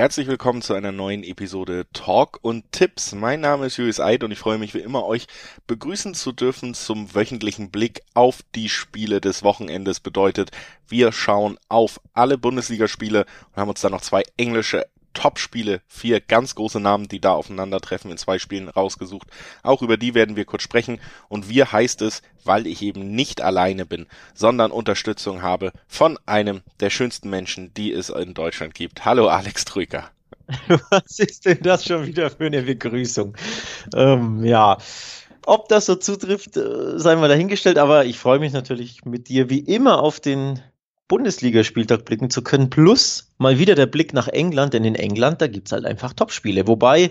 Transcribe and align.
Herzlich 0.00 0.28
willkommen 0.28 0.62
zu 0.62 0.72
einer 0.72 0.92
neuen 0.92 1.22
Episode 1.22 1.86
Talk 1.92 2.38
und 2.40 2.72
Tipps. 2.72 3.12
Mein 3.12 3.42
Name 3.42 3.66
ist 3.66 3.76
Julius 3.76 4.00
Eid 4.00 4.24
und 4.24 4.30
ich 4.30 4.38
freue 4.38 4.56
mich 4.56 4.72
wie 4.72 4.78
immer, 4.78 5.04
euch 5.04 5.26
begrüßen 5.66 6.14
zu 6.14 6.32
dürfen 6.32 6.72
zum 6.72 7.14
wöchentlichen 7.14 7.70
Blick 7.70 8.00
auf 8.14 8.38
die 8.54 8.70
Spiele 8.70 9.20
des 9.20 9.42
Wochenendes. 9.42 10.00
Bedeutet, 10.00 10.52
wir 10.88 11.12
schauen 11.12 11.58
auf 11.68 12.00
alle 12.14 12.38
Bundesligaspiele 12.38 13.26
und 13.50 13.56
haben 13.60 13.68
uns 13.68 13.82
dann 13.82 13.92
noch 13.92 14.00
zwei 14.00 14.22
englische 14.38 14.86
Top-Spiele, 15.14 15.80
vier 15.88 16.20
ganz 16.20 16.54
große 16.54 16.80
Namen, 16.80 17.08
die 17.08 17.20
da 17.20 17.32
aufeinandertreffen, 17.32 18.10
in 18.10 18.18
zwei 18.18 18.38
Spielen 18.38 18.68
rausgesucht. 18.68 19.28
Auch 19.62 19.82
über 19.82 19.96
die 19.96 20.14
werden 20.14 20.36
wir 20.36 20.44
kurz 20.44 20.62
sprechen. 20.62 21.00
Und 21.28 21.48
wir 21.48 21.72
heißt 21.72 22.02
es, 22.02 22.22
weil 22.44 22.66
ich 22.66 22.82
eben 22.82 23.14
nicht 23.14 23.40
alleine 23.40 23.86
bin, 23.86 24.06
sondern 24.34 24.70
Unterstützung 24.70 25.42
habe 25.42 25.72
von 25.88 26.18
einem 26.26 26.62
der 26.80 26.90
schönsten 26.90 27.30
Menschen, 27.30 27.74
die 27.74 27.92
es 27.92 28.10
in 28.10 28.34
Deutschland 28.34 28.74
gibt. 28.74 29.04
Hallo 29.04 29.28
Alex 29.28 29.64
Trüger. 29.64 30.10
Was 30.90 31.18
ist 31.18 31.46
denn 31.46 31.62
das 31.62 31.84
schon 31.84 32.06
wieder 32.06 32.30
für 32.30 32.46
eine 32.46 32.62
Begrüßung? 32.62 33.36
Ähm, 33.94 34.44
ja. 34.44 34.78
Ob 35.46 35.68
das 35.68 35.86
so 35.86 35.96
zutrifft, 35.96 36.56
äh, 36.56 36.98
sei 36.98 37.16
mal 37.16 37.28
dahingestellt, 37.28 37.78
aber 37.78 38.04
ich 38.04 38.18
freue 38.18 38.38
mich 38.38 38.52
natürlich 38.52 39.04
mit 39.04 39.28
dir 39.28 39.48
wie 39.48 39.60
immer 39.60 40.02
auf 40.02 40.20
den 40.20 40.60
Bundesligaspieltag 41.10 42.04
blicken 42.04 42.30
zu 42.30 42.40
können, 42.40 42.70
plus 42.70 43.32
mal 43.36 43.58
wieder 43.58 43.74
der 43.74 43.86
Blick 43.86 44.14
nach 44.14 44.28
England, 44.28 44.74
denn 44.74 44.84
in 44.84 44.94
England, 44.94 45.42
da 45.42 45.48
gibt 45.48 45.66
es 45.66 45.72
halt 45.72 45.84
einfach 45.84 46.12
Topspiele. 46.12 46.68
Wobei, 46.68 47.10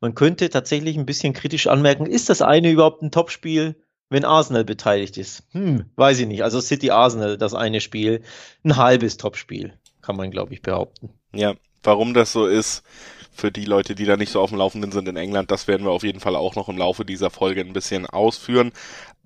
man 0.00 0.14
könnte 0.14 0.48
tatsächlich 0.50 0.96
ein 0.96 1.04
bisschen 1.04 1.32
kritisch 1.32 1.66
anmerken, 1.66 2.06
ist 2.06 2.28
das 2.28 2.42
eine 2.42 2.70
überhaupt 2.70 3.02
ein 3.02 3.10
Topspiel, 3.10 3.74
wenn 4.08 4.24
Arsenal 4.24 4.64
beteiligt 4.64 5.18
ist? 5.18 5.42
Hm, 5.50 5.86
weiß 5.96 6.20
ich 6.20 6.28
nicht. 6.28 6.44
Also 6.44 6.60
City 6.60 6.92
Arsenal, 6.92 7.36
das 7.38 7.52
eine 7.52 7.80
Spiel, 7.80 8.22
ein 8.62 8.76
halbes 8.76 9.16
Topspiel, 9.16 9.72
kann 10.00 10.14
man, 10.14 10.30
glaube 10.30 10.54
ich, 10.54 10.62
behaupten. 10.62 11.10
Ja, 11.34 11.54
warum 11.82 12.14
das 12.14 12.30
so 12.30 12.46
ist, 12.46 12.84
für 13.32 13.50
die 13.50 13.64
Leute, 13.64 13.96
die 13.96 14.04
da 14.04 14.16
nicht 14.16 14.30
so 14.30 14.40
auf 14.40 14.50
dem 14.50 14.58
Laufenden 14.58 14.92
sind 14.92 15.08
in 15.08 15.16
England, 15.16 15.50
das 15.50 15.66
werden 15.66 15.84
wir 15.86 15.90
auf 15.90 16.04
jeden 16.04 16.20
Fall 16.20 16.36
auch 16.36 16.54
noch 16.54 16.68
im 16.68 16.78
Laufe 16.78 17.04
dieser 17.04 17.30
Folge 17.30 17.62
ein 17.62 17.72
bisschen 17.72 18.06
ausführen. 18.06 18.70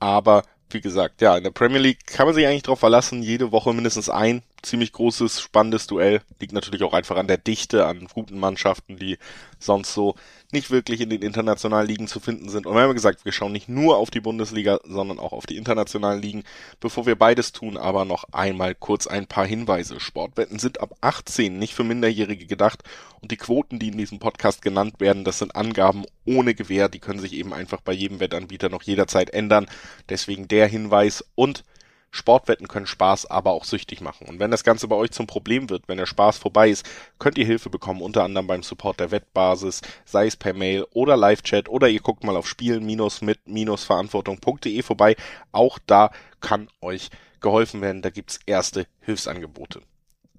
Aber 0.00 0.44
wie 0.74 0.80
gesagt, 0.80 1.22
ja, 1.22 1.36
in 1.36 1.44
der 1.44 1.50
Premier 1.50 1.78
League 1.78 2.06
kann 2.06 2.26
man 2.26 2.34
sich 2.34 2.46
eigentlich 2.46 2.64
darauf 2.64 2.80
verlassen, 2.80 3.22
jede 3.22 3.52
Woche 3.52 3.72
mindestens 3.72 4.10
ein 4.10 4.42
ziemlich 4.62 4.92
großes, 4.92 5.40
spannendes 5.40 5.86
Duell. 5.86 6.20
Liegt 6.40 6.52
natürlich 6.52 6.82
auch 6.82 6.92
einfach 6.92 7.16
an 7.16 7.28
der 7.28 7.38
Dichte 7.38 7.86
an 7.86 8.08
guten 8.12 8.38
Mannschaften, 8.38 8.96
die 8.96 9.18
sonst 9.58 9.94
so 9.94 10.14
nicht 10.52 10.70
wirklich 10.70 11.00
in 11.00 11.10
den 11.10 11.22
internationalen 11.22 11.86
Ligen 11.86 12.06
zu 12.06 12.20
finden 12.20 12.48
sind. 12.48 12.66
Und 12.66 12.74
wir 12.74 12.82
haben 12.82 12.94
gesagt, 12.94 13.24
wir 13.24 13.32
schauen 13.32 13.52
nicht 13.52 13.68
nur 13.68 13.96
auf 13.96 14.10
die 14.10 14.20
Bundesliga, 14.20 14.78
sondern 14.84 15.18
auch 15.18 15.32
auf 15.32 15.46
die 15.46 15.56
internationalen 15.56 16.20
Ligen. 16.20 16.44
Bevor 16.80 17.06
wir 17.06 17.16
beides 17.16 17.52
tun, 17.52 17.76
aber 17.76 18.04
noch 18.04 18.24
einmal 18.32 18.74
kurz 18.74 19.06
ein 19.06 19.26
paar 19.26 19.46
Hinweise. 19.46 20.00
Sportwetten 20.00 20.58
sind 20.58 20.80
ab 20.80 20.94
18 21.00 21.58
nicht 21.58 21.74
für 21.74 21.84
Minderjährige 21.84 22.46
gedacht 22.46 22.82
und 23.24 23.32
die 23.32 23.38
Quoten, 23.38 23.78
die 23.78 23.88
in 23.88 23.96
diesem 23.96 24.18
Podcast 24.18 24.60
genannt 24.60 25.00
werden, 25.00 25.24
das 25.24 25.38
sind 25.38 25.56
Angaben 25.56 26.04
ohne 26.26 26.54
Gewähr. 26.54 26.90
Die 26.90 26.98
können 26.98 27.20
sich 27.20 27.32
eben 27.32 27.54
einfach 27.54 27.80
bei 27.80 27.94
jedem 27.94 28.20
Wettanbieter 28.20 28.68
noch 28.68 28.82
jederzeit 28.82 29.30
ändern. 29.30 29.64
Deswegen 30.10 30.46
der 30.46 30.66
Hinweis 30.66 31.24
und 31.34 31.64
Sportwetten 32.10 32.68
können 32.68 32.86
Spaß, 32.86 33.24
aber 33.30 33.52
auch 33.52 33.64
süchtig 33.64 34.02
machen. 34.02 34.28
Und 34.28 34.40
wenn 34.40 34.50
das 34.50 34.62
Ganze 34.62 34.88
bei 34.88 34.96
euch 34.96 35.12
zum 35.12 35.26
Problem 35.26 35.70
wird, 35.70 35.88
wenn 35.88 35.96
der 35.96 36.04
Spaß 36.04 36.36
vorbei 36.36 36.68
ist, 36.68 36.84
könnt 37.18 37.38
ihr 37.38 37.46
Hilfe 37.46 37.70
bekommen, 37.70 38.02
unter 38.02 38.24
anderem 38.24 38.46
beim 38.46 38.62
Support 38.62 39.00
der 39.00 39.10
Wettbasis, 39.10 39.80
sei 40.04 40.26
es 40.26 40.36
per 40.36 40.52
Mail 40.52 40.84
oder 40.92 41.16
Live-Chat 41.16 41.70
oder 41.70 41.88
ihr 41.88 42.00
guckt 42.00 42.24
mal 42.24 42.36
auf 42.36 42.46
spielen-mit-verantwortung.de 42.46 44.82
vorbei. 44.82 45.16
Auch 45.50 45.78
da 45.86 46.10
kann 46.42 46.68
euch 46.82 47.08
geholfen 47.40 47.80
werden. 47.80 48.02
Da 48.02 48.10
gibt's 48.10 48.38
erste 48.44 48.86
Hilfsangebote. 49.00 49.80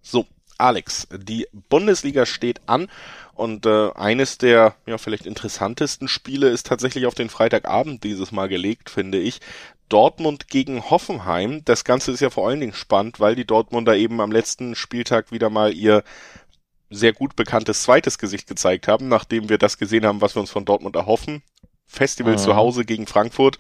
So, 0.04 0.28
Alex, 0.58 1.08
die 1.12 1.48
Bundesliga 1.70 2.26
steht 2.26 2.62
an 2.68 2.90
und 3.34 3.66
äh, 3.66 3.92
eines 3.94 4.38
der 4.38 4.76
ja 4.86 4.98
vielleicht 4.98 5.26
interessantesten 5.26 6.08
Spiele 6.08 6.50
ist 6.50 6.68
tatsächlich 6.68 7.06
auf 7.06 7.16
den 7.16 7.30
Freitagabend 7.30 8.04
dieses 8.04 8.32
Mal 8.32 8.48
gelegt, 8.48 8.90
finde 8.90 9.20
ich. 9.20 9.40
Dortmund 9.90 10.48
gegen 10.48 10.90
Hoffenheim. 10.90 11.64
Das 11.66 11.84
Ganze 11.84 12.12
ist 12.12 12.20
ja 12.20 12.30
vor 12.30 12.48
allen 12.48 12.60
Dingen 12.60 12.74
spannend, 12.74 13.20
weil 13.20 13.36
die 13.36 13.46
Dortmunder 13.46 13.96
eben 13.96 14.20
am 14.22 14.32
letzten 14.32 14.76
Spieltag 14.76 15.32
wieder 15.32 15.50
mal 15.50 15.74
ihr 15.74 16.04
sehr 16.90 17.14
gut 17.14 17.36
bekanntes 17.36 17.84
zweites 17.84 18.18
Gesicht 18.18 18.48
gezeigt 18.48 18.88
haben, 18.88 19.08
nachdem 19.10 19.50
wir 19.50 19.58
das 19.58 19.78
gesehen 19.78 20.06
haben, 20.06 20.22
was 20.22 20.36
wir 20.36 20.40
uns 20.40 20.52
von 20.52 20.66
Dortmund 20.66 20.96
erhoffen. 20.96 21.44
Festival 21.86 22.34
mhm. 22.34 22.38
zu 22.38 22.56
Hause 22.56 22.86
gegen 22.86 23.06
Frankfurt 23.06 23.58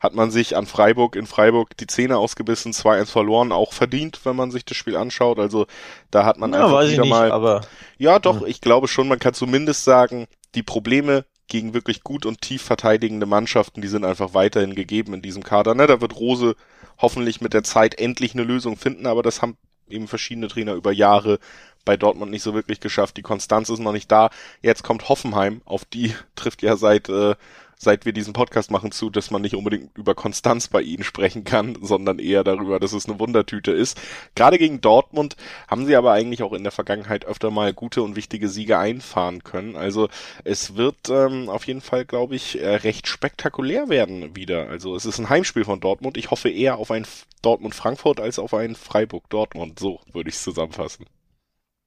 hat 0.00 0.14
man 0.14 0.30
sich 0.30 0.56
an 0.56 0.66
Freiburg 0.66 1.16
in 1.16 1.26
Freiburg 1.26 1.76
die 1.76 1.86
Zähne 1.86 2.18
ausgebissen, 2.18 2.72
2-1 2.72 3.06
verloren, 3.06 3.52
auch 3.52 3.72
verdient, 3.72 4.20
wenn 4.24 4.36
man 4.36 4.50
sich 4.50 4.64
das 4.64 4.76
Spiel 4.76 4.96
anschaut. 4.96 5.38
Also 5.38 5.66
da 6.10 6.24
hat 6.24 6.38
man 6.38 6.52
ja, 6.52 6.64
einfach 6.64 6.88
wieder 6.88 7.02
nicht, 7.02 7.10
mal. 7.10 7.32
Aber, 7.32 7.62
ja, 7.98 8.18
doch, 8.18 8.42
ja. 8.42 8.46
ich 8.46 8.60
glaube 8.60 8.88
schon, 8.88 9.08
man 9.08 9.18
kann 9.18 9.34
zumindest 9.34 9.84
sagen, 9.84 10.26
die 10.54 10.62
Probleme 10.62 11.24
gegen 11.48 11.74
wirklich 11.74 12.02
gut 12.02 12.26
und 12.26 12.40
tief 12.40 12.62
verteidigende 12.62 13.26
Mannschaften, 13.26 13.80
die 13.80 13.88
sind 13.88 14.04
einfach 14.04 14.34
weiterhin 14.34 14.74
gegeben 14.74 15.14
in 15.14 15.22
diesem 15.22 15.42
Kader. 15.42 15.74
Ne? 15.74 15.86
Da 15.86 16.00
wird 16.00 16.16
Rose 16.16 16.56
hoffentlich 16.98 17.40
mit 17.40 17.54
der 17.54 17.62
Zeit 17.62 17.98
endlich 17.98 18.34
eine 18.34 18.42
Lösung 18.42 18.76
finden, 18.76 19.06
aber 19.06 19.22
das 19.22 19.42
haben 19.42 19.56
eben 19.88 20.08
verschiedene 20.08 20.48
Trainer 20.48 20.74
über 20.74 20.92
Jahre 20.92 21.38
bei 21.84 21.96
Dortmund 21.96 22.32
nicht 22.32 22.42
so 22.42 22.52
wirklich 22.52 22.80
geschafft. 22.80 23.16
Die 23.16 23.22
Konstanz 23.22 23.68
ist 23.68 23.78
noch 23.78 23.92
nicht 23.92 24.10
da. 24.10 24.30
Jetzt 24.60 24.82
kommt 24.82 25.08
Hoffenheim, 25.08 25.62
auf 25.64 25.84
die 25.84 26.14
trifft 26.34 26.62
ja 26.62 26.76
seit 26.76 27.08
äh, 27.08 27.36
seit 27.78 28.06
wir 28.06 28.12
diesen 28.12 28.32
Podcast 28.32 28.70
machen, 28.70 28.90
zu, 28.90 29.10
dass 29.10 29.30
man 29.30 29.42
nicht 29.42 29.54
unbedingt 29.54 29.96
über 29.96 30.14
Konstanz 30.14 30.68
bei 30.68 30.80
ihnen 30.80 31.04
sprechen 31.04 31.44
kann, 31.44 31.76
sondern 31.80 32.18
eher 32.18 32.42
darüber, 32.42 32.80
dass 32.80 32.92
es 32.92 33.06
eine 33.06 33.20
Wundertüte 33.20 33.70
ist. 33.70 34.00
Gerade 34.34 34.58
gegen 34.58 34.80
Dortmund 34.80 35.36
haben 35.68 35.86
sie 35.86 35.96
aber 35.96 36.12
eigentlich 36.12 36.42
auch 36.42 36.52
in 36.52 36.62
der 36.62 36.72
Vergangenheit 36.72 37.26
öfter 37.26 37.50
mal 37.50 37.72
gute 37.72 38.02
und 38.02 38.16
wichtige 38.16 38.48
Siege 38.48 38.78
einfahren 38.78 39.44
können. 39.44 39.76
Also 39.76 40.08
es 40.44 40.76
wird 40.76 41.10
ähm, 41.10 41.48
auf 41.48 41.66
jeden 41.66 41.82
Fall, 41.82 42.04
glaube 42.04 42.34
ich, 42.34 42.60
äh, 42.60 42.76
recht 42.76 43.06
spektakulär 43.08 43.88
werden 43.88 44.34
wieder. 44.34 44.68
Also 44.68 44.96
es 44.96 45.04
ist 45.04 45.18
ein 45.18 45.28
Heimspiel 45.28 45.64
von 45.64 45.80
Dortmund. 45.80 46.16
Ich 46.16 46.30
hoffe 46.30 46.48
eher 46.48 46.78
auf 46.78 46.90
ein 46.90 47.06
Dortmund-Frankfurt 47.42 48.20
als 48.20 48.38
auf 48.38 48.54
ein 48.54 48.74
Freiburg-Dortmund. 48.74 49.78
So 49.78 50.00
würde 50.12 50.30
ich 50.30 50.36
es 50.36 50.42
zusammenfassen. 50.42 51.06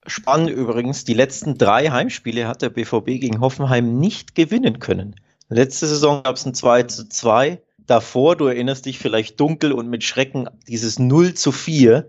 Spannend 0.06 0.50
übrigens, 0.50 1.04
die 1.04 1.14
letzten 1.14 1.58
drei 1.58 1.90
Heimspiele 1.90 2.48
hat 2.48 2.62
der 2.62 2.70
BVB 2.70 3.20
gegen 3.20 3.40
Hoffenheim 3.40 3.98
nicht 3.98 4.34
gewinnen 4.34 4.78
können. 4.78 5.16
Letzte 5.50 5.88
Saison 5.88 6.22
gab 6.22 6.36
es 6.36 6.46
ein 6.46 6.54
2 6.54 6.84
zu 6.84 7.08
2. 7.08 7.60
Davor, 7.78 8.36
du 8.36 8.46
erinnerst 8.46 8.86
dich 8.86 8.98
vielleicht 8.98 9.40
dunkel 9.40 9.72
und 9.72 9.88
mit 9.88 10.04
Schrecken, 10.04 10.48
dieses 10.68 11.00
0 11.00 11.34
zu 11.34 11.50
4 11.50 12.08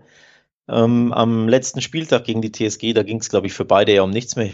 ähm, 0.68 1.12
am 1.12 1.48
letzten 1.48 1.80
Spieltag 1.80 2.24
gegen 2.24 2.40
die 2.40 2.52
TSG, 2.52 2.92
da 2.92 3.02
ging 3.02 3.18
es, 3.18 3.28
glaube 3.28 3.48
ich, 3.48 3.52
für 3.52 3.64
beide 3.64 3.92
ja 3.92 4.02
um 4.02 4.10
nichts 4.10 4.36
mehr. 4.36 4.52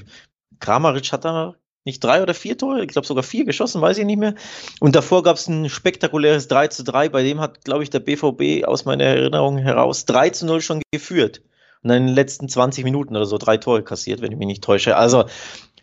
Kramaric 0.58 1.12
hat 1.12 1.26
da 1.26 1.54
nicht 1.84 2.02
drei 2.02 2.22
oder 2.22 2.32
vier 2.32 2.56
Tore, 2.56 2.82
ich 2.82 2.88
glaube 2.88 3.06
sogar 3.06 3.22
vier 3.22 3.44
geschossen, 3.44 3.82
weiß 3.82 3.98
ich 3.98 4.06
nicht 4.06 4.18
mehr. 4.18 4.34
Und 4.80 4.96
davor 4.96 5.22
gab 5.22 5.36
es 5.36 5.48
ein 5.48 5.68
spektakuläres 5.68 6.48
3 6.48 6.68
zu 6.68 6.82
3, 6.82 7.10
bei 7.10 7.22
dem 7.22 7.40
hat, 7.40 7.64
glaube 7.64 7.82
ich, 7.82 7.90
der 7.90 8.00
BVB 8.00 8.66
aus 8.66 8.86
meiner 8.86 9.04
Erinnerung 9.04 9.58
heraus 9.58 10.06
3 10.06 10.30
zu 10.30 10.46
0 10.46 10.62
schon 10.62 10.82
geführt. 10.90 11.42
Und 11.82 11.90
dann 11.90 11.98
in 11.98 12.06
den 12.08 12.14
letzten 12.14 12.48
20 12.48 12.84
Minuten 12.84 13.14
oder 13.14 13.26
so 13.26 13.38
drei 13.38 13.56
Tore 13.56 13.84
kassiert, 13.84 14.20
wenn 14.20 14.32
ich 14.32 14.38
mich 14.38 14.48
nicht 14.48 14.64
täusche. 14.64 14.96
Also 14.96 15.26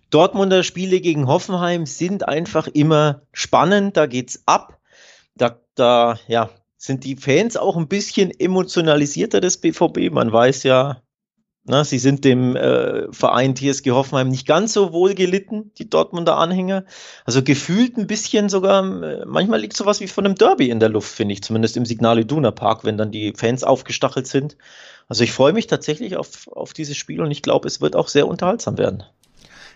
Dortmunder 0.10 0.64
Spiele 0.64 1.02
gegen 1.02 1.28
Hoffenheim 1.28 1.86
sind 1.86 2.28
einfach 2.28 2.68
immer 2.68 3.22
spannend, 3.34 3.98
da 3.98 4.06
geht's 4.06 4.44
ab. 4.46 4.80
Da, 5.36 5.60
da 5.76 6.18
ja, 6.28 6.50
sind 6.78 7.04
die 7.04 7.16
Fans 7.16 7.58
auch 7.58 7.76
ein 7.76 7.88
bisschen 7.88 8.32
emotionalisierter 8.32 9.42
des 9.42 9.58
BVB. 9.58 10.12
Man 10.12 10.32
weiß 10.32 10.64
ja, 10.64 11.02
na, 11.68 11.84
sie 11.84 11.98
sind 11.98 12.24
dem 12.24 12.56
äh, 12.56 13.12
Verein 13.12 13.56
TSG 13.56 13.90
Hoffenheim 13.90 14.30
nicht 14.30 14.46
ganz 14.46 14.74
so 14.74 14.94
wohl 14.94 15.16
gelitten, 15.16 15.72
die 15.80 15.90
Dortmunder 15.90 16.38
Anhänger. 16.38 16.86
Also 17.26 17.42
gefühlt 17.42 17.98
ein 17.98 18.06
bisschen 18.06 18.50
sogar, 18.50 18.84
äh, 19.02 19.26
manchmal 19.26 19.60
liegt 19.60 19.76
sowas 19.76 20.00
wie 20.00 20.08
von 20.08 20.26
einem 20.26 20.36
Derby 20.36 20.70
in 20.70 20.80
der 20.80 20.90
Luft, 20.90 21.12
finde 21.12 21.34
ich, 21.34 21.42
zumindest 21.42 21.76
im 21.76 21.86
Signal 21.86 22.20
Iduna 22.20 22.52
Park, 22.52 22.84
wenn 22.84 22.98
dann 22.98 23.12
die 23.12 23.34
Fans 23.36 23.64
aufgestachelt 23.64 24.28
sind. 24.28 24.58
Also 25.08 25.24
ich 25.24 25.32
freue 25.32 25.54
mich 25.54 25.66
tatsächlich 25.66 26.18
auf, 26.18 26.48
auf 26.50 26.74
dieses 26.74 26.98
Spiel 26.98 27.20
und 27.22 27.32
ich 27.32 27.42
glaube, 27.42 27.68
es 27.68 27.82
wird 27.82 27.96
auch 27.96 28.10
sehr 28.10 28.28
unterhaltsam 28.28 28.78
werden. 28.78 29.04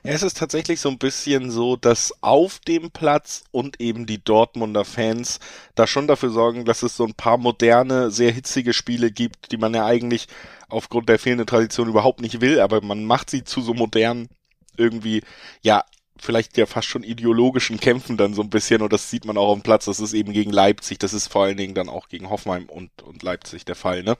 Ja, 0.04 0.12
es 0.13 0.24
ist 0.24 0.38
tatsächlich 0.38 0.80
so 0.80 0.90
ein 0.90 0.98
bisschen 0.98 1.51
so, 1.51 1.75
dass 1.75 2.13
auf 2.22 2.60
dem 2.60 2.90
Platz 2.92 3.44
und 3.51 3.81
eben 3.81 4.06
die 4.06 4.24
Dortmunder 4.24 4.86
Fans 4.86 5.40
da 5.75 5.88
schon 5.88 6.07
dafür 6.07 6.30
sorgen, 6.30 6.63
dass 6.66 6.84
es 6.84 6.96
so 6.96 7.06
ein 7.06 7.13
paar 7.13 7.38
moderne, 7.38 8.10
sehr 8.10 8.31
hitzige 8.31 8.74
Spiele 8.74 9.12
gibt, 9.12 9.51
die 9.51 9.57
man 9.57 9.74
ja 9.74 9.86
eigentlich 9.86 10.28
aufgrund 10.69 11.10
der 11.10 11.19
fehlenden 11.19 11.48
Tradition 11.48 11.90
überhaupt 11.90 12.22
nicht 12.22 12.40
will, 12.42 12.62
aber 12.62 12.81
man 12.81 13.04
macht 13.06 13.30
sie 13.30 13.44
zu 13.44 13.62
so 13.62 13.74
modern 13.74 14.30
irgendwie, 14.78 15.22
ja, 15.62 15.84
vielleicht 16.18 16.57
ja 16.57 16.66
fast 16.66 16.88
schon 16.88 17.04
ideologischen 17.04 17.80
Kämpfen 17.80 18.18
dann 18.18 18.34
so 18.34 18.42
ein 18.42 18.50
bisschen 18.50 18.81
und 18.81 18.92
das 18.94 19.10
sieht 19.10 19.25
man 19.25 19.38
auch 19.38 19.54
dem 19.54 19.63
Platz. 19.63 19.86
Das 19.86 20.00
ist 20.00 20.13
eben 20.13 20.34
gegen 20.34 20.52
Leipzig, 20.52 21.00
das 21.00 21.13
ist 21.13 21.28
vor 21.28 21.44
allen 21.44 21.57
Dingen 21.57 21.74
dann 21.75 21.90
auch 21.90 22.10
gegen 22.10 22.30
Hoffenheim 22.30 22.66
und, 22.66 22.90
und 23.02 23.24
Leipzig 23.24 23.66
der 23.66 23.75
Fall, 23.75 24.04
ne? 24.04 24.18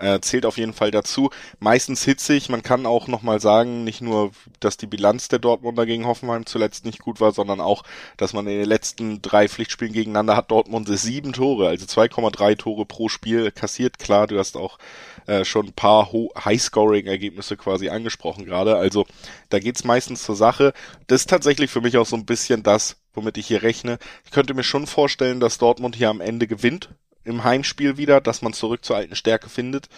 Äh, 0.00 0.20
zählt 0.20 0.46
auf 0.46 0.56
jeden 0.56 0.72
Fall 0.72 0.90
dazu. 0.90 1.30
Meistens 1.58 2.04
hitzig, 2.04 2.48
man 2.48 2.62
kann 2.62 2.86
auch 2.86 3.06
nochmal 3.06 3.40
sagen, 3.40 3.84
nicht 3.84 4.00
nur, 4.00 4.30
dass 4.58 4.76
die 4.76 4.86
Bilanz 4.86 5.28
der 5.28 5.38
Dortmunder 5.38 5.84
gegen 5.84 6.06
Hoffenheim 6.06 6.46
zuletzt 6.46 6.84
nicht 6.84 7.00
gut 7.00 7.20
war, 7.20 7.32
sondern 7.32 7.60
auch, 7.60 7.82
dass 8.16 8.32
man 8.32 8.46
in 8.46 8.58
den 8.58 8.68
letzten 8.68 9.20
drei 9.20 9.48
Pflichtspielen 9.48 9.92
gegeneinander 9.92 10.36
hat 10.36 10.50
Dortmund 10.50 10.88
sieben 10.90 11.32
Tore, 11.32 11.68
also 11.68 11.84
2,3 11.84 12.56
Tore 12.56 12.86
pro 12.86 13.08
Spiel 13.08 13.50
kassiert. 13.50 13.98
Klar, 13.98 14.26
du 14.26 14.38
hast 14.38 14.56
auch 14.56 14.78
äh, 15.26 15.44
schon 15.44 15.66
ein 15.66 15.72
paar 15.72 16.10
High-Scoring-Ergebnisse 16.12 17.56
quasi 17.56 17.90
angesprochen 17.90 18.46
gerade. 18.46 18.76
Also 18.76 19.06
da 19.50 19.58
geht's 19.58 19.84
meistens 19.84 20.22
zur 20.22 20.36
Sache. 20.36 20.72
Das 21.06 21.22
ist 21.22 21.30
tatsächlich 21.30 21.70
für 21.70 21.80
mich 21.80 21.96
auch 21.98 22.06
so 22.06 22.16
ein 22.16 22.26
bisschen 22.26 22.62
das, 22.62 22.96
womit 23.14 23.36
ich 23.36 23.46
hier 23.46 23.62
rechne. 23.62 23.98
Ich 24.24 24.30
könnte 24.30 24.54
mir 24.54 24.64
schon 24.64 24.86
vorstellen, 24.86 25.40
dass 25.40 25.58
Dortmund 25.58 25.94
hier 25.96 26.08
am 26.08 26.20
Ende 26.20 26.46
gewinnt 26.46 26.90
im 27.24 27.44
Heimspiel 27.44 27.96
wieder, 27.96 28.20
dass 28.20 28.42
man 28.42 28.52
zurück 28.52 28.84
zur 28.84 28.96
alten 28.96 29.16
Stärke 29.16 29.48
findet. 29.48 29.88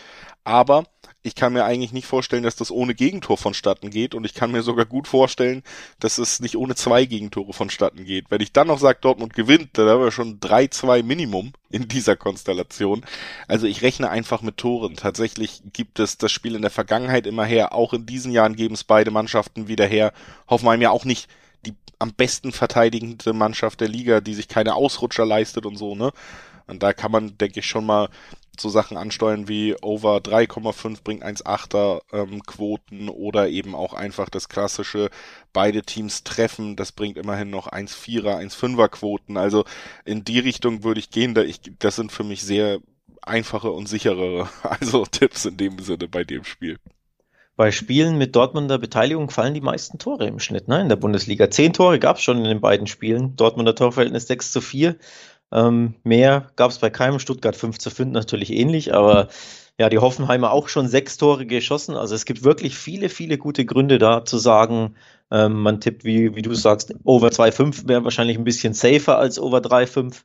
Aber 0.45 0.85
ich 1.23 1.37
kann 1.37 1.53
mir 1.53 1.65
eigentlich 1.65 1.93
nicht 1.93 2.07
vorstellen, 2.07 2.43
dass 2.43 2.57
das 2.57 2.73
ohne 2.73 2.95
Gegentor 2.95 3.39
vonstatten 3.39 3.91
geht 3.91 4.15
und 4.15 4.25
ich 4.25 4.35
kann 4.35 4.51
mir 4.51 4.63
sogar 4.63 4.87
gut 4.87 5.07
vorstellen, 5.07 5.63
dass 6.01 6.19
es 6.19 6.41
nicht 6.41 6.57
ohne 6.57 6.75
zwei 6.75 7.05
Gegentore 7.05 7.53
vonstatten 7.53 8.05
geht. 8.05 8.31
Wenn 8.31 8.41
ich 8.41 8.53
dann 8.53 8.67
noch 8.67 8.81
sage, 8.81 8.99
Dortmund 9.01 9.35
gewinnt, 9.35 9.71
dann 9.75 9.89
haben 9.89 10.03
wir 10.03 10.11
schon 10.11 10.41
3-2 10.41 11.05
Minimum 11.05 11.53
in 11.71 11.87
dieser 11.87 12.17
Konstellation. 12.17 13.05
Also 13.47 13.69
ich 13.69 13.83
rechne 13.83 14.11
einfach 14.11 14.43
mit 14.43 14.57
Toren. 14.57 14.97
Tatsächlich 14.97 15.63
gibt 15.73 16.01
es 16.01 16.19
das 16.19 16.33
Spiel 16.33 16.57
in 16.57 16.63
der 16.63 16.73
Vergangenheit 16.73 17.27
immer 17.29 17.45
her. 17.45 17.73
Auch 17.73 17.93
in 17.93 18.05
diesen 18.05 18.33
Jahren 18.33 18.57
geben 18.57 18.75
es 18.75 18.83
beide 18.83 19.13
Mannschaften 19.13 19.69
wieder 19.69 19.87
her. 19.87 20.13
Hoffenheim 20.49 20.83
ja 20.83 20.91
auch 20.91 21.05
nicht 21.05 21.29
die 21.65 21.75
am 22.01 22.13
besten 22.13 22.51
verteidigende 22.51 23.33
Mannschaft 23.33 23.81
der 23.81 23.87
Liga, 23.87 24.21
die 24.21 24.35
sich 24.35 24.49
keine 24.49 24.75
Ausrutscher 24.75 25.25
leistet 25.25 25.67
und 25.67 25.77
so, 25.77 25.95
ne? 25.95 26.13
Und 26.67 26.83
da 26.83 26.93
kann 26.93 27.13
man, 27.13 27.39
denke 27.39 27.61
ich, 27.61 27.67
schon 27.67 27.87
mal 27.87 28.09
so 28.59 28.69
Sachen 28.69 28.97
ansteuern 28.97 29.49
wie 29.49 29.75
Over 29.81 30.19
3,5 30.19 31.03
bringt 31.03 31.25
1,8er 31.25 32.03
ähm, 32.13 32.43
Quoten 32.43 33.09
oder 33.09 33.49
eben 33.49 33.75
auch 33.75 33.95
einfach 33.95 34.29
das 34.29 34.49
klassische 34.49 35.11
beide 35.53 35.83
Teams 35.83 36.23
treffen, 36.23 36.77
das 36.77 36.93
bringt 36.93 37.17
immerhin 37.17 37.51
noch 37.51 37.69
1,4er, 37.69 38.39
1,5er 38.39 38.89
Quoten. 38.89 39.37
Also 39.37 39.65
in 40.05 40.25
die 40.25 40.39
Richtung 40.39 40.85
würde 40.85 41.01
ich 41.01 41.11
gehen, 41.11 41.35
da 41.35 41.43
ich, 41.43 41.61
das 41.79 41.97
sind 41.97 42.13
für 42.13 42.25
mich 42.25 42.43
sehr 42.43 42.81
einfache 43.23 43.71
und 43.71 43.89
sichere, 43.89 44.49
also 44.63 45.07
Tipps 45.07 45.45
in 45.47 45.57
dem 45.57 45.79
Sinne 45.79 46.09
bei 46.09 46.25
dem 46.25 46.45
Spiel. 46.45 46.79
Bei 47.55 47.71
Spielen 47.71 48.17
mit 48.17 48.35
Dortmunder 48.35 48.79
Beteiligung 48.79 49.29
fallen 49.29 49.53
die 49.53 49.61
meisten 49.61 49.99
Tore 49.99 50.27
im 50.27 50.39
Schnitt 50.39 50.69
ne, 50.69 50.81
in 50.81 50.89
der 50.89 50.97
Bundesliga. 50.97 51.51
Zehn 51.51 51.75
Tore 51.75 51.99
gab 51.99 52.17
es 52.17 52.23
schon 52.23 52.39
in 52.39 52.45
den 52.45 52.63
beiden 52.63 52.87
Spielen. 52.87 53.37
Dortmunder 53.37 53.75
Torverhältnis 53.75 54.27
6 54.27 54.53
zu 54.53 54.61
4. 54.63 54.97
Ähm, 55.53 55.95
mehr 56.05 56.51
gab 56.57 56.71
es 56.71 56.79
bei 56.79 56.91
keinem. 56.91 57.19
Stuttgart 57.19 57.57
5 57.57 57.79
zu 57.79 57.91
5 57.91 58.13
natürlich 58.13 58.53
ähnlich, 58.53 58.95
aber 58.95 59.29
ja, 59.79 59.89
die 59.89 59.99
Hoffenheimer 59.99 60.53
auch 60.53 60.69
schon 60.69 60.89
sechs 60.89 61.17
Tore 61.17 61.47
geschossen. 61.47 61.97
Also 61.97 62.15
es 62.15 62.25
gibt 62.25 62.45
wirklich 62.45 62.77
viele, 62.77 63.09
viele 63.09 63.39
gute 63.39 63.65
Gründe 63.65 63.99
da 63.99 64.25
zu 64.25 64.39
sagen, 64.39 64.95
ähm, 65.31 65.63
man 65.63 65.81
tippt, 65.81 66.05
wie, 66.05 66.35
wie 66.37 66.43
du 66.43 66.55
sagst, 66.55 66.95
Over 67.05 67.29
2,5 67.29 67.89
wäre 67.89 68.05
wahrscheinlich 68.05 68.39
ein 68.39 68.45
bisschen 68.45 68.75
safer 68.75 69.19
als 69.19 69.39
Over 69.39 69.59
3,5. 69.59 70.23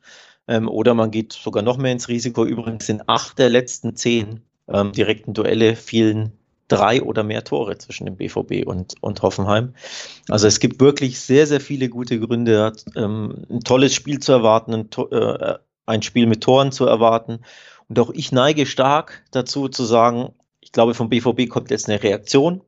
Ähm, 0.50 0.70
oder 0.70 0.94
man 0.94 1.12
geht 1.12 1.34
sogar 1.34 1.64
noch 1.64 1.78
mehr 1.78 1.92
ins 1.92 2.08
Risiko. 2.08 2.46
Übrigens 2.46 2.86
sind 2.86 3.08
acht 3.10 3.40
der 3.40 3.50
letzten 3.50 3.96
zehn 3.96 4.42
ähm, 4.68 4.92
direkten 4.92 5.34
Duelle 5.34 5.76
fielen 5.76 6.34
drei 6.68 7.02
oder 7.02 7.24
mehr 7.24 7.44
Tore 7.44 7.78
zwischen 7.78 8.06
dem 8.06 8.18
BVB 8.18 8.66
und, 8.66 8.96
und 9.02 9.22
Hoffenheim. 9.22 9.74
Also 10.30 10.48
es 10.48 10.60
gibt 10.60 10.80
wirklich 10.81 11.19
sehr, 11.19 11.48
sehr 11.48 11.62
viele 11.62 11.90
gute 11.90 12.19
Gründe, 12.19 12.74
ähm, 12.96 13.46
ein 13.50 13.62
tolles 13.62 13.94
Spiel 13.94 14.19
zu 14.19 14.31
erwarten, 14.31 14.74
ein, 14.74 14.90
äh, 15.12 15.56
ein 15.86 16.02
Spiel 16.02 16.28
mit 16.28 16.44
Toren 16.44 16.72
zu 16.72 16.86
erwarten. 16.86 17.40
Und 17.88 18.00
auch 18.00 18.12
ich 18.12 18.31
neige 18.31 18.66
stark 18.66 19.24
dazu 19.31 19.69
zu 19.69 19.86
sagen, 19.86 20.34
ich 20.60 20.72
glaube, 20.74 20.94
vom 20.94 21.10
BVB 21.10 21.48
kommt 21.48 21.72
jetzt 21.72 21.88
eine 21.88 22.04
Reaktion 22.04 22.62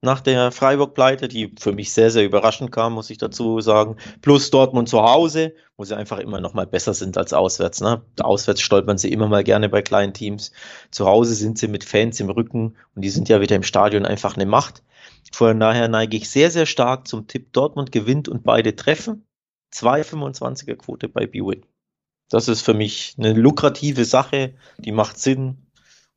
nach 0.00 0.20
der 0.20 0.52
Freiburg-Pleite, 0.52 1.26
die 1.26 1.52
für 1.58 1.72
mich 1.72 1.92
sehr, 1.92 2.10
sehr 2.10 2.24
überraschend 2.24 2.70
kam, 2.70 2.92
muss 2.92 3.10
ich 3.10 3.18
dazu 3.18 3.60
sagen. 3.60 3.96
Plus 4.22 4.50
Dortmund 4.50 4.88
zu 4.88 5.02
Hause, 5.02 5.54
wo 5.76 5.84
sie 5.84 5.96
einfach 5.96 6.18
immer 6.18 6.40
noch 6.40 6.54
mal 6.54 6.66
besser 6.66 6.94
sind 6.94 7.18
als 7.18 7.32
auswärts. 7.32 7.80
Ne? 7.80 8.02
Auswärts 8.20 8.60
stolpern 8.60 8.98
sie 8.98 9.12
immer 9.12 9.26
mal 9.26 9.42
gerne 9.42 9.68
bei 9.68 9.82
kleinen 9.82 10.14
Teams. 10.14 10.52
Zu 10.92 11.06
Hause 11.06 11.34
sind 11.34 11.58
sie 11.58 11.66
mit 11.66 11.82
Fans 11.82 12.20
im 12.20 12.30
Rücken 12.30 12.76
und 12.94 13.02
die 13.02 13.10
sind 13.10 13.28
ja 13.28 13.40
wieder 13.40 13.56
im 13.56 13.64
Stadion 13.64 14.06
einfach 14.06 14.36
eine 14.36 14.46
Macht. 14.46 14.84
Von 15.32 15.58
daher 15.58 15.88
neige 15.88 16.16
ich 16.16 16.30
sehr, 16.30 16.50
sehr 16.50 16.66
stark 16.66 17.08
zum 17.08 17.26
Tipp 17.26 17.52
Dortmund 17.52 17.90
gewinnt 17.90 18.28
und 18.28 18.44
beide 18.44 18.76
treffen. 18.76 19.26
2,25er 19.74 20.76
Quote 20.76 21.08
bei 21.08 21.26
BWin. 21.26 21.66
Das 22.30 22.46
ist 22.48 22.62
für 22.62 22.74
mich 22.74 23.16
eine 23.18 23.32
lukrative 23.32 24.04
Sache, 24.04 24.54
die 24.78 24.92
macht 24.92 25.18
Sinn. 25.18 25.66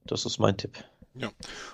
Das 0.06 0.26
ist 0.26 0.40
mein 0.40 0.58
Tipp. 0.58 0.84
Ja, 1.14 1.30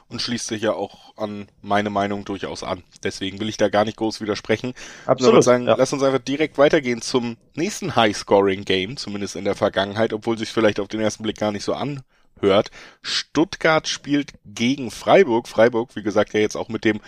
und 0.08 0.20
schließt 0.20 0.48
sich 0.48 0.64
ja 0.64 0.74
auch 0.74 1.16
an 1.16 1.48
meine 1.62 1.92
Meinung 1.92 2.26
durchaus 2.26 2.64
an. 2.64 2.84
Deswegen 3.04 3.40
will 3.40 3.50
ich 3.50 3.58
da 3.58 3.70
gar 3.70 3.86
nicht 3.86 3.98
groß 3.98 4.20
widersprechen. 4.20 4.74
Absolut. 5.06 5.44
Sagen, 5.44 5.68
ja. 5.68 5.76
Lass 5.78 5.94
uns 5.94 6.02
einfach 6.02 6.20
direkt 6.20 6.58
weitergehen 6.58 7.04
zum 7.04 7.38
nächsten 7.54 7.96
High-Scoring-Game, 7.96 8.98
zumindest 8.98 9.36
in 9.36 9.46
der 9.46 9.54
Vergangenheit, 9.54 10.12
obwohl 10.12 10.40
sich 10.40 10.50
vielleicht 10.50 10.80
auf 10.80 10.88
den 10.88 11.02
ersten 11.02 11.22
Blick 11.22 11.38
gar 11.38 11.52
nicht 11.52 11.64
so 11.64 11.76
anhört. 11.76 12.72
Stuttgart 13.04 13.88
spielt 13.88 14.34
gegen 14.44 14.90
Freiburg. 14.90 15.48
Freiburg, 15.48 15.96
wie 15.96 16.04
gesagt, 16.04 16.34
ja 16.34 16.40
jetzt 16.40 16.58
auch 16.58 16.70
mit 16.70 16.84
dem 16.84 17.00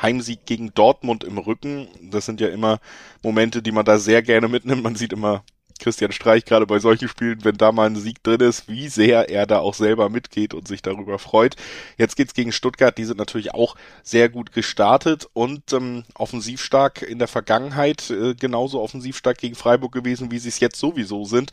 Heimsieg 0.00 0.44
gegen 0.44 0.74
Dortmund 0.74 1.24
im 1.24 1.38
Rücken. 1.38 1.88
Das 2.02 2.26
sind 2.26 2.42
ja 2.42 2.48
immer 2.48 2.80
Momente, 3.22 3.62
die 3.62 3.72
man 3.72 3.86
da 3.86 3.98
sehr 3.98 4.20
gerne 4.20 4.48
mitnimmt. 4.48 4.82
Man 4.82 4.94
sieht 4.94 5.14
immer 5.14 5.42
Christian 5.78 6.12
Streich 6.12 6.44
gerade 6.44 6.66
bei 6.66 6.78
solchen 6.78 7.08
Spielen, 7.08 7.44
wenn 7.44 7.56
da 7.56 7.72
mal 7.72 7.86
ein 7.86 7.96
Sieg 7.96 8.22
drin 8.22 8.40
ist, 8.40 8.68
wie 8.68 8.88
sehr 8.88 9.28
er 9.28 9.46
da 9.46 9.58
auch 9.58 9.74
selber 9.74 10.08
mitgeht 10.08 10.54
und 10.54 10.68
sich 10.68 10.82
darüber 10.82 11.18
freut. 11.18 11.56
Jetzt 11.96 12.16
geht's 12.16 12.34
gegen 12.34 12.52
Stuttgart, 12.52 12.96
die 12.96 13.04
sind 13.04 13.18
natürlich 13.18 13.54
auch 13.54 13.76
sehr 14.02 14.28
gut 14.28 14.52
gestartet 14.52 15.28
und 15.32 15.72
ähm, 15.72 16.04
offensiv 16.14 16.62
stark 16.62 17.02
in 17.02 17.18
der 17.18 17.28
Vergangenheit, 17.28 18.10
äh, 18.10 18.34
genauso 18.34 18.80
offensiv 18.80 19.16
stark 19.16 19.38
gegen 19.38 19.54
Freiburg 19.54 19.92
gewesen, 19.92 20.30
wie 20.30 20.38
sie 20.38 20.48
es 20.48 20.60
jetzt 20.60 20.78
sowieso 20.78 21.24
sind. 21.24 21.52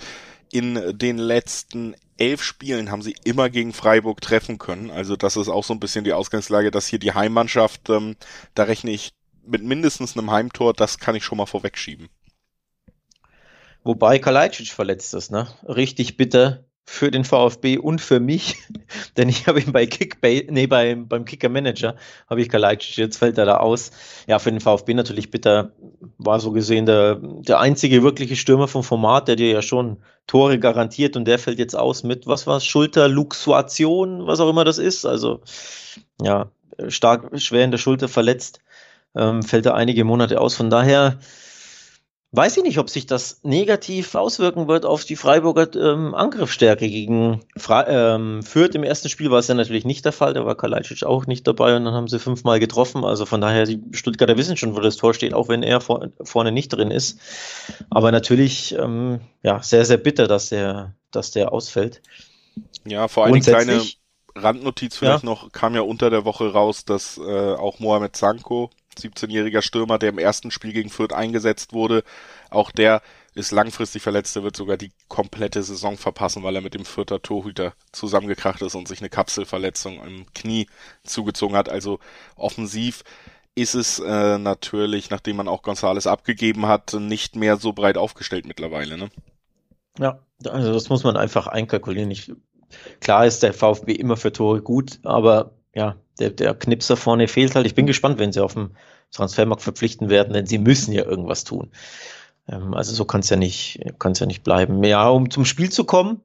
In 0.52 0.98
den 0.98 1.18
letzten 1.18 1.96
elf 2.18 2.44
Spielen 2.44 2.92
haben 2.92 3.02
sie 3.02 3.16
immer 3.24 3.50
gegen 3.50 3.74
Freiburg 3.74 4.22
treffen 4.22 4.58
können. 4.58 4.90
Also 4.90 5.16
das 5.16 5.36
ist 5.36 5.50
auch 5.50 5.64
so 5.64 5.74
ein 5.74 5.80
bisschen 5.80 6.06
die 6.06 6.14
Ausgangslage, 6.14 6.72
dass 6.72 6.88
hier 6.88 7.00
die 7.00 7.14
Heimmannschaft, 7.14 7.90
ähm, 7.90 8.16
da 8.54 8.64
rechne 8.64 8.92
ich 8.92 9.14
mit 9.46 9.64
mindestens 9.64 10.18
einem 10.18 10.32
Heimtor, 10.32 10.74
das 10.74 11.00
kann 11.00 11.16
ich 11.16 11.24
schon 11.24 11.38
mal 11.38 11.46
vorwegschieben. 11.46 12.10
Wobei 13.86 14.18
Kalajdzic 14.18 14.70
verletzt 14.70 15.14
ist, 15.14 15.32
ne? 15.32 15.48
Richtig 15.68 16.18
bitter 16.18 16.66
für 16.88 17.12
den 17.12 17.24
VfB 17.24 17.78
und 17.78 18.02
für 18.02 18.20
mich, 18.20 18.58
denn 19.18 19.30
ich 19.30 19.46
habe 19.46 19.60
ihn 19.60 19.72
bei 19.72 19.86
Kickbase, 19.86 20.46
nee, 20.50 20.66
bei, 20.66 20.96
beim 20.96 21.24
Kicker 21.24 21.50
Manager 21.50 21.96
habe 22.28 22.42
ich 22.42 22.50
Kalajdzic, 22.50 22.98
jetzt 22.98 23.18
fällt 23.18 23.38
er 23.38 23.46
da 23.46 23.58
aus. 23.58 23.92
Ja, 24.26 24.40
für 24.40 24.50
den 24.50 24.60
VfB 24.60 24.96
natürlich 24.96 25.30
bitter, 25.30 25.72
war 26.18 26.40
so 26.40 26.52
gesehen 26.52 26.88
der, 26.88 27.20
der 27.22 27.60
einzige 27.60 28.02
wirkliche 28.02 28.36
Stürmer 28.36 28.68
vom 28.68 28.84
Format, 28.84 29.28
der 29.28 29.36
dir 29.36 29.52
ja 29.52 29.62
schon 29.62 29.98
Tore 30.26 30.58
garantiert 30.58 31.16
und 31.16 31.26
der 31.26 31.38
fällt 31.38 31.60
jetzt 31.60 31.76
aus 31.76 32.04
mit, 32.04 32.26
was 32.26 32.48
war 32.48 32.60
Schulterluxuation, 32.62 34.26
was 34.26 34.40
auch 34.40 34.50
immer 34.50 34.64
das 34.64 34.80
ist, 34.80 35.06
also 35.06 35.42
ja, 36.20 36.50
stark, 36.88 37.40
schwer 37.40 37.66
in 37.66 37.72
der 37.72 37.78
Schulter 37.78 38.08
verletzt, 38.08 38.62
ähm, 39.16 39.44
fällt 39.44 39.68
er 39.68 39.76
einige 39.76 40.04
Monate 40.06 40.42
aus, 40.42 40.56
von 40.56 40.72
daher 40.72 41.20
Weiß 42.36 42.58
ich 42.58 42.64
nicht, 42.64 42.80
ob 42.80 42.90
sich 42.90 43.06
das 43.06 43.40
negativ 43.44 44.14
auswirken 44.14 44.68
wird 44.68 44.86
auf 44.86 45.06
die 45.06 45.16
Freiburger 45.16 45.74
ähm, 45.74 46.14
Angriffsstärke 46.14 46.90
gegen 46.90 47.40
Fre 47.56 47.86
ähm, 47.88 48.44
Fürth. 48.44 48.76
Im 48.76 48.84
ersten 48.84 49.08
Spiel 49.08 49.32
war 49.32 49.40
es 49.40 49.48
ja 49.48 49.56
natürlich 49.56 49.86
nicht 49.86 50.04
der 50.04 50.12
Fall, 50.12 50.34
da 50.34 50.46
war 50.46 50.56
Kalajdzic 50.56 51.04
auch 51.04 51.28
nicht 51.28 51.48
dabei 51.48 51.78
und 51.78 51.86
dann 51.86 51.94
haben 51.94 52.10
sie 52.10 52.20
fünfmal 52.20 52.60
getroffen. 52.60 53.06
Also 53.06 53.26
von 53.26 53.40
daher, 53.40 53.66
die 53.66 53.82
Stuttgarter 53.92 54.36
wissen 54.36 54.58
schon, 54.58 54.76
wo 54.76 54.82
das 54.82 54.98
Tor 54.98 55.14
steht, 55.14 55.34
auch 55.34 55.48
wenn 55.48 55.64
er 55.64 55.80
vor, 55.80 56.10
vorne 56.24 56.52
nicht 56.52 56.70
drin 56.70 56.92
ist. 56.92 57.20
Aber 57.90 58.12
natürlich, 58.12 58.76
ähm, 58.78 59.22
ja, 59.42 59.64
sehr, 59.64 59.86
sehr 59.86 59.98
bitter, 59.98 60.28
dass 60.28 60.50
der, 60.50 60.94
dass 61.12 61.32
der 61.32 61.54
ausfällt. 61.54 62.02
Ja, 62.84 63.08
vor 63.08 63.24
allem 63.24 63.40
kleine 63.40 63.82
Randnotiz 64.36 64.98
vielleicht 64.98 65.24
ja. 65.24 65.30
noch, 65.30 65.54
kam 65.54 65.74
ja 65.74 65.82
unter 65.82 66.10
der 66.10 66.26
Woche 66.26 66.52
raus, 66.52 66.84
dass 66.84 67.18
äh, 67.18 67.54
auch 67.54 67.80
Mohamed 67.80 68.18
Sanko 68.18 68.72
17-jähriger 68.98 69.62
Stürmer, 69.62 70.00
der 70.00 70.10
im 70.10 70.18
ersten 70.18 70.52
Spiel 70.52 70.74
gegen 70.74 70.90
Fürth 70.90 71.14
eingesetzt 71.14 71.74
wurde. 71.74 72.04
Auch 72.50 72.72
der 72.72 73.02
ist 73.34 73.52
langfristig 73.52 74.02
verletzt, 74.02 74.36
der 74.36 74.44
wird 74.44 74.56
sogar 74.56 74.78
die 74.78 74.92
komplette 75.10 75.62
Saison 75.62 75.98
verpassen, 75.98 76.44
weil 76.44 76.56
er 76.56 76.62
mit 76.62 76.74
dem 76.74 76.86
Fürther 76.86 77.22
Torhüter 77.22 77.74
zusammengekracht 77.92 78.62
ist 78.62 78.76
und 78.76 78.88
sich 78.88 79.00
eine 79.00 79.10
Kapselverletzung 79.10 80.02
im 80.06 80.26
Knie 80.34 80.68
zugezogen 81.04 81.58
hat. 81.58 81.68
Also 81.68 82.00
offensiv 82.38 83.04
ist 83.56 83.74
es 83.74 84.00
äh, 84.00 84.38
natürlich, 84.38 85.10
nachdem 85.10 85.38
man 85.38 85.48
auch 85.48 85.64
Gonzales 85.64 86.08
abgegeben 86.08 86.66
hat, 86.68 86.94
nicht 86.94 87.36
mehr 87.36 87.58
so 87.58 87.74
breit 87.74 87.98
aufgestellt 87.98 88.46
mittlerweile. 88.46 88.98
Ne? 88.98 89.10
Ja, 89.98 90.20
also 90.46 90.74
das 90.74 90.90
muss 90.90 91.04
man 91.04 91.18
einfach 91.18 91.48
einkalkulieren. 91.48 92.12
Ich, 92.12 92.32
klar 93.00 93.26
ist 93.26 93.44
der 93.44 93.54
VfB 93.54 93.94
immer 93.94 94.18
für 94.18 94.34
Tore 94.34 94.62
gut, 94.62 95.00
aber 95.04 95.55
ja, 95.76 95.98
der, 96.20 96.32
der 96.32 96.56
Knipser 96.56 96.98
vorne 96.98 97.28
fehlt 97.28 97.56
halt. 97.56 97.68
Ich 97.68 97.76
bin 97.76 97.86
gespannt, 97.86 98.18
wenn 98.18 98.32
sie 98.32 98.44
auf 98.44 98.54
dem 98.54 98.72
Transfermarkt 99.12 99.62
verpflichten 99.62 100.10
werden, 100.10 100.34
denn 100.34 100.46
sie 100.46 100.58
müssen 100.58 100.94
ja 100.94 101.04
irgendwas 101.04 101.44
tun. 101.44 101.72
Ähm, 102.50 102.74
also 102.74 102.94
so 102.94 103.06
kann 103.06 103.22
es 103.22 103.30
ja 103.30 103.38
nicht, 103.38 103.80
kann 104.00 104.14
es 104.14 104.20
ja 104.20 104.26
nicht 104.26 104.44
bleiben. 104.44 104.84
Ja, 104.84 105.10
um 105.10 105.30
zum 105.30 105.46
Spiel 105.46 105.72
zu 105.72 105.84
kommen, 105.84 106.22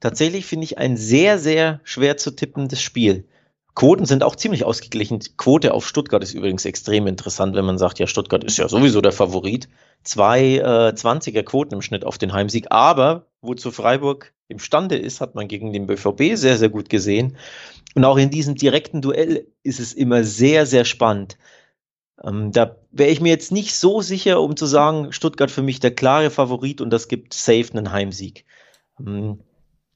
tatsächlich 0.00 0.46
finde 0.46 0.64
ich 0.64 0.78
ein 0.78 0.96
sehr, 0.96 1.38
sehr 1.38 1.80
schwer 1.84 2.16
zu 2.16 2.30
tippendes 2.32 2.80
Spiel. 2.80 3.28
Quoten 3.74 4.06
sind 4.06 4.22
auch 4.22 4.36
ziemlich 4.36 4.64
ausgeglichen. 4.64 5.18
Quote 5.36 5.74
auf 5.74 5.86
Stuttgart 5.86 6.22
ist 6.22 6.32
übrigens 6.32 6.64
extrem 6.64 7.06
interessant, 7.06 7.56
wenn 7.56 7.64
man 7.64 7.76
sagt, 7.76 7.98
ja, 7.98 8.06
Stuttgart 8.06 8.44
ist 8.44 8.56
ja 8.56 8.68
sowieso 8.68 9.00
der 9.00 9.12
Favorit. 9.12 9.68
Zwei 10.04 10.58
äh, 10.58 10.92
20er 10.94 11.42
Quoten 11.42 11.74
im 11.74 11.82
Schnitt 11.82 12.04
auf 12.04 12.16
den 12.16 12.32
Heimsieg. 12.32 12.66
Aber 12.70 13.26
wozu 13.40 13.72
Freiburg 13.72 14.32
imstande 14.48 14.96
ist, 14.96 15.20
hat 15.20 15.34
man 15.34 15.48
gegen 15.48 15.72
den 15.72 15.86
BVB 15.86 16.36
sehr, 16.36 16.58
sehr 16.58 16.68
gut 16.68 16.88
gesehen. 16.88 17.36
Und 17.94 18.04
auch 18.04 18.16
in 18.16 18.30
diesem 18.30 18.54
direkten 18.54 19.00
Duell 19.00 19.46
ist 19.62 19.80
es 19.80 19.92
immer 19.92 20.24
sehr, 20.24 20.66
sehr 20.66 20.84
spannend. 20.84 21.38
Ähm, 22.22 22.52
da 22.52 22.76
wäre 22.90 23.10
ich 23.10 23.20
mir 23.20 23.30
jetzt 23.30 23.52
nicht 23.52 23.74
so 23.74 24.00
sicher, 24.00 24.40
um 24.40 24.56
zu 24.56 24.66
sagen, 24.66 25.12
Stuttgart 25.12 25.50
für 25.50 25.62
mich 25.62 25.80
der 25.80 25.94
klare 25.94 26.30
Favorit 26.30 26.80
und 26.80 26.90
das 26.90 27.08
gibt 27.08 27.34
safe 27.34 27.70
einen 27.72 27.92
Heimsieg. 27.92 28.44
Ähm, 29.00 29.40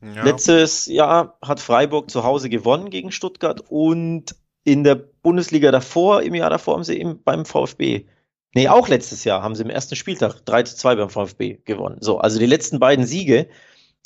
ja. 0.01 0.25
Letztes 0.25 0.87
Jahr 0.87 1.39
hat 1.43 1.61
Freiburg 1.61 2.11
zu 2.11 2.23
Hause 2.25 2.49
gewonnen 2.49 2.91
gegen 2.91 3.11
Stuttgart 3.11 3.63
und 3.69 4.37
in 4.65 4.85
der 4.85 4.95
Bundesliga 4.95 5.71
davor, 5.71 6.23
im 6.23 6.35
Jahr 6.35 6.51
davor 6.51 6.75
haben 6.75 6.85
sie 6.85 6.99
eben 6.99 7.23
beim 7.23 7.45
VfB, 7.45 8.07
nee, 8.55 8.69
auch 8.69 8.89
letztes 8.89 9.25
Jahr 9.25 9.43
haben 9.43 9.55
sie 9.55 9.63
im 9.63 9.71
ersten 9.71 9.97
Spieltag 9.97 10.45
3 10.45 10.65
zu 10.65 10.77
2 10.77 10.97
beim 10.97 11.11
VfB 11.11 11.59
gewonnen. 11.65 11.99
So, 12.01 12.19
also 12.19 12.39
die 12.39 12.47
letzten 12.47 12.79
beiden 12.79 13.07
Siege 13.07 13.49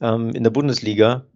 ähm, 0.01 0.31
in 0.31 0.43
der 0.43 0.51
Bundesliga 0.51 1.27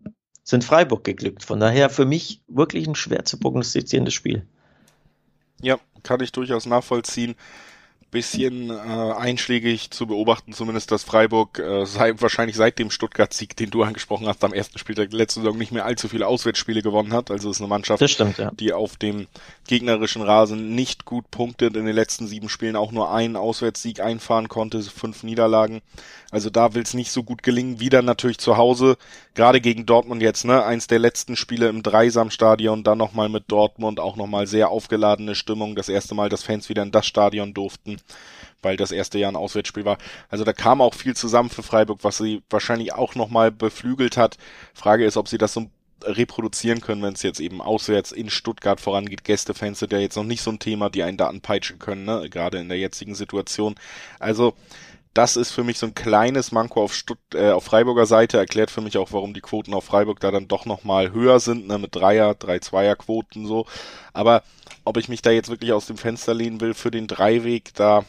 sind 0.42 0.64
Freiburg 0.64 1.04
geglückt. 1.04 1.44
Von 1.44 1.60
daher 1.60 1.90
für 1.90 2.06
mich 2.06 2.42
wirklich 2.46 2.86
ein 2.86 2.94
schwer 2.94 3.24
zu 3.24 3.38
prognostizierendes 3.38 4.14
Spiel. 4.14 4.46
Ja, 5.60 5.78
kann 6.02 6.20
ich 6.20 6.32
durchaus 6.32 6.66
nachvollziehen 6.66 7.34
bisschen 8.16 8.70
äh, 8.70 8.72
einschlägig 8.72 9.90
zu 9.90 10.06
beobachten, 10.06 10.54
zumindest 10.54 10.90
dass 10.90 11.04
Freiburg 11.04 11.58
äh, 11.58 11.84
sei, 11.84 12.14
wahrscheinlich 12.18 12.56
seit 12.56 12.78
dem 12.78 12.90
Stuttgart-Sieg, 12.90 13.54
den 13.56 13.68
du 13.68 13.82
angesprochen 13.82 14.26
hast, 14.26 14.42
am 14.42 14.54
ersten 14.54 14.78
Spieltag 14.78 15.12
letzte 15.12 15.40
Saison 15.40 15.58
nicht 15.58 15.70
mehr 15.70 15.84
allzu 15.84 16.08
viele 16.08 16.26
Auswärtsspiele 16.26 16.80
gewonnen 16.80 17.12
hat. 17.12 17.30
Also 17.30 17.50
ist 17.50 17.60
eine 17.60 17.68
Mannschaft, 17.68 18.08
stimmt, 18.08 18.38
ja. 18.38 18.50
die 18.52 18.72
auf 18.72 18.96
dem 18.96 19.26
gegnerischen 19.68 20.22
Rasen 20.22 20.74
nicht 20.74 21.04
gut 21.04 21.30
punktet, 21.30 21.76
in 21.76 21.84
den 21.84 21.94
letzten 21.94 22.26
sieben 22.26 22.48
Spielen 22.48 22.74
auch 22.74 22.90
nur 22.90 23.12
einen 23.12 23.36
Auswärtssieg 23.36 24.00
einfahren 24.00 24.48
konnte, 24.48 24.82
fünf 24.82 25.22
Niederlagen. 25.22 25.82
Also 26.30 26.50
da 26.50 26.74
will 26.74 26.82
es 26.82 26.94
nicht 26.94 27.12
so 27.12 27.22
gut 27.22 27.42
gelingen. 27.42 27.78
Wieder 27.78 28.02
natürlich 28.02 28.38
zu 28.38 28.56
Hause, 28.56 28.96
gerade 29.34 29.60
gegen 29.60 29.86
Dortmund 29.86 30.22
jetzt, 30.22 30.44
ne? 30.44 30.64
Eins 30.64 30.86
der 30.86 30.98
letzten 30.98 31.36
Spiele 31.36 31.68
im 31.68 31.82
Dreisamstadion, 31.82 32.82
dann 32.82 32.98
nochmal 32.98 33.28
mit 33.28 33.44
Dortmund, 33.48 34.00
auch 34.00 34.16
nochmal 34.16 34.46
sehr 34.46 34.70
aufgeladene 34.70 35.34
Stimmung. 35.34 35.76
Das 35.76 35.88
erste 35.88 36.14
Mal, 36.14 36.28
dass 36.28 36.42
Fans 36.42 36.68
wieder 36.68 36.82
in 36.82 36.90
das 36.90 37.06
Stadion 37.06 37.54
durften, 37.54 37.98
weil 38.62 38.76
das 38.76 38.90
erste 38.90 39.18
Jahr 39.18 39.30
ein 39.30 39.36
Auswärtsspiel 39.36 39.84
war. 39.84 39.98
Also 40.28 40.44
da 40.44 40.52
kam 40.52 40.80
auch 40.80 40.94
viel 40.94 41.14
zusammen 41.14 41.50
für 41.50 41.62
Freiburg, 41.62 42.00
was 42.02 42.18
sie 42.18 42.42
wahrscheinlich 42.50 42.92
auch 42.94 43.14
nochmal 43.14 43.52
beflügelt 43.52 44.16
hat. 44.16 44.36
Frage 44.74 45.04
ist, 45.04 45.16
ob 45.16 45.28
sie 45.28 45.38
das 45.38 45.52
so 45.52 45.66
reproduzieren 46.04 46.80
können, 46.80 47.02
wenn 47.02 47.14
es 47.14 47.22
jetzt 47.22 47.40
eben 47.40 47.60
auswärts 47.60 48.12
in 48.12 48.30
Stuttgart 48.30 48.80
vorangeht. 48.80 49.24
Gästefans 49.24 49.78
sind 49.78 49.92
ja 49.92 49.98
jetzt 49.98 50.16
noch 50.16 50.24
nicht 50.24 50.42
so 50.42 50.50
ein 50.50 50.58
Thema, 50.58 50.90
die 50.90 51.02
einen 51.02 51.16
da 51.16 51.28
anpeitschen 51.28 51.78
können, 51.78 52.04
ne? 52.04 52.28
gerade 52.28 52.58
in 52.58 52.68
der 52.68 52.78
jetzigen 52.78 53.14
Situation. 53.14 53.74
Also 54.18 54.54
das 55.14 55.36
ist 55.36 55.52
für 55.52 55.64
mich 55.64 55.78
so 55.78 55.86
ein 55.86 55.94
kleines 55.94 56.52
Manko 56.52 56.82
auf, 56.82 56.94
Stutt 56.94 57.18
äh, 57.32 57.50
auf 57.50 57.64
Freiburger 57.64 58.04
Seite, 58.04 58.36
erklärt 58.36 58.70
für 58.70 58.82
mich 58.82 58.98
auch, 58.98 59.12
warum 59.12 59.32
die 59.32 59.40
Quoten 59.40 59.72
auf 59.72 59.84
Freiburg 59.84 60.20
da 60.20 60.30
dann 60.30 60.46
doch 60.46 60.66
nochmal 60.66 61.12
höher 61.12 61.40
sind, 61.40 61.66
ne, 61.66 61.78
mit 61.78 61.94
Dreier, 61.94 62.34
Drei-Zweier-Quoten 62.34 63.46
so. 63.46 63.64
Aber 64.12 64.42
ob 64.86 64.96
ich 64.96 65.08
mich 65.08 65.20
da 65.20 65.30
jetzt 65.30 65.50
wirklich 65.50 65.72
aus 65.72 65.86
dem 65.86 65.98
Fenster 65.98 66.32
lehnen 66.32 66.60
will 66.60 66.72
für 66.74 66.90
den 66.90 67.08
Dreiweg, 67.08 67.74
da, 67.74 68.04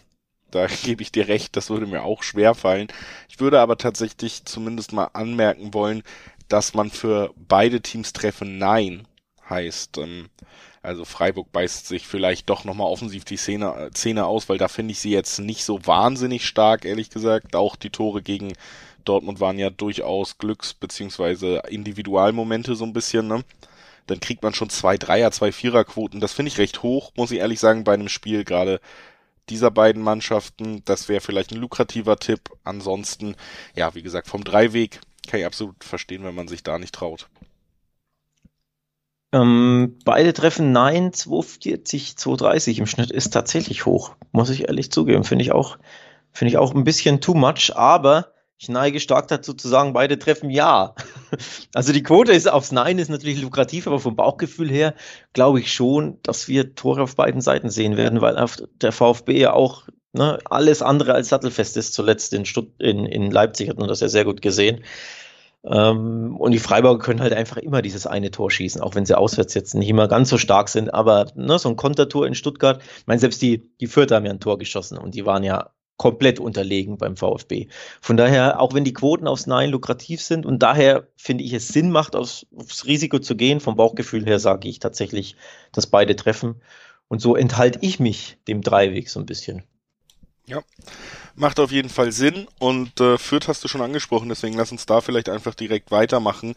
da 0.51 0.67
gebe 0.83 1.01
ich 1.01 1.11
dir 1.11 1.27
recht, 1.27 1.55
das 1.57 1.69
würde 1.69 1.87
mir 1.87 2.03
auch 2.03 2.23
schwer 2.23 2.55
fallen. 2.55 2.87
Ich 3.29 3.39
würde 3.39 3.59
aber 3.59 3.77
tatsächlich 3.77 4.45
zumindest 4.45 4.93
mal 4.93 5.09
anmerken 5.13 5.73
wollen, 5.73 6.03
dass 6.47 6.73
man 6.73 6.91
für 6.91 7.33
beide 7.35 7.81
Teams 7.81 8.13
treffen 8.13 8.57
Nein 8.57 9.07
heißt. 9.49 9.97
Ähm, 9.97 10.29
also 10.83 11.03
Freiburg 11.03 11.51
beißt 11.51 11.87
sich 11.87 12.07
vielleicht 12.07 12.49
doch 12.49 12.63
nochmal 12.63 12.87
offensiv 12.87 13.25
die 13.25 13.37
Szene, 13.37 13.89
Szene 13.93 14.25
aus, 14.25 14.47
weil 14.47 14.57
da 14.57 14.67
finde 14.67 14.91
ich 14.93 14.99
sie 14.99 15.11
jetzt 15.11 15.39
nicht 15.39 15.63
so 15.65 15.85
wahnsinnig 15.85 16.45
stark, 16.45 16.85
ehrlich 16.85 17.09
gesagt. 17.09 17.55
Auch 17.55 17.75
die 17.75 17.89
Tore 17.89 18.21
gegen 18.21 18.53
Dortmund 19.03 19.39
waren 19.39 19.57
ja 19.59 19.69
durchaus 19.69 20.37
Glücks- 20.37 20.75
bzw. 20.79 21.61
Individualmomente 21.69 22.75
so 22.75 22.85
ein 22.85 22.93
bisschen, 22.93 23.27
ne? 23.27 23.43
Dann 24.07 24.19
kriegt 24.19 24.43
man 24.43 24.53
schon 24.53 24.69
zwei 24.69 24.97
Dreier, 24.97 25.31
zwei 25.31 25.51
Vierer-Quoten. 25.51 26.19
Das 26.19 26.33
finde 26.33 26.49
ich 26.49 26.57
recht 26.57 26.81
hoch, 26.83 27.11
muss 27.15 27.31
ich 27.31 27.39
ehrlich 27.39 27.59
sagen, 27.59 27.83
bei 27.83 27.93
einem 27.93 28.09
Spiel 28.09 28.43
gerade 28.43 28.79
dieser 29.49 29.71
beiden 29.71 30.01
Mannschaften. 30.01 30.81
Das 30.85 31.09
wäre 31.09 31.21
vielleicht 31.21 31.51
ein 31.51 31.59
lukrativer 31.59 32.17
Tipp. 32.17 32.49
Ansonsten, 32.63 33.35
ja, 33.75 33.93
wie 33.95 34.01
gesagt, 34.01 34.27
vom 34.27 34.43
Dreiweg 34.43 35.01
kann 35.27 35.39
ich 35.39 35.45
absolut 35.45 35.83
verstehen, 35.83 36.23
wenn 36.23 36.35
man 36.35 36.47
sich 36.47 36.63
da 36.63 36.79
nicht 36.79 36.95
traut. 36.95 37.29
Ähm, 39.33 39.99
beide 40.05 40.33
treffen 40.33 40.71
Nein, 40.71 41.11
240, 41.11 42.17
230 42.17 42.79
im 42.79 42.87
Schnitt 42.87 43.11
ist 43.11 43.31
tatsächlich 43.31 43.85
hoch, 43.85 44.15
muss 44.31 44.49
ich 44.49 44.67
ehrlich 44.69 44.91
zugeben. 44.91 45.25
Finde 45.25 45.43
ich 45.43 45.51
auch, 45.51 45.77
finde 46.31 46.49
ich 46.49 46.57
auch 46.57 46.73
ein 46.73 46.85
bisschen 46.85 47.19
too 47.19 47.33
much, 47.33 47.75
aber 47.75 48.31
ich 48.59 48.69
neige 48.69 48.99
stark 48.99 49.27
dazu 49.27 49.53
zu 49.53 49.67
sagen, 49.67 49.93
beide 49.93 50.17
treffen 50.17 50.49
Ja. 50.49 50.95
Also 51.73 51.93
die 51.93 52.03
Quote 52.03 52.31
ist 52.31 52.49
aufs 52.49 52.71
Nein 52.71 52.97
ist 52.97 53.09
natürlich 53.09 53.41
lukrativ, 53.41 53.87
aber 53.87 53.99
vom 53.99 54.15
Bauchgefühl 54.15 54.69
her 54.69 54.95
glaube 55.33 55.59
ich 55.59 55.71
schon, 55.71 56.19
dass 56.23 56.47
wir 56.47 56.73
Tore 56.73 57.03
auf 57.03 57.15
beiden 57.15 57.41
Seiten 57.41 57.69
sehen 57.69 57.97
werden, 57.97 58.21
weil 58.21 58.43
der 58.81 58.91
VfB 58.91 59.39
ja 59.39 59.53
auch 59.53 59.87
ne, 60.13 60.39
alles 60.45 60.81
andere 60.81 61.13
als 61.13 61.29
sattelfest 61.29 61.77
ist. 61.77 61.93
Zuletzt 61.93 62.33
in, 62.33 62.45
Stutt 62.45 62.71
in, 62.79 63.05
in 63.05 63.29
Leipzig 63.29 63.69
hat 63.69 63.77
man 63.77 63.87
das 63.87 63.99
ja 63.99 64.07
sehr 64.07 64.25
gut 64.25 64.41
gesehen. 64.41 64.83
Ähm, 65.63 66.35
und 66.37 66.51
die 66.51 66.59
Freiburger 66.59 67.03
können 67.03 67.21
halt 67.21 67.33
einfach 67.33 67.57
immer 67.57 67.81
dieses 67.81 68.07
eine 68.07 68.31
Tor 68.31 68.49
schießen, 68.49 68.81
auch 68.81 68.95
wenn 68.95 69.05
sie 69.05 69.17
auswärts 69.17 69.53
jetzt 69.53 69.75
nicht 69.75 69.89
immer 69.89 70.07
ganz 70.07 70.29
so 70.29 70.37
stark 70.37 70.69
sind. 70.69 70.93
Aber 70.93 71.27
ne, 71.35 71.59
so 71.59 71.69
ein 71.69 71.75
Kontertor 71.75 72.25
in 72.25 72.35
Stuttgart, 72.35 72.81
ich 72.81 73.07
meine, 73.07 73.19
selbst 73.19 73.41
die, 73.41 73.69
die 73.79 73.87
Fürther 73.87 74.15
haben 74.15 74.25
ja 74.25 74.31
ein 74.31 74.39
Tor 74.39 74.57
geschossen 74.57 74.97
und 74.97 75.13
die 75.13 75.25
waren 75.25 75.43
ja 75.43 75.71
komplett 75.97 76.39
unterlegen 76.39 76.97
beim 76.97 77.17
VfB. 77.17 77.67
Von 78.01 78.17
daher, 78.17 78.61
auch 78.61 78.73
wenn 78.73 78.83
die 78.83 78.93
Quoten 78.93 79.27
aufs 79.27 79.47
Nein 79.47 79.71
lukrativ 79.71 80.21
sind 80.21 80.45
und 80.45 80.61
daher 80.63 81.07
finde 81.17 81.43
ich 81.43 81.53
es 81.53 81.67
Sinn 81.67 81.91
macht, 81.91 82.15
aufs, 82.15 82.45
aufs 82.55 82.85
Risiko 82.85 83.19
zu 83.19 83.35
gehen, 83.35 83.59
vom 83.59 83.75
Bauchgefühl 83.75 84.25
her 84.25 84.39
sage 84.39 84.69
ich 84.69 84.79
tatsächlich, 84.79 85.35
dass 85.71 85.87
beide 85.87 86.15
treffen. 86.15 86.61
Und 87.07 87.21
so 87.21 87.35
enthalte 87.35 87.79
ich 87.81 87.99
mich 87.99 88.37
dem 88.47 88.61
Dreiweg 88.61 89.09
so 89.09 89.19
ein 89.19 89.25
bisschen. 89.25 89.63
Ja, 90.45 90.61
macht 91.37 91.59
auf 91.59 91.71
jeden 91.71 91.89
Fall 91.89 92.11
Sinn 92.11 92.47
und 92.59 92.99
äh, 92.99 93.17
Fürth 93.17 93.47
hast 93.47 93.63
du 93.63 93.67
schon 93.67 93.81
angesprochen, 93.81 94.29
deswegen 94.29 94.57
lass 94.57 94.71
uns 94.71 94.85
da 94.85 95.01
vielleicht 95.01 95.29
einfach 95.29 95.53
direkt 95.53 95.91
weitermachen. 95.91 96.55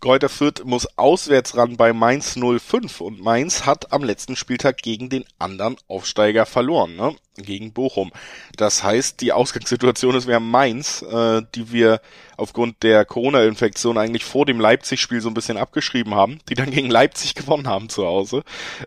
Kräuter 0.00 0.28
Fürth 0.28 0.64
muss 0.64 0.86
auswärts 0.98 1.56
ran 1.56 1.76
bei 1.76 1.92
Mainz 1.92 2.36
05 2.36 3.00
und 3.00 3.20
Mainz 3.20 3.64
hat 3.64 3.92
am 3.92 4.04
letzten 4.04 4.36
Spieltag 4.36 4.78
gegen 4.82 5.08
den 5.08 5.24
anderen 5.38 5.76
Aufsteiger 5.88 6.46
verloren, 6.46 6.94
ne? 6.94 7.16
gegen 7.42 7.72
Bochum. 7.72 8.10
Das 8.56 8.82
heißt, 8.82 9.20
die 9.20 9.32
Ausgangssituation 9.32 10.14
ist, 10.14 10.26
wir 10.26 10.36
haben 10.36 10.50
Mainz, 10.50 11.02
äh, 11.02 11.42
die 11.54 11.72
wir 11.72 12.00
aufgrund 12.36 12.82
der 12.82 13.04
Corona-Infektion 13.04 13.98
eigentlich 13.98 14.24
vor 14.24 14.46
dem 14.46 14.60
Leipzig-Spiel 14.60 15.20
so 15.20 15.28
ein 15.28 15.34
bisschen 15.34 15.56
abgeschrieben 15.56 16.14
haben, 16.14 16.38
die 16.48 16.54
dann 16.54 16.70
gegen 16.70 16.90
Leipzig 16.90 17.34
gewonnen 17.34 17.68
haben 17.68 17.88
zu 17.88 18.06
Hause. 18.06 18.42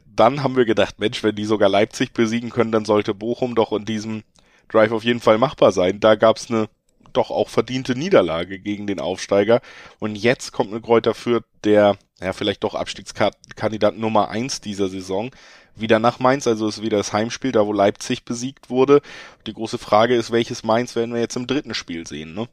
Dann 0.05 0.43
haben 0.43 0.55
wir 0.55 0.65
gedacht, 0.65 0.99
Mensch, 0.99 1.23
wenn 1.23 1.35
die 1.35 1.45
sogar 1.45 1.69
Leipzig 1.69 2.13
besiegen 2.13 2.49
können, 2.49 2.71
dann 2.71 2.85
sollte 2.85 3.13
Bochum 3.13 3.55
doch 3.55 3.71
in 3.71 3.85
diesem 3.85 4.23
Drive 4.71 4.91
auf 4.91 5.03
jeden 5.03 5.19
Fall 5.19 5.37
machbar 5.37 5.71
sein. 5.71 5.99
Da 5.99 6.15
gab's 6.15 6.49
eine 6.49 6.69
doch 7.13 7.29
auch 7.29 7.49
verdiente 7.49 7.95
Niederlage 7.95 8.59
gegen 8.59 8.87
den 8.87 8.99
Aufsteiger. 8.99 9.61
Und 9.99 10.15
jetzt 10.15 10.51
kommt 10.51 10.71
eine 10.71 10.81
Kräuter 10.81 11.13
Fürth, 11.13 11.43
der 11.63 11.97
ja 12.21 12.33
vielleicht 12.33 12.63
doch 12.63 12.75
Abstiegskandidat 12.75 13.97
Nummer 13.97 14.29
eins 14.29 14.61
dieser 14.61 14.87
Saison, 14.87 15.31
wieder 15.75 15.99
nach 15.99 16.19
Mainz, 16.19 16.47
also 16.47 16.67
ist 16.67 16.81
wieder 16.81 16.97
das 16.97 17.13
Heimspiel, 17.13 17.51
da 17.51 17.65
wo 17.65 17.73
Leipzig 17.73 18.25
besiegt 18.25 18.69
wurde. 18.69 19.01
Die 19.47 19.53
große 19.53 19.77
Frage 19.77 20.15
ist, 20.15 20.31
welches 20.31 20.63
Mainz 20.63 20.95
werden 20.95 21.13
wir 21.13 21.21
jetzt 21.21 21.37
im 21.37 21.47
dritten 21.47 21.73
Spiel 21.73 22.05
sehen, 22.05 22.33
ne? 22.33 22.47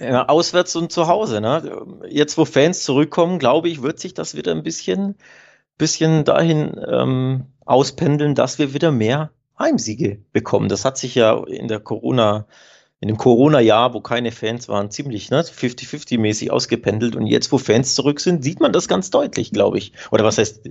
Ja, 0.00 0.28
auswärts 0.28 0.76
und 0.76 0.92
zu 0.92 1.08
Hause, 1.08 1.40
ne? 1.40 2.00
Jetzt, 2.08 2.38
wo 2.38 2.44
Fans 2.44 2.84
zurückkommen, 2.84 3.40
glaube 3.40 3.68
ich, 3.68 3.82
wird 3.82 3.98
sich 3.98 4.14
das 4.14 4.36
wieder 4.36 4.52
ein 4.52 4.62
bisschen, 4.62 5.16
bisschen 5.76 6.24
dahin 6.24 6.80
ähm, 6.88 7.46
auspendeln, 7.64 8.36
dass 8.36 8.60
wir 8.60 8.72
wieder 8.72 8.92
mehr 8.92 9.32
Heimsiege 9.58 10.22
bekommen. 10.32 10.68
Das 10.68 10.84
hat 10.84 10.98
sich 10.98 11.14
ja 11.14 11.42
in 11.44 11.68
der 11.68 11.80
Corona, 11.80 12.46
in 13.00 13.08
dem 13.08 13.16
Corona-Jahr, 13.16 13.94
wo 13.94 14.00
keine 14.00 14.32
Fans 14.32 14.68
waren, 14.68 14.90
ziemlich 14.90 15.30
ne, 15.30 15.42
50-50-mäßig 15.42 16.50
ausgependelt. 16.50 17.16
Und 17.16 17.26
jetzt, 17.26 17.50
wo 17.52 17.58
Fans 17.58 17.94
zurück 17.94 18.20
sind, 18.20 18.44
sieht 18.44 18.60
man 18.60 18.72
das 18.72 18.88
ganz 18.88 19.10
deutlich, 19.10 19.52
glaube 19.52 19.78
ich. 19.78 19.92
Oder 20.10 20.24
was 20.24 20.38
heißt, 20.38 20.70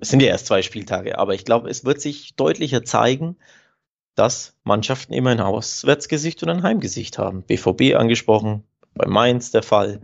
es 0.00 0.08
sind 0.08 0.20
ja 0.20 0.28
erst 0.28 0.46
zwei 0.46 0.62
Spieltage, 0.62 1.18
aber 1.18 1.34
ich 1.34 1.44
glaube, 1.44 1.70
es 1.70 1.84
wird 1.84 2.00
sich 2.00 2.34
deutlicher 2.34 2.84
zeigen, 2.84 3.36
dass 4.14 4.54
Mannschaften 4.64 5.12
immer 5.12 5.30
ein 5.30 5.40
Auswärtsgesicht 5.40 6.42
und 6.42 6.48
ein 6.48 6.62
Heimgesicht 6.62 7.18
haben. 7.18 7.42
BVB 7.42 7.94
angesprochen, 7.96 8.64
bei 8.94 9.06
Mainz 9.06 9.50
der 9.50 9.62
Fall. 9.62 10.00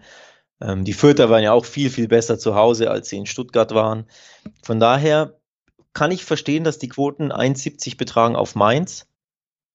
Ähm, 0.60 0.84
die 0.84 0.92
Fürther 0.92 1.30
waren 1.30 1.42
ja 1.42 1.52
auch 1.52 1.64
viel, 1.64 1.90
viel 1.90 2.08
besser 2.08 2.38
zu 2.38 2.54
Hause, 2.54 2.90
als 2.90 3.08
sie 3.08 3.16
in 3.16 3.26
Stuttgart 3.26 3.74
waren. 3.74 4.06
Von 4.62 4.78
daher 4.78 5.38
kann 5.94 6.10
ich 6.10 6.24
verstehen, 6.24 6.64
dass 6.64 6.78
die 6.78 6.88
Quoten 6.88 7.32
1,70 7.32 7.96
betragen 7.96 8.36
auf 8.36 8.54
Mainz. 8.54 9.06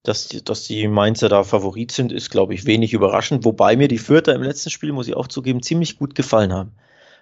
Dass, 0.03 0.29
dass 0.29 0.63
die 0.63 0.87
Mainzer 0.87 1.27
da 1.27 1.43
Favorit 1.43 1.91
sind, 1.91 2.13
ist, 2.13 2.29
glaube 2.29 2.53
ich, 2.53 2.65
wenig 2.65 2.93
überraschend. 2.93 3.43
Wobei 3.43 3.75
mir 3.75 3.89
die 3.89 3.97
Fürther 3.97 4.35
im 4.35 4.43
letzten 4.43 4.69
Spiel, 4.69 4.93
muss 4.93 5.07
ich 5.07 5.15
auch 5.15 5.27
zugeben, 5.27 5.61
ziemlich 5.61 5.97
gut 5.97 6.15
gefallen 6.15 6.53
haben. 6.53 6.71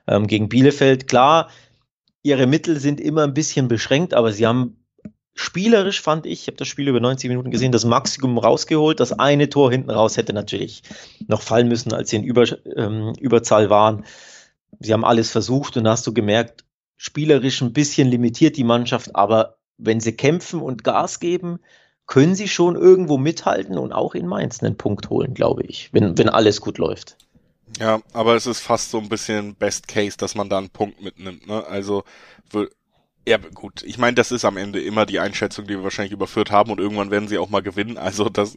Ähm, 0.07 0.27
gegen 0.27 0.49
Bielefeld, 0.49 1.07
klar, 1.07 1.49
ihre 2.21 2.45
Mittel 2.45 2.79
sind 2.79 3.01
immer 3.01 3.23
ein 3.23 3.33
bisschen 3.33 3.67
beschränkt, 3.67 4.13
aber 4.13 4.31
sie 4.31 4.45
haben 4.45 4.77
spielerisch, 5.33 6.01
fand 6.01 6.25
ich, 6.25 6.41
ich 6.41 6.47
habe 6.47 6.57
das 6.57 6.67
Spiel 6.67 6.87
über 6.87 6.99
90 6.99 7.29
Minuten 7.29 7.51
gesehen, 7.51 7.71
das 7.71 7.85
Maximum 7.85 8.37
rausgeholt. 8.37 8.99
Das 8.99 9.13
eine 9.13 9.49
Tor 9.49 9.71
hinten 9.71 9.89
raus 9.89 10.17
hätte 10.17 10.33
natürlich 10.33 10.83
noch 11.27 11.41
fallen 11.41 11.67
müssen, 11.67 11.93
als 11.93 12.09
sie 12.09 12.17
in 12.17 12.23
Über, 12.23 12.45
ähm, 12.75 13.13
Überzahl 13.19 13.69
waren. 13.69 14.05
Sie 14.79 14.93
haben 14.93 15.05
alles 15.05 15.31
versucht 15.31 15.77
und 15.77 15.85
da 15.85 15.91
hast 15.91 16.05
du 16.07 16.13
gemerkt, 16.13 16.64
spielerisch 16.97 17.61
ein 17.61 17.73
bisschen 17.73 18.07
limitiert 18.07 18.57
die 18.57 18.63
Mannschaft, 18.63 19.15
aber 19.15 19.57
wenn 19.77 19.99
sie 19.99 20.15
kämpfen 20.15 20.61
und 20.61 20.83
Gas 20.83 21.19
geben, 21.19 21.59
können 22.07 22.35
sie 22.35 22.47
schon 22.47 22.75
irgendwo 22.75 23.17
mithalten 23.17 23.77
und 23.77 23.91
auch 23.91 24.15
in 24.15 24.27
Mainz 24.27 24.61
einen 24.61 24.77
Punkt 24.77 25.09
holen, 25.09 25.33
glaube 25.33 25.63
ich, 25.63 25.89
wenn, 25.91 26.17
wenn 26.17 26.29
alles 26.29 26.61
gut 26.61 26.77
läuft. 26.77 27.17
Ja, 27.79 28.01
aber 28.13 28.35
es 28.35 28.45
ist 28.45 28.61
fast 28.61 28.91
so 28.91 28.99
ein 28.99 29.09
bisschen 29.09 29.55
Best 29.55 29.87
Case, 29.87 30.17
dass 30.17 30.35
man 30.35 30.49
da 30.49 30.59
einen 30.59 30.69
Punkt 30.69 31.01
mitnimmt. 31.01 31.47
Ne? 31.47 31.65
Also 31.65 32.03
ja, 33.27 33.37
gut. 33.37 33.81
Ich 33.83 33.97
meine, 33.97 34.13
das 34.13 34.31
ist 34.31 34.45
am 34.45 34.55
Ende 34.55 34.79
immer 34.79 35.07
die 35.07 35.19
Einschätzung, 35.19 35.65
die 35.65 35.75
wir 35.75 35.83
wahrscheinlich 35.83 36.11
überführt 36.11 36.51
haben 36.51 36.69
und 36.69 36.79
irgendwann 36.79 37.09
werden 37.09 37.27
sie 37.27 37.39
auch 37.39 37.49
mal 37.49 37.63
gewinnen. 37.63 37.97
Also 37.97 38.29
das, 38.29 38.55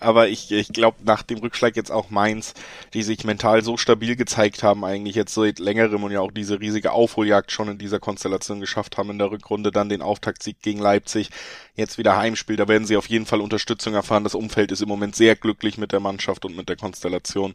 aber 0.00 0.28
ich, 0.28 0.52
ich 0.52 0.68
glaube, 0.68 0.98
nach 1.04 1.22
dem 1.22 1.38
Rückschlag 1.38 1.76
jetzt 1.76 1.90
auch 1.90 2.10
Mainz, 2.10 2.52
die 2.92 3.02
sich 3.02 3.24
mental 3.24 3.64
so 3.64 3.78
stabil 3.78 4.14
gezeigt 4.14 4.62
haben, 4.62 4.84
eigentlich 4.84 5.16
jetzt 5.16 5.32
seit 5.32 5.58
längerem 5.58 6.04
und 6.04 6.12
ja 6.12 6.20
auch 6.20 6.30
diese 6.30 6.60
riesige 6.60 6.92
Aufholjagd 6.92 7.50
schon 7.52 7.68
in 7.68 7.78
dieser 7.78 8.00
Konstellation 8.00 8.60
geschafft 8.60 8.98
haben 8.98 9.08
in 9.08 9.18
der 9.18 9.30
Rückrunde, 9.30 9.70
dann 9.70 9.88
den 9.88 10.02
Auftaktsieg 10.02 10.60
gegen 10.60 10.80
Leipzig, 10.80 11.30
jetzt 11.74 11.96
wieder 11.96 12.18
Heimspiel, 12.18 12.56
da 12.56 12.68
werden 12.68 12.86
sie 12.86 12.98
auf 12.98 13.08
jeden 13.08 13.24
Fall 13.24 13.40
Unterstützung 13.40 13.94
erfahren. 13.94 14.24
Das 14.24 14.34
Umfeld 14.34 14.72
ist 14.72 14.82
im 14.82 14.88
Moment 14.88 15.16
sehr 15.16 15.36
glücklich 15.36 15.78
mit 15.78 15.92
der 15.92 16.00
Mannschaft 16.00 16.44
und 16.44 16.54
mit 16.54 16.68
der 16.68 16.76
Konstellation. 16.76 17.54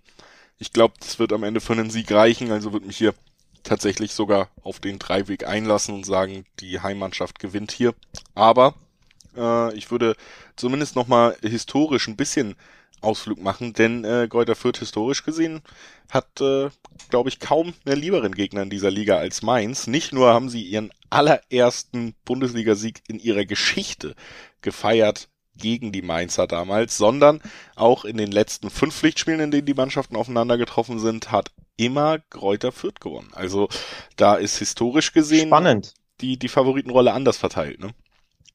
Ich 0.58 0.74
glaube, 0.74 0.96
das 1.00 1.20
wird 1.20 1.34
am 1.34 1.44
Ende 1.44 1.62
für 1.62 1.74
einen 1.74 1.92
Sieg 1.92 2.12
reichen, 2.12 2.52
also 2.52 2.74
wird 2.74 2.86
mich 2.86 2.98
hier 2.98 3.14
tatsächlich 3.68 4.14
sogar 4.14 4.50
auf 4.64 4.80
den 4.80 5.00
Dreiweg 5.00 5.48
einlassen 5.48 5.94
und 5.94 6.06
sagen, 6.06 6.46
die 6.60 6.80
Heimmannschaft 6.80 7.40
gewinnt 7.40 7.72
hier. 7.72 7.94
Aber 8.34 8.74
äh, 9.36 9.76
ich 9.76 9.92
würde 9.92 10.16
zumindest 10.56 10.96
nochmal 10.96 11.38
historisch 11.42 12.08
ein 12.08 12.18
bisschen 12.18 12.56
Ausflug 13.02 13.40
machen, 13.40 13.74
denn 13.74 14.04
äh, 14.04 14.28
Greuther 14.28 14.56
Fürth 14.56 14.80
historisch 14.80 15.24
gesehen 15.24 15.62
hat, 16.10 16.42
äh, 16.42 16.70
glaube 17.10 17.30
ich, 17.30 17.40
kaum 17.40 17.74
einen 17.86 18.02
lieberen 18.02 18.34
Gegner 18.34 18.64
in 18.64 18.72
dieser 18.72 18.90
Liga 18.90 19.18
als 19.18 19.44
Mainz. 19.44 19.86
Nicht 19.86 20.14
nur 20.14 20.34
haben 20.34 20.50
sie 20.50 20.64
ihren 20.64 20.92
allerersten 21.10 22.16
Bundesligasieg 22.26 23.02
in 23.08 23.20
ihrer 23.20 23.46
Geschichte 23.46 24.16
gefeiert 24.62 25.30
gegen 25.58 25.92
die 25.92 26.02
Mainzer 26.02 26.48
damals, 26.48 26.98
sondern 26.98 27.42
auch 27.76 28.06
in 28.06 28.18
den 28.18 28.32
letzten 28.32 28.70
fünf 28.70 28.96
Pflichtspielen, 28.96 29.40
in 29.40 29.52
denen 29.52 29.66
die 29.66 29.74
Mannschaften 29.74 30.16
aufeinander 30.16 30.58
getroffen 30.58 31.00
sind, 31.00 31.32
hat 31.32 31.52
immer 31.78 32.20
Kräuter 32.30 32.72
Fürth 32.72 33.00
gewonnen. 33.00 33.30
Also 33.34 33.70
da 34.16 34.36
ist 34.36 34.58
historisch 34.58 35.14
gesehen 35.14 35.48
Spannend. 35.48 35.94
die, 36.22 36.38
die 36.38 36.50
Favoritenrolle 36.50 37.14
anders 37.14 37.38
verteilt. 37.38 37.80
Ne? 37.80 37.92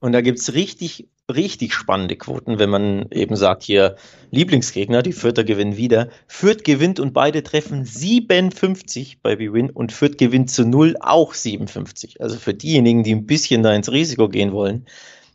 Und 0.03 0.11
da 0.11 0.21
gibt's 0.21 0.55
richtig, 0.55 1.09
richtig 1.33 1.75
spannende 1.75 2.17
Quoten, 2.17 2.59
wenn 2.59 2.71
man 2.71 3.07
eben 3.13 3.37
sagt, 3.37 3.63
hier 3.63 3.95
Lieblingsgegner, 4.33 5.01
die 5.01 5.13
Fürther 5.13 5.45
gewinnen 5.45 5.77
wieder. 5.77 6.09
Fürth 6.27 6.65
gewinnt 6.65 6.99
und 6.99 7.13
beide 7.13 7.45
treffen 7.45 7.85
57 7.85 9.23
bei 9.23 9.37
B-Win 9.37 9.71
und 9.71 9.93
Fürth 9.93 10.19
gewinnt 10.19 10.51
zu 10.51 10.65
null 10.65 10.97
auch 10.99 11.35
57. 11.35 12.21
Also 12.21 12.37
für 12.37 12.53
diejenigen, 12.53 13.05
die 13.05 13.15
ein 13.15 13.27
bisschen 13.27 13.63
da 13.63 13.73
ins 13.73 13.93
Risiko 13.93 14.29
gehen 14.29 14.51
wollen, 14.51 14.87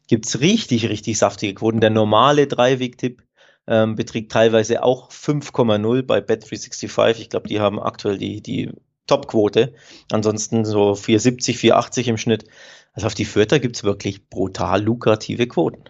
gibt's 0.07 0.39
richtig, 0.39 0.89
richtig 0.89 1.17
saftige 1.17 1.53
Quoten. 1.53 1.81
Der 1.81 1.89
normale 1.89 2.47
Dreiweg-Tipp 2.47 3.23
ähm, 3.67 3.95
beträgt 3.95 4.31
teilweise 4.31 4.83
auch 4.83 5.11
5,0 5.11 6.03
bei 6.03 6.19
Bet365. 6.19 7.19
Ich 7.19 7.29
glaube, 7.29 7.47
die 7.47 7.59
haben 7.59 7.79
aktuell 7.79 8.17
die, 8.17 8.41
die 8.41 8.71
Top-Quote. 9.05 9.73
Ansonsten 10.11 10.65
so 10.65 10.95
470, 10.95 11.57
480 11.57 12.07
im 12.07 12.17
Schnitt. 12.17 12.45
Also 12.93 13.07
auf 13.07 13.13
die 13.13 13.25
Vierter 13.25 13.59
gibt's 13.59 13.83
wirklich 13.83 14.29
brutal 14.29 14.83
lukrative 14.83 15.47
Quoten. 15.47 15.83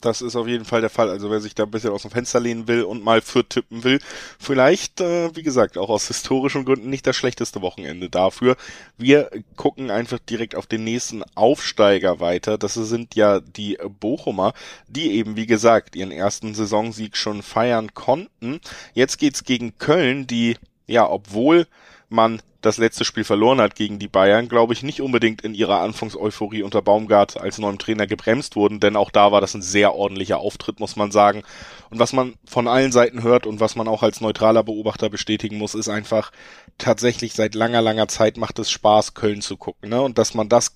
Das 0.00 0.20
ist 0.20 0.36
auf 0.36 0.46
jeden 0.46 0.64
Fall 0.64 0.82
der 0.82 0.90
Fall. 0.90 1.08
Also 1.08 1.30
wer 1.30 1.40
sich 1.40 1.54
da 1.54 1.64
ein 1.64 1.70
bisschen 1.70 1.90
aus 1.90 2.02
dem 2.02 2.10
Fenster 2.10 2.38
lehnen 2.38 2.68
will 2.68 2.82
und 2.82 3.02
mal 3.02 3.22
für 3.22 3.48
tippen 3.48 3.82
will, 3.82 3.98
vielleicht, 4.38 5.00
äh, 5.00 5.34
wie 5.34 5.42
gesagt, 5.42 5.78
auch 5.78 5.88
aus 5.88 6.08
historischen 6.08 6.64
Gründen 6.64 6.90
nicht 6.90 7.06
das 7.06 7.16
schlechteste 7.16 7.62
Wochenende 7.62 8.10
dafür. 8.10 8.56
Wir 8.98 9.30
gucken 9.56 9.90
einfach 9.90 10.18
direkt 10.18 10.54
auf 10.54 10.66
den 10.66 10.84
nächsten 10.84 11.22
Aufsteiger 11.34 12.20
weiter. 12.20 12.58
Das 12.58 12.74
sind 12.74 13.14
ja 13.14 13.40
die 13.40 13.78
Bochumer, 14.00 14.52
die 14.86 15.12
eben, 15.12 15.36
wie 15.36 15.46
gesagt, 15.46 15.96
ihren 15.96 16.12
ersten 16.12 16.54
Saisonsieg 16.54 17.16
schon 17.16 17.42
feiern 17.42 17.94
konnten. 17.94 18.60
Jetzt 18.92 19.18
geht's 19.18 19.44
gegen 19.44 19.78
Köln, 19.78 20.26
die, 20.26 20.56
ja, 20.86 21.08
obwohl 21.08 21.66
man 22.08 22.42
das 22.66 22.76
letzte 22.76 23.04
Spiel 23.04 23.24
verloren 23.24 23.60
hat 23.60 23.74
gegen 23.74 23.98
die 23.98 24.08
Bayern, 24.08 24.48
glaube 24.48 24.74
ich, 24.74 24.82
nicht 24.82 25.00
unbedingt 25.00 25.42
in 25.42 25.54
ihrer 25.54 25.80
Anfangseuphorie 25.80 26.62
unter 26.62 26.82
Baumgart 26.82 27.40
als 27.40 27.58
neuem 27.58 27.78
Trainer 27.78 28.06
gebremst 28.06 28.56
wurden, 28.56 28.80
denn 28.80 28.96
auch 28.96 29.10
da 29.10 29.32
war 29.32 29.40
das 29.40 29.54
ein 29.54 29.62
sehr 29.62 29.94
ordentlicher 29.94 30.38
Auftritt, 30.38 30.80
muss 30.80 30.96
man 30.96 31.10
sagen. 31.10 31.42
Und 31.90 31.98
was 31.98 32.12
man 32.12 32.34
von 32.44 32.68
allen 32.68 32.92
Seiten 32.92 33.22
hört 33.22 33.46
und 33.46 33.60
was 33.60 33.76
man 33.76 33.88
auch 33.88 34.02
als 34.02 34.20
neutraler 34.20 34.62
Beobachter 34.62 35.08
bestätigen 35.08 35.56
muss, 35.56 35.74
ist 35.74 35.88
einfach 35.88 36.32
tatsächlich 36.76 37.32
seit 37.32 37.54
langer, 37.54 37.80
langer 37.80 38.08
Zeit 38.08 38.36
macht 38.36 38.58
es 38.58 38.70
Spaß, 38.70 39.14
Köln 39.14 39.40
zu 39.40 39.56
gucken, 39.56 39.88
ne? 39.88 40.02
Und 40.02 40.18
dass 40.18 40.34
man 40.34 40.48
das 40.48 40.74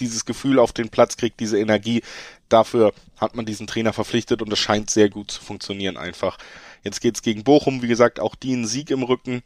dieses 0.00 0.24
Gefühl 0.24 0.58
auf 0.58 0.72
den 0.72 0.88
Platz 0.88 1.16
kriegt, 1.16 1.40
diese 1.40 1.58
Energie, 1.58 2.02
dafür 2.48 2.92
hat 3.18 3.36
man 3.36 3.46
diesen 3.46 3.66
Trainer 3.66 3.92
verpflichtet 3.92 4.42
und 4.42 4.52
es 4.52 4.58
scheint 4.58 4.90
sehr 4.90 5.08
gut 5.08 5.30
zu 5.30 5.42
funktionieren 5.42 5.96
einfach. 5.96 6.38
Jetzt 6.82 7.00
geht's 7.00 7.22
gegen 7.22 7.44
Bochum, 7.44 7.82
wie 7.82 7.88
gesagt, 7.88 8.20
auch 8.20 8.34
die 8.34 8.52
einen 8.52 8.66
Sieg 8.66 8.90
im 8.90 9.02
Rücken. 9.02 9.42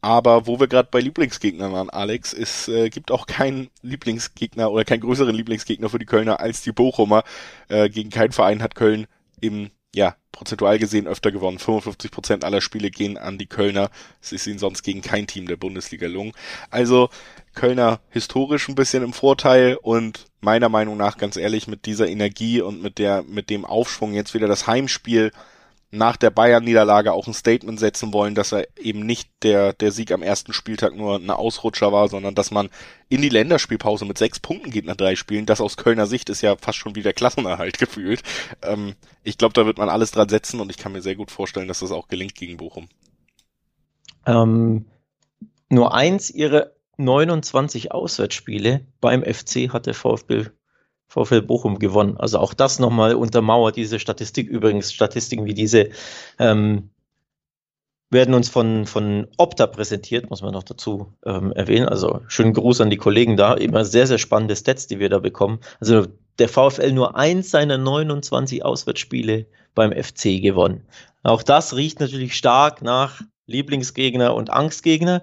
Aber 0.00 0.46
wo 0.46 0.60
wir 0.60 0.68
gerade 0.68 0.88
bei 0.90 1.00
Lieblingsgegnern 1.00 1.72
waren, 1.72 1.90
Alex, 1.90 2.32
es 2.32 2.68
äh, 2.68 2.88
gibt 2.88 3.10
auch 3.10 3.26
keinen 3.26 3.68
Lieblingsgegner 3.82 4.70
oder 4.70 4.84
keinen 4.84 5.00
größeren 5.00 5.34
Lieblingsgegner 5.34 5.88
für 5.88 5.98
die 5.98 6.06
Kölner 6.06 6.40
als 6.40 6.62
die 6.62 6.72
Bochumer. 6.72 7.24
Äh, 7.68 7.88
gegen 7.88 8.10
keinen 8.10 8.32
Verein 8.32 8.62
hat 8.62 8.74
Köln 8.74 9.06
im, 9.40 9.70
ja, 9.94 10.14
prozentual 10.30 10.78
gesehen 10.78 11.08
öfter 11.08 11.32
gewonnen. 11.32 11.58
55 11.58 12.10
Prozent 12.12 12.44
aller 12.44 12.60
Spiele 12.60 12.90
gehen 12.90 13.18
an 13.18 13.38
die 13.38 13.46
Kölner. 13.46 13.90
Es 14.22 14.30
ist 14.30 14.46
ihnen 14.46 14.60
sonst 14.60 14.84
gegen 14.84 15.02
kein 15.02 15.26
Team 15.26 15.48
der 15.48 15.56
Bundesliga 15.56 16.06
gelungen. 16.06 16.32
Also 16.70 17.10
Kölner 17.54 18.00
historisch 18.10 18.68
ein 18.68 18.76
bisschen 18.76 19.02
im 19.02 19.12
Vorteil 19.12 19.76
und 19.82 20.26
meiner 20.40 20.68
Meinung 20.68 20.96
nach 20.96 21.18
ganz 21.18 21.36
ehrlich 21.36 21.66
mit 21.66 21.86
dieser 21.86 22.08
Energie 22.08 22.60
und 22.60 22.80
mit 22.80 22.98
der, 22.98 23.24
mit 23.24 23.50
dem 23.50 23.64
Aufschwung 23.64 24.14
jetzt 24.14 24.32
wieder 24.32 24.46
das 24.46 24.68
Heimspiel 24.68 25.32
nach 25.90 26.16
der 26.16 26.30
Bayern-Niederlage 26.30 27.12
auch 27.12 27.26
ein 27.26 27.34
Statement 27.34 27.80
setzen 27.80 28.12
wollen, 28.12 28.34
dass 28.34 28.52
er 28.52 28.66
eben 28.78 29.06
nicht 29.06 29.30
der, 29.42 29.72
der 29.72 29.90
Sieg 29.90 30.12
am 30.12 30.22
ersten 30.22 30.52
Spieltag 30.52 30.94
nur 30.94 31.16
ein 31.16 31.30
Ausrutscher 31.30 31.92
war, 31.92 32.08
sondern 32.08 32.34
dass 32.34 32.50
man 32.50 32.68
in 33.08 33.22
die 33.22 33.30
Länderspielpause 33.30 34.04
mit 34.04 34.18
sechs 34.18 34.38
Punkten 34.38 34.70
geht 34.70 34.84
nach 34.84 34.96
drei 34.96 35.16
Spielen. 35.16 35.46
Das 35.46 35.62
aus 35.62 35.78
Kölner 35.78 36.06
Sicht 36.06 36.28
ist 36.28 36.42
ja 36.42 36.56
fast 36.56 36.78
schon 36.78 36.94
wieder 36.94 37.14
Klassenerhalt 37.14 37.78
gefühlt. 37.78 38.22
Ähm, 38.62 38.96
ich 39.22 39.38
glaube, 39.38 39.54
da 39.54 39.64
wird 39.64 39.78
man 39.78 39.88
alles 39.88 40.10
dran 40.10 40.28
setzen 40.28 40.60
und 40.60 40.70
ich 40.70 40.76
kann 40.76 40.92
mir 40.92 41.02
sehr 41.02 41.16
gut 41.16 41.30
vorstellen, 41.30 41.68
dass 41.68 41.80
das 41.80 41.90
auch 41.90 42.08
gelingt 42.08 42.34
gegen 42.34 42.58
Bochum. 42.58 42.88
Ähm, 44.26 44.84
nur 45.70 45.94
eins 45.94 46.30
ihrer 46.30 46.72
29 46.98 47.92
Auswärtsspiele 47.92 48.84
beim 49.00 49.22
FC 49.22 49.72
hat 49.72 49.86
der 49.86 49.94
VfB 49.94 50.46
VfL 51.08 51.42
Bochum 51.42 51.78
gewonnen. 51.78 52.16
Also 52.16 52.38
auch 52.38 52.54
das 52.54 52.78
nochmal 52.78 53.14
untermauert 53.14 53.76
diese 53.76 53.98
Statistik. 53.98 54.48
Übrigens, 54.48 54.92
Statistiken 54.92 55.46
wie 55.46 55.54
diese 55.54 55.90
ähm, 56.38 56.90
werden 58.10 58.34
uns 58.34 58.48
von, 58.48 58.86
von 58.86 59.26
Opta 59.36 59.66
präsentiert, 59.66 60.30
muss 60.30 60.42
man 60.42 60.52
noch 60.52 60.62
dazu 60.62 61.12
ähm, 61.26 61.52
erwähnen. 61.52 61.88
Also 61.88 62.20
schönen 62.28 62.54
Gruß 62.54 62.80
an 62.80 62.90
die 62.90 62.96
Kollegen 62.96 63.36
da. 63.36 63.54
Immer 63.54 63.84
sehr, 63.84 64.06
sehr 64.06 64.18
spannende 64.18 64.56
Stats, 64.56 64.86
die 64.86 64.98
wir 64.98 65.08
da 65.08 65.18
bekommen. 65.18 65.60
Also 65.80 66.06
der 66.38 66.48
VfL 66.48 66.92
nur 66.92 67.16
eins 67.16 67.50
seiner 67.50 67.78
29 67.78 68.64
Auswärtsspiele 68.64 69.46
beim 69.74 69.92
FC 69.92 70.40
gewonnen. 70.40 70.86
Auch 71.22 71.42
das 71.42 71.76
riecht 71.76 72.00
natürlich 72.00 72.36
stark 72.36 72.80
nach 72.82 73.20
Lieblingsgegner 73.46 74.34
und 74.34 74.50
Angstgegner. 74.50 75.22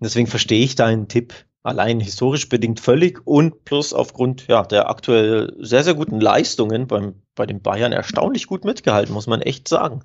Deswegen 0.00 0.26
verstehe 0.26 0.64
ich 0.64 0.74
deinen 0.74 1.08
Tipp 1.08 1.34
allein 1.62 2.00
historisch 2.00 2.48
bedingt 2.48 2.80
völlig 2.80 3.26
und 3.26 3.64
plus 3.64 3.92
aufgrund 3.92 4.46
ja, 4.48 4.62
der 4.62 4.88
aktuell 4.88 5.54
sehr, 5.58 5.84
sehr 5.84 5.94
guten 5.94 6.20
Leistungen 6.20 6.86
beim, 6.86 7.14
bei 7.34 7.46
den 7.46 7.60
Bayern 7.60 7.92
erstaunlich 7.92 8.46
gut 8.46 8.64
mitgehalten, 8.64 9.12
muss 9.12 9.26
man 9.26 9.42
echt 9.42 9.68
sagen. 9.68 10.02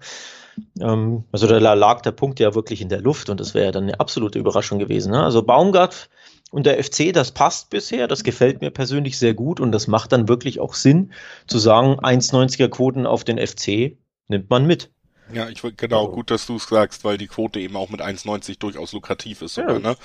Ähm, 0.79 1.23
also 1.31 1.47
da 1.47 1.73
lag 1.73 2.01
der 2.01 2.11
Punkt 2.11 2.39
ja 2.39 2.55
wirklich 2.55 2.81
in 2.81 2.89
der 2.89 3.01
Luft 3.01 3.29
und 3.29 3.39
das 3.39 3.53
wäre 3.53 3.65
ja 3.65 3.71
dann 3.71 3.83
eine 3.83 3.99
absolute 3.99 4.39
Überraschung 4.39 4.79
gewesen. 4.79 5.11
Ne? 5.11 5.23
Also 5.23 5.43
Baumgart 5.43 6.09
und 6.51 6.65
der 6.65 6.81
FC, 6.83 7.13
das 7.13 7.31
passt 7.31 7.69
bisher, 7.69 8.07
das 8.07 8.23
gefällt 8.23 8.61
mir 8.61 8.71
persönlich 8.71 9.17
sehr 9.17 9.33
gut 9.33 9.59
und 9.59 9.71
das 9.71 9.87
macht 9.87 10.11
dann 10.11 10.27
wirklich 10.27 10.59
auch 10.59 10.73
Sinn 10.73 11.11
zu 11.47 11.57
sagen, 11.57 11.99
1,90er 11.99 12.69
Quoten 12.69 13.05
auf 13.05 13.23
den 13.23 13.37
FC 13.37 13.97
nimmt 14.27 14.49
man 14.49 14.65
mit. 14.65 14.91
Ja, 15.33 15.49
ich 15.49 15.61
genau, 15.77 16.01
also, 16.01 16.11
gut, 16.11 16.31
dass 16.31 16.45
du 16.45 16.57
es 16.57 16.67
sagst, 16.67 17.03
weil 17.03 17.17
die 17.17 17.27
Quote 17.27 17.59
eben 17.59 17.75
auch 17.75 17.89
mit 17.89 18.01
1,90 18.01 18.59
durchaus 18.59 18.93
lukrativ 18.93 19.41
ist 19.41 19.55
sogar, 19.55 19.73
ja, 19.73 19.79
ne? 19.79 19.97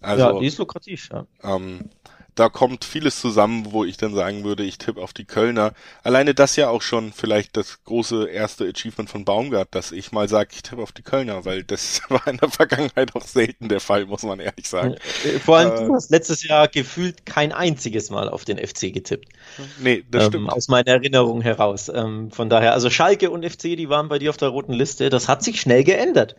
Also, 0.00 0.24
ja, 0.24 0.38
die 0.38 0.46
ist 0.46 0.58
lukrativ, 0.58 1.08
ja. 1.10 1.26
Ähm, 1.42 1.88
da 2.38 2.48
kommt 2.48 2.84
vieles 2.84 3.20
zusammen, 3.20 3.72
wo 3.72 3.84
ich 3.84 3.96
dann 3.96 4.14
sagen 4.14 4.44
würde, 4.44 4.62
ich 4.62 4.78
tippe 4.78 5.00
auf 5.00 5.12
die 5.12 5.24
Kölner. 5.24 5.72
Alleine 6.04 6.34
das 6.34 6.54
ja 6.54 6.68
auch 6.68 6.82
schon 6.82 7.12
vielleicht 7.12 7.56
das 7.56 7.82
große 7.84 8.28
erste 8.28 8.64
Achievement 8.64 9.10
von 9.10 9.24
Baumgart, 9.24 9.74
dass 9.74 9.90
ich 9.90 10.12
mal 10.12 10.28
sage, 10.28 10.50
ich 10.52 10.62
tippe 10.62 10.82
auf 10.82 10.92
die 10.92 11.02
Kölner, 11.02 11.44
weil 11.44 11.64
das 11.64 12.02
war 12.08 12.26
in 12.28 12.36
der 12.36 12.50
Vergangenheit 12.50 13.16
auch 13.16 13.24
selten 13.24 13.68
der 13.68 13.80
Fall, 13.80 14.06
muss 14.06 14.22
man 14.22 14.38
ehrlich 14.38 14.68
sagen. 14.68 14.94
Äh, 15.24 15.38
vor 15.40 15.56
allem, 15.56 15.72
äh, 15.72 15.86
du 15.86 15.94
hast 15.94 16.10
letztes 16.10 16.44
Jahr 16.44 16.68
gefühlt 16.68 17.26
kein 17.26 17.52
einziges 17.52 18.10
Mal 18.10 18.28
auf 18.28 18.44
den 18.44 18.58
FC 18.58 18.92
getippt. 18.92 19.28
Nee, 19.80 20.04
das 20.08 20.24
ähm, 20.24 20.30
stimmt. 20.30 20.52
Aus 20.52 20.68
meiner 20.68 20.92
Erinnerung 20.92 21.40
heraus. 21.40 21.88
Ähm, 21.92 22.30
von 22.30 22.48
daher, 22.48 22.72
also 22.72 22.88
Schalke 22.88 23.30
und 23.30 23.44
FC, 23.44 23.62
die 23.76 23.88
waren 23.88 24.08
bei 24.08 24.20
dir 24.20 24.30
auf 24.30 24.36
der 24.36 24.48
roten 24.48 24.72
Liste. 24.72 25.10
Das 25.10 25.26
hat 25.26 25.42
sich 25.42 25.60
schnell 25.60 25.82
geändert. 25.82 26.36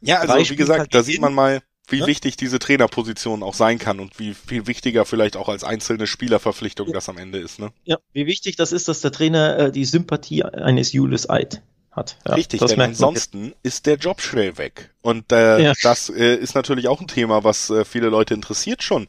Ja, 0.00 0.18
also 0.18 0.34
Drei 0.34 0.48
wie 0.48 0.56
gesagt, 0.56 0.94
da 0.94 1.02
sieht 1.02 1.20
man 1.20 1.34
mal, 1.34 1.62
wie 1.88 1.98
ja? 1.98 2.06
wichtig 2.06 2.36
diese 2.36 2.58
Trainerposition 2.58 3.42
auch 3.42 3.54
sein 3.54 3.78
kann 3.78 4.00
und 4.00 4.18
wie 4.18 4.34
viel 4.34 4.66
wichtiger 4.66 5.04
vielleicht 5.04 5.36
auch 5.36 5.48
als 5.48 5.64
einzelne 5.64 6.06
Spielerverpflichtung 6.06 6.88
ja. 6.88 6.94
das 6.94 7.08
am 7.08 7.18
Ende 7.18 7.38
ist. 7.38 7.58
Ne? 7.58 7.70
Ja, 7.84 7.98
wie 8.12 8.26
wichtig 8.26 8.56
das 8.56 8.72
ist, 8.72 8.88
dass 8.88 9.00
der 9.00 9.12
Trainer 9.12 9.58
äh, 9.58 9.72
die 9.72 9.84
Sympathie 9.84 10.42
eines 10.44 10.92
Julius 10.92 11.30
Eid 11.30 11.62
hat. 11.92 12.18
Ja, 12.26 12.34
Richtig, 12.34 12.60
denn 12.60 12.80
ansonsten 12.80 13.54
ist 13.62 13.86
der 13.86 13.96
Job 13.96 14.20
schnell 14.20 14.58
weg. 14.58 14.90
Und 15.00 15.32
äh, 15.32 15.72
das 15.82 16.10
äh, 16.10 16.36
ist 16.36 16.54
natürlich 16.54 16.88
auch 16.88 17.00
ein 17.00 17.08
Thema, 17.08 17.42
was 17.42 17.70
äh, 17.70 17.84
viele 17.84 18.08
Leute 18.08 18.34
interessiert 18.34 18.82
schon. 18.82 19.08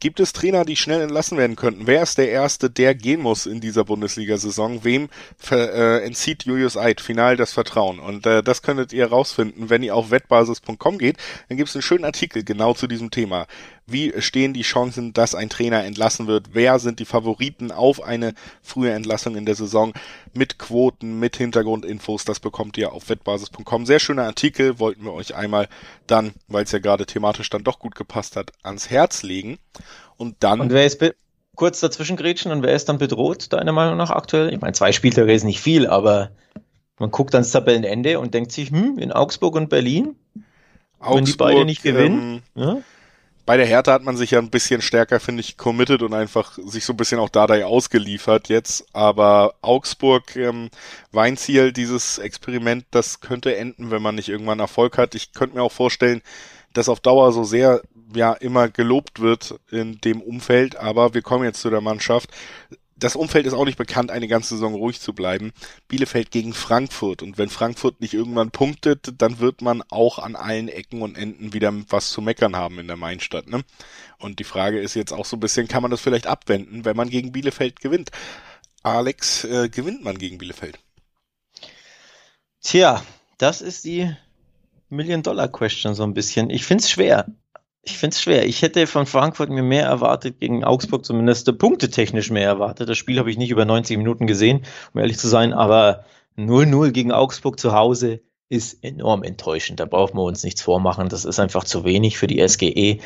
Gibt 0.00 0.20
es 0.20 0.32
Trainer, 0.34 0.64
die 0.64 0.76
schnell 0.76 1.00
entlassen 1.00 1.38
werden 1.38 1.56
könnten? 1.56 1.86
Wer 1.86 2.02
ist 2.02 2.18
der 2.18 2.28
Erste, 2.28 2.68
der 2.68 2.94
gehen 2.94 3.20
muss 3.20 3.46
in 3.46 3.60
dieser 3.60 3.84
Bundesliga-Saison? 3.84 4.84
Wem 4.84 5.08
äh, 5.50 6.04
entzieht 6.04 6.44
Julius 6.44 6.76
Eid 6.76 7.00
final 7.00 7.36
das 7.36 7.52
Vertrauen? 7.52 7.98
Und 8.00 8.26
äh, 8.26 8.42
das 8.42 8.60
könntet 8.60 8.92
ihr 8.92 9.06
rausfinden, 9.06 9.70
wenn 9.70 9.82
ihr 9.82 9.94
auf 9.94 10.10
wettbasis.com 10.10 10.98
geht. 10.98 11.16
Dann 11.48 11.56
gibt 11.56 11.70
es 11.70 11.74
einen 11.74 11.82
schönen 11.82 12.04
Artikel 12.04 12.44
genau 12.44 12.74
zu 12.74 12.86
diesem 12.86 13.10
Thema. 13.10 13.46
Wie 13.86 14.14
stehen 14.20 14.54
die 14.54 14.62
Chancen, 14.62 15.12
dass 15.12 15.34
ein 15.34 15.50
Trainer 15.50 15.84
entlassen 15.84 16.26
wird? 16.26 16.50
Wer 16.52 16.78
sind 16.78 17.00
die 17.00 17.04
Favoriten 17.04 17.70
auf 17.70 18.02
eine 18.02 18.34
frühe 18.62 18.92
Entlassung 18.92 19.36
in 19.36 19.44
der 19.44 19.54
Saison? 19.54 19.92
Mit 20.32 20.58
Quoten, 20.58 21.18
mit 21.18 21.36
Hintergrundinfos, 21.36 22.24
das 22.24 22.40
bekommt 22.40 22.78
ihr 22.78 22.92
auf 22.92 23.08
wettbasis.com. 23.08 23.84
Sehr 23.84 24.00
schöner 24.00 24.24
Artikel, 24.24 24.78
wollten 24.78 25.04
wir 25.04 25.12
euch 25.12 25.34
einmal 25.34 25.68
dann, 26.06 26.32
weil 26.48 26.64
es 26.64 26.72
ja 26.72 26.78
gerade 26.78 27.04
thematisch 27.04 27.50
dann 27.50 27.64
doch 27.64 27.78
gut 27.78 27.94
gepasst 27.94 28.36
hat, 28.36 28.52
ans 28.62 28.88
Herz 28.88 29.22
legen. 29.22 29.58
Und 30.16 30.36
dann. 30.40 30.60
Und 30.60 30.72
wer 30.72 30.86
ist 30.86 30.98
kurz 31.54 31.80
dazwischen 31.80 32.16
grätschen 32.16 32.52
und 32.52 32.62
wer 32.62 32.74
ist 32.74 32.88
dann 32.88 32.98
bedroht, 32.98 33.52
deiner 33.52 33.72
Meinung 33.72 33.96
nach 33.96 34.10
aktuell? 34.10 34.52
Ich 34.52 34.60
meine, 34.60 34.72
zwei 34.72 34.92
Spieltage 34.92 35.32
ist 35.32 35.44
nicht 35.44 35.60
viel, 35.60 35.86
aber 35.86 36.30
man 36.98 37.10
guckt 37.10 37.34
ans 37.34 37.50
Tabellenende 37.50 38.18
und 38.18 38.34
denkt 38.34 38.52
sich, 38.52 38.70
hm, 38.70 38.98
in 38.98 39.12
Augsburg 39.12 39.56
und 39.56 39.68
Berlin, 39.68 40.16
Augsburg, 40.98 41.16
wenn 41.16 41.24
die 41.24 41.32
beide 41.32 41.64
nicht 41.64 41.82
gewinnen. 41.82 42.42
Ähm, 42.56 42.62
ja? 42.62 42.76
Bei 43.46 43.56
der 43.56 43.66
Hertha 43.66 43.92
hat 43.92 44.02
man 44.02 44.16
sich 44.16 44.30
ja 44.32 44.38
ein 44.38 44.50
bisschen 44.50 44.80
stärker, 44.80 45.20
finde 45.20 45.40
ich, 45.40 45.56
committed 45.56 46.02
und 46.02 46.14
einfach 46.14 46.58
sich 46.64 46.84
so 46.84 46.92
ein 46.92 46.96
bisschen 46.96 47.18
auch 47.18 47.28
Dardai 47.28 47.66
ausgeliefert 47.66 48.48
jetzt. 48.48 48.86
Aber 48.94 49.54
Augsburg, 49.60 50.34
ähm, 50.36 50.70
Weinziel, 51.12 51.72
dieses 51.72 52.18
Experiment, 52.18 52.86
das 52.90 53.20
könnte 53.20 53.56
enden, 53.56 53.90
wenn 53.90 54.02
man 54.02 54.14
nicht 54.14 54.28
irgendwann 54.28 54.60
Erfolg 54.60 54.96
hat. 54.96 55.14
Ich 55.14 55.32
könnte 55.32 55.56
mir 55.56 55.62
auch 55.62 55.72
vorstellen, 55.72 56.22
dass 56.72 56.88
auf 56.88 57.00
Dauer 57.00 57.32
so 57.32 57.44
sehr 57.44 57.82
ja 58.14 58.32
immer 58.32 58.68
gelobt 58.68 59.20
wird 59.20 59.58
in 59.70 60.00
dem 60.00 60.20
Umfeld, 60.20 60.76
aber 60.76 61.14
wir 61.14 61.22
kommen 61.22 61.44
jetzt 61.44 61.60
zu 61.60 61.70
der 61.70 61.80
Mannschaft 61.80 62.30
das 62.96 63.16
Umfeld 63.16 63.46
ist 63.46 63.54
auch 63.54 63.64
nicht 63.64 63.78
bekannt, 63.78 64.10
eine 64.10 64.28
ganze 64.28 64.54
Saison 64.54 64.74
ruhig 64.74 65.00
zu 65.00 65.12
bleiben. 65.12 65.52
Bielefeld 65.88 66.30
gegen 66.30 66.52
Frankfurt. 66.52 67.22
Und 67.22 67.38
wenn 67.38 67.48
Frankfurt 67.48 68.00
nicht 68.00 68.14
irgendwann 68.14 68.50
punktet, 68.50 69.14
dann 69.18 69.40
wird 69.40 69.62
man 69.62 69.82
auch 69.88 70.18
an 70.18 70.36
allen 70.36 70.68
Ecken 70.68 71.02
und 71.02 71.16
Enden 71.16 71.52
wieder 71.52 71.72
was 71.88 72.10
zu 72.10 72.22
meckern 72.22 72.56
haben 72.56 72.78
in 72.78 72.86
der 72.86 72.96
Mainstadt. 72.96 73.48
Ne? 73.48 73.64
Und 74.18 74.38
die 74.38 74.44
Frage 74.44 74.80
ist 74.80 74.94
jetzt 74.94 75.12
auch 75.12 75.24
so 75.24 75.36
ein 75.36 75.40
bisschen, 75.40 75.68
kann 75.68 75.82
man 75.82 75.90
das 75.90 76.00
vielleicht 76.00 76.26
abwenden, 76.26 76.84
wenn 76.84 76.96
man 76.96 77.10
gegen 77.10 77.32
Bielefeld 77.32 77.80
gewinnt? 77.80 78.10
Alex, 78.82 79.44
äh, 79.44 79.68
gewinnt 79.68 80.04
man 80.04 80.18
gegen 80.18 80.38
Bielefeld? 80.38 80.78
Tja, 82.60 83.04
das 83.38 83.60
ist 83.60 83.84
die 83.84 84.14
Million-Dollar-Question 84.88 85.94
so 85.94 86.04
ein 86.04 86.14
bisschen. 86.14 86.50
Ich 86.50 86.64
find's 86.64 86.90
schwer. 86.90 87.26
Ich 87.86 87.98
finde 87.98 88.14
es 88.14 88.22
schwer. 88.22 88.46
Ich 88.46 88.62
hätte 88.62 88.86
von 88.86 89.06
Frankfurt 89.06 89.50
mir 89.50 89.62
mehr 89.62 89.84
erwartet, 89.84 90.40
gegen 90.40 90.64
Augsburg 90.64 91.04
zumindest 91.04 91.58
punktetechnisch 91.58 92.30
mehr 92.30 92.46
erwartet. 92.46 92.88
Das 92.88 92.96
Spiel 92.96 93.18
habe 93.18 93.30
ich 93.30 93.36
nicht 93.36 93.50
über 93.50 93.64
90 93.64 93.98
Minuten 93.98 94.26
gesehen, 94.26 94.62
um 94.92 95.00
ehrlich 95.00 95.18
zu 95.18 95.28
sein, 95.28 95.52
aber 95.52 96.04
0-0 96.38 96.92
gegen 96.92 97.12
Augsburg 97.12 97.60
zu 97.60 97.72
Hause 97.72 98.20
ist 98.48 98.82
enorm 98.82 99.22
enttäuschend. 99.22 99.80
Da 99.80 99.84
brauchen 99.84 100.16
wir 100.16 100.22
uns 100.22 100.44
nichts 100.44 100.62
vormachen. 100.62 101.08
Das 101.08 101.24
ist 101.24 101.38
einfach 101.38 101.64
zu 101.64 101.84
wenig 101.84 102.18
für 102.18 102.26
die 102.26 102.46
SGE. 102.46 102.98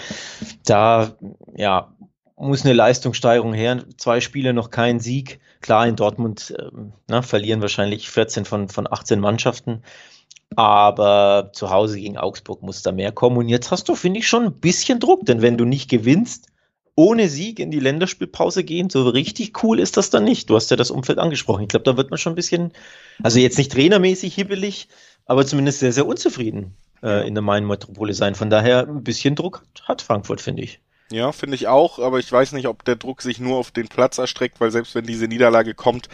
Da, 0.65 1.17
ja, 1.57 1.93
muss 2.37 2.65
eine 2.65 2.75
Leistungssteigerung 2.75 3.55
her. 3.55 3.85
Zwei 3.97 4.21
Spiele 4.21 4.53
noch 4.53 4.71
kein 4.71 5.01
Sieg. 5.01 5.41
Klar, 5.61 5.87
in 5.87 5.97
Dortmund 5.97 6.55
äh, 6.57 6.71
na, 7.09 7.23
verlieren 7.23 7.63
wahrscheinlich 7.63 8.11
14 8.11 8.45
von, 8.45 8.69
von 8.69 8.87
18 8.91 9.21
Mannschaften. 9.21 9.83
Aber 10.57 11.51
zu 11.53 11.71
Hause 11.71 12.01
gegen 12.01 12.19
Augsburg 12.19 12.63
muss 12.63 12.83
da 12.83 12.93
mehr 12.93 13.13
kommen. 13.13 13.37
Und 13.37 13.49
jetzt 13.49 13.71
hast 13.71 13.89
du, 13.89 13.95
finde 13.95 14.21
ich, 14.21 14.29
schon 14.29 14.45
ein 14.45 14.61
bisschen 14.61 14.99
Druck, 14.99 15.27
denn 15.27 15.43
wenn 15.43 15.59
du 15.59 15.65
nicht 15.65 15.89
gewinnst, 15.91 16.49
ohne 16.95 17.29
Sieg 17.29 17.61
in 17.61 17.71
die 17.71 17.79
Länderspielpause 17.79 18.65
gehen, 18.65 18.91
so 18.91 19.09
richtig 19.09 19.63
cool 19.63 19.79
ist 19.79 19.97
das 19.97 20.11
dann 20.11 20.25
nicht. 20.25 20.51
Du 20.51 20.57
hast 20.57 20.71
ja 20.73 20.77
das 20.77 20.91
Umfeld 20.91 21.21
angesprochen. 21.21 21.63
Ich 21.63 21.69
glaube, 21.69 21.85
da 21.85 21.97
wird 21.97 22.11
man 22.11 22.19
schon 22.19 22.33
ein 22.33 22.37
bisschen, 22.37 22.73
also 23.23 23.39
jetzt 23.39 23.57
nicht 23.57 23.71
trainermäßig 23.71 24.35
hibbelig, 24.35 24.89
aber 25.25 25.47
zumindest 25.47 25.79
sehr, 25.79 25.93
sehr 25.93 26.07
unzufrieden 26.07 26.75
äh, 27.03 27.25
in 27.25 27.35
der 27.35 27.43
Main-Metropole 27.43 28.15
sein. 28.15 28.35
Von 28.35 28.51
daher 28.51 28.89
ein 28.89 29.05
bisschen 29.05 29.37
Druck 29.37 29.63
hat 29.85 30.03
Frankfurt, 30.03 30.41
finde 30.41 30.65
ich. 30.65 30.81
Ja, 31.11 31.33
finde 31.33 31.55
ich 31.55 31.69
auch, 31.69 31.99
aber 31.99 32.19
ich 32.19 32.31
weiß 32.31 32.53
nicht, 32.53 32.69
ob 32.69 32.85
der 32.85 32.97
Druck 32.97 33.23
sich 33.23 33.41
nur 33.41 33.57
auf 33.57 33.71
den 33.71 33.89
Platz 33.89 34.19
erstreckt, 34.19 34.61
weil 34.61 34.71
selbst 34.71 34.95
wenn 34.95 35.07
diese 35.07 35.27
Niederlage 35.27 35.73
kommt, 35.75 36.09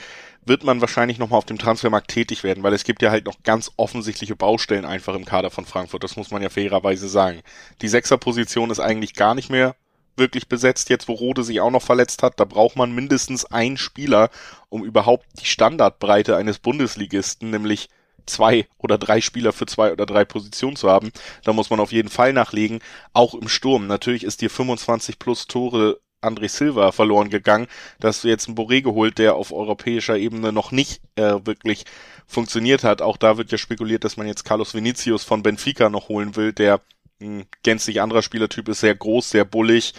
wird 0.46 0.62
man 0.62 0.80
wahrscheinlich 0.80 1.18
nochmal 1.18 1.38
auf 1.38 1.46
dem 1.46 1.59
Transfermarkt 1.59 2.09
tätig 2.09 2.44
werden, 2.44 2.62
weil 2.62 2.74
es 2.74 2.85
gibt 2.85 3.02
ja 3.02 3.11
halt 3.11 3.24
noch 3.24 3.42
ganz 3.42 3.72
offensichtliche 3.76 4.37
Baustellen 4.37 4.85
einfach 4.85 5.14
im 5.14 5.24
Kader 5.24 5.50
von 5.50 5.64
Frankfurt, 5.64 6.04
das 6.04 6.16
muss 6.16 6.30
man 6.30 6.42
ja 6.42 6.48
fairerweise 6.48 7.09
sagen. 7.09 7.40
Die 7.83 7.88
Sechserposition 7.88 8.70
ist 8.70 8.78
eigentlich 8.78 9.14
gar 9.14 9.35
nicht 9.35 9.50
mehr 9.50 9.74
wirklich 10.16 10.48
besetzt, 10.48 10.90
jetzt 10.90 11.09
wo 11.09 11.14
Rode 11.14 11.42
sich 11.42 11.61
auch 11.61 11.72
noch 11.72 11.83
verletzt 11.83 12.22
hat, 12.22 12.38
da 12.38 12.44
braucht 12.44 12.76
man 12.76 12.94
mindestens 12.94 13.44
einen 13.46 13.76
Spieler, 13.76 14.30
um 14.68 14.85
überhaupt 14.85 15.26
die 15.40 15.46
Standardbreite 15.46 16.37
eines 16.37 16.61
Bundesligisten, 16.61 17.50
nämlich 17.50 17.88
zwei 18.26 18.66
oder 18.78 18.98
drei 18.98 19.20
Spieler 19.20 19.52
für 19.52 19.66
zwei 19.66 19.92
oder 19.92 20.06
drei 20.06 20.24
Positionen 20.24 20.76
zu 20.76 20.90
haben. 20.90 21.10
Da 21.44 21.52
muss 21.52 21.70
man 21.70 21.80
auf 21.80 21.92
jeden 21.92 22.08
Fall 22.08 22.32
nachlegen, 22.32 22.80
auch 23.12 23.34
im 23.34 23.48
Sturm. 23.48 23.87
Natürlich 23.87 24.24
ist 24.24 24.40
dir 24.40 24.50
25 24.50 25.18
plus 25.18 25.46
Tore 25.46 26.00
André 26.24 26.48
Silva 26.48 26.90
verloren 26.92 27.30
gegangen. 27.30 27.66
Da 28.00 28.08
hast 28.08 28.24
du 28.24 28.28
jetzt 28.28 28.48
einen 28.48 28.56
Boré 28.56 28.82
geholt, 28.82 29.18
der 29.18 29.37
auf 29.37 29.52
europäischer 29.52 30.16
Ebene 30.16 30.52
noch 30.52 30.72
nicht 30.72 31.02
äh, 31.16 31.34
wirklich 31.44 31.84
funktioniert 32.26 32.82
hat. 32.82 33.02
Auch 33.02 33.16
da 33.16 33.37
wird 33.37 33.52
ja 33.52 33.58
spekuliert, 33.58 34.04
dass 34.04 34.16
man 34.16 34.26
jetzt 34.26 34.44
Carlos 34.44 34.74
Vinicius 34.74 35.24
von 35.24 35.42
Benfica 35.42 35.90
noch 35.90 36.08
holen 36.08 36.37
will, 36.37 36.52
der 36.52 36.80
ein 37.20 37.46
gänzlich 37.62 38.00
anderer 38.00 38.22
Spielertyp 38.22 38.68
ist, 38.68 38.80
sehr 38.80 38.94
groß, 38.94 39.30
sehr 39.30 39.44
bullig, 39.44 39.94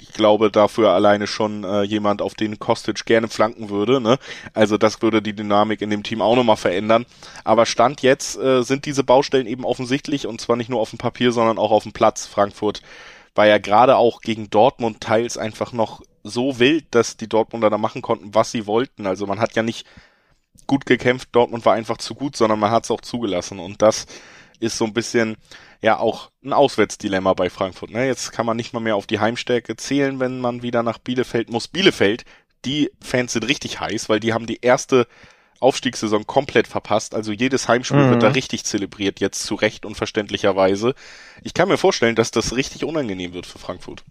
ich 0.00 0.12
glaube, 0.12 0.50
dafür 0.50 0.90
alleine 0.90 1.26
schon 1.26 1.64
äh, 1.64 1.82
jemand, 1.82 2.20
auf 2.20 2.34
den 2.34 2.58
Kostic 2.58 3.04
gerne 3.04 3.28
flanken 3.28 3.70
würde. 3.70 4.00
Ne? 4.00 4.18
Also 4.52 4.76
das 4.76 5.02
würde 5.02 5.22
die 5.22 5.34
Dynamik 5.34 5.82
in 5.82 5.90
dem 5.90 6.02
Team 6.02 6.20
auch 6.20 6.36
nochmal 6.36 6.56
verändern. 6.56 7.06
Aber 7.44 7.66
Stand 7.66 8.02
jetzt 8.02 8.36
äh, 8.36 8.62
sind 8.62 8.86
diese 8.86 9.04
Baustellen 9.04 9.46
eben 9.46 9.64
offensichtlich 9.64 10.26
und 10.26 10.40
zwar 10.40 10.56
nicht 10.56 10.70
nur 10.70 10.80
auf 10.80 10.90
dem 10.90 10.98
Papier, 10.98 11.32
sondern 11.32 11.58
auch 11.58 11.70
auf 11.70 11.84
dem 11.84 11.92
Platz. 11.92 12.26
Frankfurt 12.26 12.82
war 13.34 13.46
ja 13.46 13.58
gerade 13.58 13.96
auch 13.96 14.20
gegen 14.20 14.50
Dortmund 14.50 15.00
teils 15.00 15.38
einfach 15.38 15.72
noch 15.72 16.02
so 16.22 16.58
wild, 16.58 16.86
dass 16.90 17.16
die 17.16 17.28
Dortmunder 17.28 17.70
da 17.70 17.78
machen 17.78 18.02
konnten, 18.02 18.34
was 18.34 18.50
sie 18.50 18.66
wollten. 18.66 19.06
Also 19.06 19.26
man 19.26 19.40
hat 19.40 19.54
ja 19.54 19.62
nicht 19.62 19.86
gut 20.66 20.86
gekämpft, 20.86 21.28
Dortmund 21.32 21.64
war 21.66 21.74
einfach 21.74 21.98
zu 21.98 22.14
gut, 22.14 22.36
sondern 22.36 22.58
man 22.58 22.70
hat 22.70 22.84
es 22.84 22.90
auch 22.90 23.00
zugelassen. 23.00 23.58
Und 23.58 23.82
das 23.82 24.06
ist 24.60 24.78
so 24.78 24.84
ein 24.84 24.94
bisschen 24.94 25.36
ja 25.84 25.98
auch 25.98 26.30
ein 26.42 26.54
Auswärtsdilemma 26.54 27.34
bei 27.34 27.50
Frankfurt. 27.50 27.90
Ne? 27.90 28.06
Jetzt 28.06 28.32
kann 28.32 28.46
man 28.46 28.56
nicht 28.56 28.72
mal 28.72 28.80
mehr 28.80 28.96
auf 28.96 29.06
die 29.06 29.20
Heimstärke 29.20 29.76
zählen, 29.76 30.18
wenn 30.18 30.40
man 30.40 30.62
wieder 30.62 30.82
nach 30.82 30.96
Bielefeld 30.96 31.50
muss. 31.50 31.68
Bielefeld, 31.68 32.24
die 32.64 32.90
Fans 33.02 33.34
sind 33.34 33.46
richtig 33.46 33.80
heiß, 33.80 34.08
weil 34.08 34.18
die 34.18 34.32
haben 34.32 34.46
die 34.46 34.60
erste 34.62 35.06
Aufstiegssaison 35.60 36.26
komplett 36.26 36.66
verpasst. 36.66 37.14
Also 37.14 37.32
jedes 37.32 37.68
Heimspiel 37.68 37.98
mhm. 37.98 38.10
wird 38.10 38.22
da 38.22 38.28
richtig 38.28 38.64
zelebriert, 38.64 39.20
jetzt 39.20 39.44
zu 39.44 39.54
Recht 39.54 39.84
und 39.84 39.94
verständlicherweise. 39.94 40.94
Ich 41.42 41.52
kann 41.52 41.68
mir 41.68 41.76
vorstellen, 41.76 42.16
dass 42.16 42.30
das 42.30 42.56
richtig 42.56 42.84
unangenehm 42.84 43.34
wird 43.34 43.44
für 43.44 43.58
Frankfurt. 43.58 44.04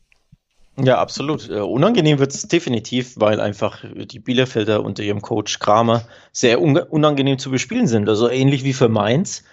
Ja, 0.78 1.00
absolut. 1.00 1.50
Uh, 1.50 1.66
unangenehm 1.66 2.20
wird 2.20 2.34
es 2.34 2.44
definitiv, 2.44 3.14
weil 3.16 3.40
einfach 3.40 3.84
die 3.94 4.20
Bielefelder 4.20 4.84
unter 4.84 5.02
ihrem 5.02 5.22
Coach 5.22 5.58
Kramer 5.60 6.06
sehr 6.32 6.62
un 6.62 6.78
unangenehm 6.78 7.40
zu 7.40 7.50
bespielen 7.50 7.88
sind. 7.88 8.10
Also 8.10 8.30
ähnlich 8.30 8.64
wie 8.64 8.74
für 8.74 8.90
Mainz 8.90 9.44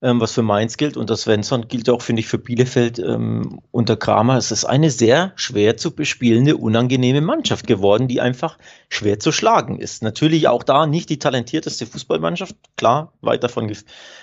ähm, 0.00 0.20
was 0.20 0.32
für 0.32 0.42
Mainz 0.42 0.76
gilt. 0.76 0.96
Und 0.96 1.10
das 1.10 1.22
Svensson 1.22 1.66
gilt 1.66 1.90
auch, 1.90 2.02
finde 2.02 2.20
ich, 2.20 2.28
für 2.28 2.38
Bielefeld 2.38 2.98
ähm, 2.98 3.60
unter 3.72 3.96
Kramer. 3.96 4.36
Es 4.36 4.52
ist 4.52 4.64
eine 4.64 4.90
sehr 4.90 5.32
schwer 5.34 5.76
zu 5.76 5.94
bespielende, 5.94 6.56
unangenehme 6.56 7.20
Mannschaft 7.20 7.66
geworden, 7.66 8.06
die 8.06 8.20
einfach 8.20 8.58
schwer 8.88 9.18
zu 9.18 9.32
schlagen 9.32 9.78
ist. 9.78 10.02
Natürlich 10.02 10.46
auch 10.48 10.62
da 10.62 10.86
nicht 10.86 11.10
die 11.10 11.18
talentierteste 11.18 11.86
Fußballmannschaft, 11.86 12.54
klar, 12.76 13.12
weit 13.20 13.42
davon 13.42 13.72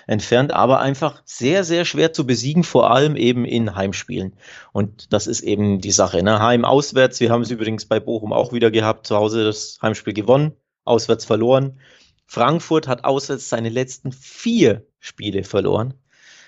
entfernt, 0.07 0.53
aber 0.53 0.79
einfach 0.79 1.21
sehr, 1.25 1.63
sehr 1.63 1.83
schwer 1.83 2.13
zu 2.13 2.25
besiegen, 2.25 2.63
vor 2.63 2.91
allem 2.91 3.15
eben 3.17 3.43
in 3.43 3.75
Heimspielen. 3.75 4.33
Und 4.71 5.11
das 5.11 5.27
ist 5.27 5.41
eben 5.41 5.81
die 5.81 5.91
Sache. 5.91 6.23
Ne? 6.23 6.39
Heim 6.39 6.63
auswärts, 6.63 7.19
wir 7.19 7.31
haben 7.31 7.41
es 7.41 7.51
übrigens 7.51 7.85
bei 7.85 7.99
Bochum 7.99 8.31
auch 8.31 8.53
wieder 8.53 8.71
gehabt, 8.71 9.07
zu 9.07 9.17
Hause 9.17 9.43
das 9.43 9.77
Heimspiel 9.81 10.13
gewonnen, 10.13 10.53
auswärts 10.85 11.25
verloren. 11.25 11.79
Frankfurt 12.25 12.87
hat 12.87 13.03
auswärts 13.03 13.49
seine 13.49 13.69
letzten 13.69 14.11
vier 14.11 14.85
Spiele 14.99 15.43
verloren. 15.43 15.93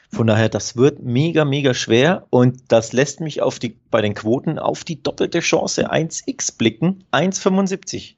Von 0.09 0.27
daher, 0.27 0.49
das 0.49 0.77
wird 0.77 1.01
mega, 1.03 1.43
mega 1.43 1.73
schwer 1.73 2.27
und 2.29 2.71
das 2.71 2.93
lässt 2.93 3.19
mich 3.19 3.41
auf 3.41 3.59
die, 3.59 3.77
bei 3.91 4.01
den 4.01 4.13
Quoten 4.13 4.57
auf 4.57 4.83
die 4.83 5.03
doppelte 5.03 5.41
Chance 5.41 5.91
1x 5.91 6.57
blicken, 6.57 7.03
1,75. 7.11 8.15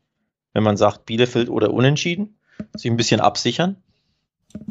Wenn 0.54 0.63
man 0.63 0.78
sagt 0.78 1.06
Bielefeld 1.06 1.50
oder 1.50 1.74
Unentschieden, 1.74 2.38
sich 2.76 2.89
ein 2.89 2.98
bisschen 2.98 3.22
absichern, 3.22 3.78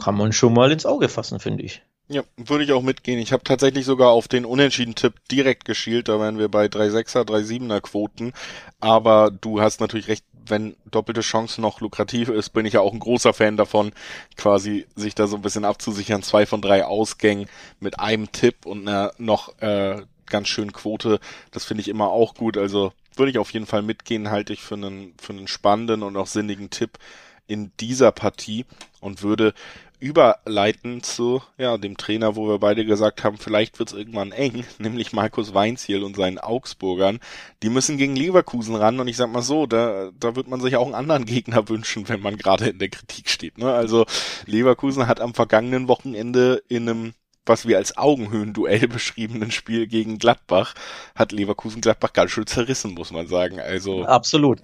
kann 0.00 0.16
man 0.16 0.32
schon 0.32 0.54
mal 0.54 0.70
ins 0.72 0.86
Auge 0.86 1.08
fassen, 1.08 1.40
finde 1.40 1.64
ich. 1.64 1.82
Ja, 2.10 2.22
würde 2.36 2.64
ich 2.64 2.72
auch 2.72 2.82
mitgehen. 2.82 3.18
Ich 3.18 3.32
habe 3.32 3.44
tatsächlich 3.44 3.84
sogar 3.84 4.10
auf 4.10 4.28
den 4.28 4.46
Unentschieden-Tipp 4.46 5.14
direkt 5.30 5.66
geschielt. 5.66 6.08
Da 6.08 6.18
wären 6.18 6.38
wir 6.38 6.48
bei 6.48 6.66
3,6er, 6.66 7.26
3,7er 7.26 7.80
Quoten. 7.82 8.32
Aber 8.80 9.30
du 9.30 9.60
hast 9.60 9.80
natürlich 9.80 10.08
recht, 10.08 10.24
wenn 10.50 10.76
doppelte 10.90 11.20
Chance 11.20 11.60
noch 11.60 11.80
lukrativ 11.80 12.28
ist, 12.28 12.50
bin 12.50 12.66
ich 12.66 12.74
ja 12.74 12.80
auch 12.80 12.92
ein 12.92 12.98
großer 12.98 13.32
Fan 13.32 13.56
davon, 13.56 13.92
quasi 14.36 14.86
sich 14.94 15.14
da 15.14 15.26
so 15.26 15.36
ein 15.36 15.42
bisschen 15.42 15.64
abzusichern. 15.64 16.22
Zwei 16.22 16.46
von 16.46 16.62
drei 16.62 16.84
Ausgängen 16.84 17.48
mit 17.80 18.00
einem 18.00 18.32
Tipp 18.32 18.66
und 18.66 18.86
einer 18.86 19.12
noch 19.18 19.58
äh, 19.60 20.02
ganz 20.26 20.48
schönen 20.48 20.72
Quote. 20.72 21.20
Das 21.50 21.64
finde 21.64 21.82
ich 21.82 21.88
immer 21.88 22.08
auch 22.08 22.34
gut. 22.34 22.56
Also 22.56 22.92
würde 23.16 23.30
ich 23.30 23.38
auf 23.38 23.50
jeden 23.52 23.66
Fall 23.66 23.82
mitgehen, 23.82 24.30
halte 24.30 24.52
ich 24.52 24.62
für 24.62 24.74
einen, 24.74 25.14
für 25.20 25.32
einen 25.32 25.48
spannenden 25.48 26.02
und 26.02 26.16
auch 26.16 26.26
sinnigen 26.26 26.70
Tipp 26.70 26.98
in 27.46 27.72
dieser 27.80 28.12
Partie 28.12 28.66
und 29.00 29.22
würde 29.22 29.54
überleiten 30.00 31.02
zu 31.02 31.42
ja 31.56 31.76
dem 31.78 31.96
Trainer, 31.96 32.36
wo 32.36 32.48
wir 32.48 32.58
beide 32.58 32.84
gesagt 32.84 33.24
haben, 33.24 33.36
vielleicht 33.38 33.78
wird's 33.78 33.92
irgendwann 33.92 34.32
eng, 34.32 34.64
nämlich 34.78 35.12
Markus 35.12 35.54
Weinziel 35.54 36.02
und 36.02 36.16
seinen 36.16 36.38
Augsburgern. 36.38 37.20
Die 37.62 37.70
müssen 37.70 37.98
gegen 37.98 38.16
Leverkusen 38.16 38.74
ran 38.74 39.00
und 39.00 39.08
ich 39.08 39.16
sag 39.16 39.30
mal 39.30 39.42
so, 39.42 39.66
da 39.66 40.10
da 40.18 40.36
wird 40.36 40.48
man 40.48 40.60
sich 40.60 40.76
auch 40.76 40.86
einen 40.86 40.94
anderen 40.94 41.24
Gegner 41.24 41.68
wünschen, 41.68 42.08
wenn 42.08 42.20
man 42.20 42.36
gerade 42.36 42.68
in 42.68 42.78
der 42.78 42.90
Kritik 42.90 43.28
steht. 43.28 43.58
Ne? 43.58 43.72
Also 43.72 44.06
Leverkusen 44.46 45.06
hat 45.06 45.20
am 45.20 45.34
vergangenen 45.34 45.88
Wochenende 45.88 46.62
in 46.68 46.88
einem 46.88 47.14
was 47.48 47.66
wir 47.66 47.78
als 47.78 47.96
Augenhöhenduell 47.96 48.86
beschriebenen 48.88 49.50
Spiel 49.50 49.86
gegen 49.86 50.18
Gladbach 50.18 50.74
hat 51.14 51.32
Leverkusen 51.32 51.80
Gladbach 51.80 52.12
ganz 52.12 52.30
schön 52.30 52.46
zerrissen, 52.46 52.92
muss 52.94 53.10
man 53.10 53.26
sagen. 53.26 53.58
Also 53.58 54.04
absolut. 54.04 54.60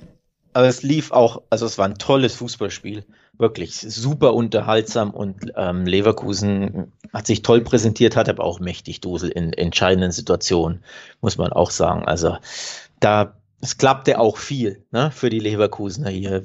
Aber 0.52 0.66
es 0.66 0.82
lief 0.82 1.10
auch, 1.10 1.42
also 1.50 1.66
es 1.66 1.78
war 1.78 1.86
ein 1.86 1.98
tolles 1.98 2.36
Fußballspiel 2.36 3.04
wirklich 3.38 3.76
super 3.76 4.34
unterhaltsam 4.34 5.10
und 5.10 5.52
ähm, 5.56 5.86
Leverkusen 5.86 6.92
hat 7.12 7.26
sich 7.26 7.42
toll 7.42 7.60
präsentiert, 7.60 8.16
hat 8.16 8.28
aber 8.28 8.44
auch 8.44 8.60
mächtig 8.60 9.00
Dusel 9.00 9.30
in 9.30 9.52
entscheidenden 9.52 10.12
Situationen, 10.12 10.82
muss 11.20 11.38
man 11.38 11.52
auch 11.52 11.70
sagen. 11.70 12.04
Also 12.04 12.36
da 13.00 13.34
es 13.64 13.78
klappte 13.78 14.20
auch 14.20 14.36
viel 14.36 14.84
ne, 14.90 15.10
für 15.10 15.30
die 15.30 15.38
Leverkusener 15.38 16.10
hier. 16.10 16.42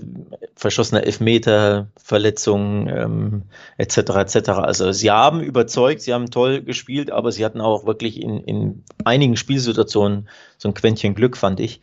Verschossener 0.55 1.03
Elfmeter, 1.03 1.87
Verletzungen 2.01 2.87
ähm, 2.87 3.43
etc. 3.77 3.97
etc. 3.97 4.49
Also 4.51 4.93
sie 4.93 5.11
haben 5.11 5.41
überzeugt, 5.41 6.01
sie 6.01 6.13
haben 6.13 6.31
toll 6.31 6.61
gespielt, 6.61 7.11
aber 7.11 7.33
sie 7.33 7.43
hatten 7.43 7.59
auch 7.59 7.85
wirklich 7.85 8.21
in, 8.21 8.41
in 8.45 8.83
einigen 9.03 9.35
Spielsituationen 9.35 10.29
so 10.57 10.69
ein 10.69 10.73
Quäntchen 10.73 11.13
Glück, 11.13 11.35
fand 11.35 11.59
ich. 11.59 11.81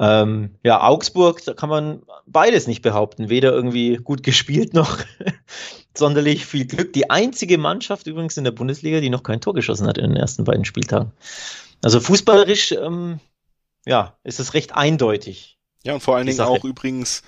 Ähm, 0.00 0.56
ja, 0.62 0.82
Augsburg, 0.82 1.44
da 1.44 1.54
kann 1.54 1.68
man 1.68 2.02
beides 2.26 2.66
nicht 2.66 2.82
behaupten. 2.82 3.28
Weder 3.28 3.52
irgendwie 3.52 3.96
gut 3.96 4.22
gespielt 4.22 4.74
noch 4.74 4.98
sonderlich 5.96 6.46
viel 6.46 6.66
Glück. 6.66 6.92
Die 6.92 7.10
einzige 7.10 7.58
Mannschaft 7.58 8.06
übrigens 8.06 8.36
in 8.36 8.44
der 8.44 8.50
Bundesliga, 8.50 9.00
die 9.00 9.10
noch 9.10 9.22
kein 9.22 9.40
Tor 9.40 9.54
geschossen 9.54 9.86
hat 9.86 9.98
in 9.98 10.10
den 10.10 10.16
ersten 10.16 10.44
beiden 10.44 10.64
Spieltagen. 10.64 11.12
Also 11.82 12.00
fußballerisch, 12.00 12.72
ähm, 12.72 13.20
ja, 13.86 14.16
ist 14.24 14.40
es 14.40 14.54
recht 14.54 14.74
eindeutig. 14.74 15.58
Ja, 15.84 15.94
und 15.94 16.02
vor 16.02 16.16
allen 16.16 16.26
Dingen 16.26 16.40
auch 16.40 16.64
übrigens 16.64 17.22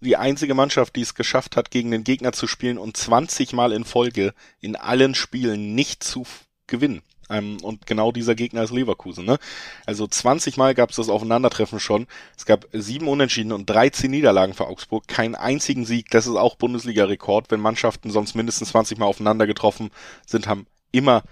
die 0.00 0.16
einzige 0.16 0.54
Mannschaft, 0.54 0.96
die 0.96 1.00
es 1.00 1.14
geschafft 1.14 1.56
hat, 1.56 1.70
gegen 1.70 1.90
den 1.90 2.04
Gegner 2.04 2.32
zu 2.32 2.46
spielen 2.46 2.76
und 2.76 2.96
20 2.96 3.52
Mal 3.52 3.72
in 3.72 3.84
Folge 3.84 4.34
in 4.60 4.76
allen 4.76 5.14
Spielen 5.14 5.74
nicht 5.74 6.04
zu 6.04 6.26
gewinnen. 6.66 7.02
Ähm, 7.32 7.56
und 7.62 7.86
genau 7.86 8.12
dieser 8.12 8.34
Gegner 8.34 8.62
ist 8.62 8.72
Leverkusen. 8.72 9.24
Ne? 9.24 9.38
Also 9.86 10.06
20 10.06 10.56
Mal 10.58 10.74
gab 10.74 10.90
es 10.90 10.96
das 10.96 11.08
Aufeinandertreffen 11.08 11.80
schon. 11.80 12.06
Es 12.36 12.44
gab 12.44 12.66
sieben 12.72 13.08
Unentschieden 13.08 13.52
und 13.52 13.68
13 13.68 14.10
Niederlagen 14.10 14.52
für 14.52 14.66
Augsburg. 14.66 15.08
Keinen 15.08 15.34
einzigen 15.34 15.86
Sieg. 15.86 16.10
Das 16.10 16.26
ist 16.26 16.36
auch 16.36 16.56
Bundesliga-Rekord. 16.56 17.50
Wenn 17.50 17.60
Mannschaften 17.60 18.10
sonst 18.10 18.34
mindestens 18.34 18.68
20 18.68 18.98
Mal 18.98 19.06
aufeinander 19.06 19.46
getroffen 19.46 19.90
sind, 20.26 20.46
haben 20.46 20.66
immer, 20.92 21.22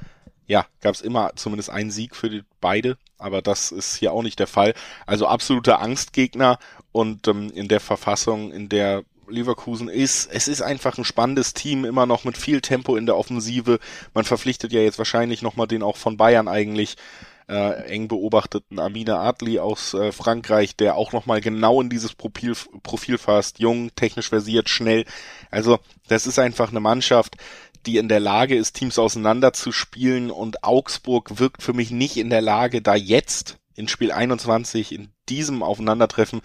ja, 0.47 0.67
gab 0.81 0.95
es 0.95 1.03
immer 1.03 1.33
zumindest 1.37 1.69
einen 1.69 1.91
Sieg 1.91 2.17
für 2.17 2.31
die 2.31 2.43
beide. 2.61 2.97
Aber 3.19 3.43
das 3.43 3.71
ist 3.71 3.97
hier 3.97 4.13
auch 4.13 4.23
nicht 4.23 4.39
der 4.39 4.47
Fall. 4.47 4.73
Also 5.07 5.27
absoluter 5.27 5.81
Angstgegner 5.83 6.59
und 6.93 7.29
ähm, 7.29 7.51
in 7.55 7.69
der 7.69 7.81
Verfassung, 7.81 8.51
in 8.51 8.71
der 8.71 9.05
Leverkusen 9.31 9.89
ist. 9.89 10.31
Es 10.33 10.49
ist 10.49 10.63
einfach 10.63 10.99
ein 10.99 11.05
spannendes 11.05 11.55
Team, 11.55 11.85
immer 11.85 12.07
noch 12.07 12.25
mit 12.25 12.37
viel 12.37 12.61
Tempo 12.61 12.97
in 12.97 13.07
der 13.07 13.17
Offensive. 13.17 13.79
Man 14.15 14.25
verpflichtet 14.25 14.73
ja 14.73 14.81
jetzt 14.81 14.99
wahrscheinlich 14.99 15.43
nochmal 15.43 15.67
den 15.67 15.83
auch 15.83 15.97
von 15.97 16.17
Bayern 16.17 16.49
eigentlich 16.49 16.97
äh, 17.51 17.85
eng 17.91 18.07
beobachteten 18.09 18.79
Amina 18.79 19.21
Adli 19.21 19.59
aus 19.59 19.93
äh, 19.95 20.13
Frankreich, 20.13 20.77
der 20.77 20.95
auch 20.95 21.13
nochmal 21.13 21.41
genau 21.41 21.81
in 21.81 21.91
dieses 21.91 22.15
Profil, 22.15 22.55
Profil 22.83 23.19
fasst. 23.19 23.59
Jung, 23.59 23.91
technisch 23.97 24.29
versiert, 24.29 24.69
schnell. 24.69 25.05
Also 25.51 25.81
das 26.09 26.27
ist 26.27 26.39
einfach 26.39 26.71
eine 26.71 26.81
Mannschaft, 26.81 27.37
die 27.87 27.97
in 27.97 28.09
der 28.09 28.21
Lage 28.21 28.57
ist, 28.57 28.75
Teams 28.75 28.99
auseinanderzuspielen 28.99 30.31
und 30.31 30.63
Augsburg 30.63 31.39
wirkt 31.39 31.63
für 31.63 31.73
mich 31.73 31.91
nicht 31.91 32.17
in 32.17 32.31
der 32.31 32.43
Lage, 32.43 32.83
da 32.83 32.95
jetzt 32.95 33.59
in 33.75 33.89
Spiel 33.89 34.13
21 34.13 34.93
in 34.93 35.11
diesem 35.29 35.63
Aufeinandertreffen 35.63 36.43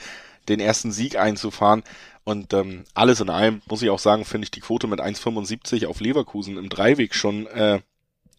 den 0.47 0.59
ersten 0.59 0.91
Sieg 0.91 1.17
einzufahren. 1.17 1.83
Und 2.25 2.53
ähm, 2.53 2.83
alles 2.95 3.21
in 3.21 3.29
allem 3.29 3.61
muss 3.69 3.83
ich 3.83 3.91
auch 3.91 3.99
sagen, 3.99 4.25
finde 4.25 4.45
ich 4.45 4.51
die 4.51 4.59
Quote 4.59 4.87
mit 4.87 4.99
1,75 4.99 5.85
auf 5.85 6.01
Leverkusen 6.01 6.57
im 6.57 6.69
Dreiweg 6.69 7.13
schon 7.13 7.45
äh, 7.45 7.79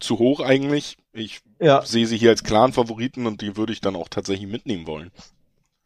zu 0.01 0.19
hoch 0.19 0.41
eigentlich. 0.41 0.99
Ich 1.13 1.41
ja. 1.61 1.83
sehe 1.83 2.07
sie 2.07 2.19
hier 2.19 2.31
als 2.31 2.43
klaren 2.43 2.73
Favoriten 2.73 3.27
und 3.27 3.41
die 3.41 3.57
würde 3.57 3.73
ich 3.73 3.81
dann 3.81 3.95
auch 3.95 4.09
tatsächlich 4.09 4.49
mitnehmen 4.49 4.89
wollen. 4.89 5.13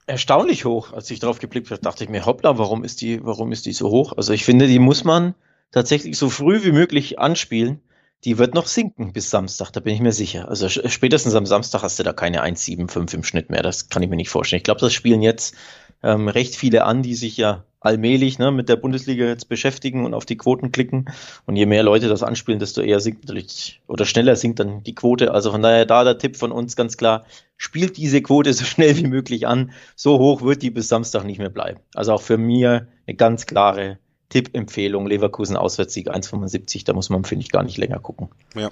Erstaunlich 0.07 0.65
hoch. 0.65 0.95
Als 0.95 1.11
ich 1.11 1.21
drauf 1.21 1.39
geblickt 1.41 1.71
habe, 1.71 1.83
dachte 1.83 2.03
ich 2.03 2.11
mir, 2.11 2.25
hoppla, 2.25 2.57
warum 2.59 2.85
ist 2.85 3.03
die, 3.03 3.23
warum 3.23 3.53
ist 3.53 3.67
die 3.67 3.75
so 3.75 3.91
hoch? 3.91 4.15
Also 4.17 4.33
ich 4.33 4.47
finde, 4.47 4.67
die 4.67 4.79
muss 4.79 5.05
man 5.05 5.35
tatsächlich 5.71 6.17
so 6.17 6.31
früh 6.31 6.65
wie 6.65 6.73
möglich 6.73 7.19
anspielen. 7.19 7.81
Die 8.25 8.39
wird 8.39 8.55
noch 8.55 8.67
sinken 8.67 9.13
bis 9.13 9.31
Samstag, 9.31 9.71
da 9.71 9.81
bin 9.81 9.95
ich 9.95 10.01
mir 10.01 10.13
sicher. 10.13 10.49
Also 10.49 10.69
spätestens 10.69 11.35
am 11.35 11.47
Samstag 11.47 11.83
hast 11.83 11.99
du 11.99 12.03
da 12.03 12.13
keine 12.13 12.45
1,75 12.45 13.15
im 13.15 13.25
Schnitt 13.25 13.51
mehr. 13.51 13.63
Das 13.63 13.91
kann 13.91 14.03
ich 14.03 14.09
mir 14.09 14.17
nicht 14.17 14.31
vorstellen. 14.31 14.59
Ich 14.59 14.65
glaube, 14.65 14.81
das 14.81 14.93
spielen 14.93 15.23
jetzt 15.23 15.55
ähm, 16.03 16.29
recht 16.29 16.57
viele 16.57 16.85
an, 16.85 17.03
die 17.03 17.15
sich 17.15 17.37
ja 17.37 17.65
allmählich 17.81 18.39
ne, 18.39 18.51
mit 18.53 18.69
der 18.69 18.77
Bundesliga 18.77 19.25
jetzt 19.25 19.49
beschäftigen 19.49 20.05
und 20.05 20.15
auf 20.15 20.27
die 20.27 20.37
Quoten 20.37 20.71
klicken. 20.71 21.07
Und 21.47 21.57
je 21.57 21.67
mehr 21.67 21.83
Leute 21.83 22.09
das 22.09 22.23
anspielen, 22.23 22.61
desto 22.61 22.83
eher 22.83 23.01
sinkt 23.01 23.27
natürlich 23.27 23.81
oder 23.87 24.05
schneller 24.05 24.37
sinkt 24.37 24.61
dann 24.61 24.83
die 24.83 24.95
Quote. 24.95 25.33
Also 25.33 25.51
von 25.51 25.63
daher 25.63 25.87
da 25.87 26.05
der 26.05 26.19
Tipp 26.19 26.37
von 26.37 26.53
uns 26.53 26.77
ganz 26.77 26.97
klar, 26.97 27.25
spielt 27.57 27.97
diese 27.97 28.21
Quote 28.23 28.53
so 28.53 28.65
schnell 28.67 28.97
wie 28.99 29.07
möglich 29.07 29.47
an. 29.47 29.73
So 29.97 30.19
hoch 30.19 30.43
wird 30.43 30.63
die 30.63 30.71
bis 30.71 30.89
Samstag 30.89 31.25
nicht 31.25 31.39
mehr 31.39 31.51
bleiben. 31.51 31.81
Also 31.95 32.13
auch 32.13 32.23
für 32.23 32.37
mir 32.37 32.87
eine 33.07 33.17
ganz 33.17 33.47
klare 33.47 33.99
Tippempfehlung. 34.29 35.07
Leverkusen 35.07 35.57
Auswärtssieg 35.57 36.11
1,75. 36.11 36.85
Da 36.85 36.93
muss 36.93 37.09
man, 37.09 37.25
finde 37.25 37.45
ich, 37.45 37.51
gar 37.51 37.63
nicht 37.63 37.79
länger 37.79 37.99
gucken. 37.99 38.29
Ja. 38.55 38.71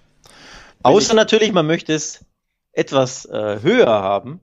Außer 0.82 1.14
natürlich, 1.14 1.52
man 1.52 1.66
möchte 1.66 1.92
es 1.92 2.24
etwas 2.72 3.24
äh, 3.24 3.58
höher 3.62 3.88
haben 3.88 4.40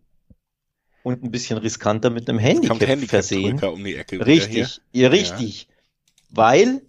und 1.05 1.23
ein 1.23 1.29
bisschen 1.29 1.59
riskanter 1.59 2.09
mit 2.09 2.27
einem 2.27 2.39
Handicap, 2.39 2.81
Handicap 2.81 3.09
versehen. 3.09 3.63
Um 3.63 3.85
richtig, 3.85 4.81
ja, 4.91 5.09
richtig. 5.09 5.67
Ja. 5.69 5.75
Weil 6.31 6.81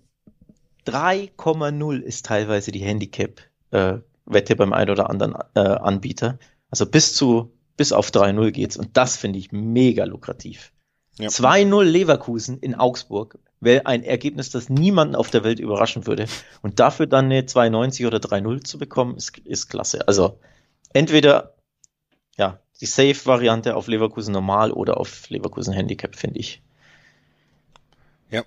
3,0 0.86 2.00
ist 2.00 2.24
teilweise 2.24 2.72
die 2.72 2.78
Handicap-Wette 2.78 4.52
äh, 4.52 4.56
beim 4.56 4.72
einen 4.72 4.90
oder 4.90 5.10
anderen 5.10 5.34
äh, 5.54 5.60
Anbieter. 5.60 6.38
Also 6.70 6.86
bis 6.86 7.14
zu 7.14 7.52
bis 7.76 7.92
auf 7.92 8.08
3-0 8.08 8.52
geht's 8.52 8.78
und 8.78 8.96
das 8.96 9.18
finde 9.18 9.38
ich 9.38 9.52
mega 9.52 10.04
lukrativ. 10.04 10.72
Ja. 11.18 11.28
2-0 11.28 11.82
Leverkusen 11.84 12.58
in 12.58 12.74
Augsburg 12.74 13.38
wäre 13.60 13.84
ein 13.84 14.02
Ergebnis, 14.02 14.48
das 14.48 14.70
niemanden 14.70 15.14
auf 15.14 15.30
der 15.30 15.44
Welt 15.44 15.60
überraschen 15.60 16.06
würde. 16.06 16.24
Und 16.62 16.80
dafür 16.80 17.06
dann 17.06 17.26
eine 17.26 17.42
2,90 17.42 18.06
oder 18.06 18.16
3-0 18.16 18.64
zu 18.64 18.78
bekommen, 18.78 19.16
ist, 19.16 19.36
ist 19.44 19.68
klasse. 19.68 20.08
Also 20.08 20.38
entweder 20.94 21.55
die 22.80 22.86
Safe-Variante 22.86 23.76
auf 23.76 23.88
Leverkusen 23.88 24.32
normal 24.32 24.72
oder 24.72 24.98
auf 24.98 25.28
Leverkusen 25.30 25.72
Handicap, 25.72 26.16
finde 26.16 26.40
ich. 26.40 26.62
Ja, 28.30 28.42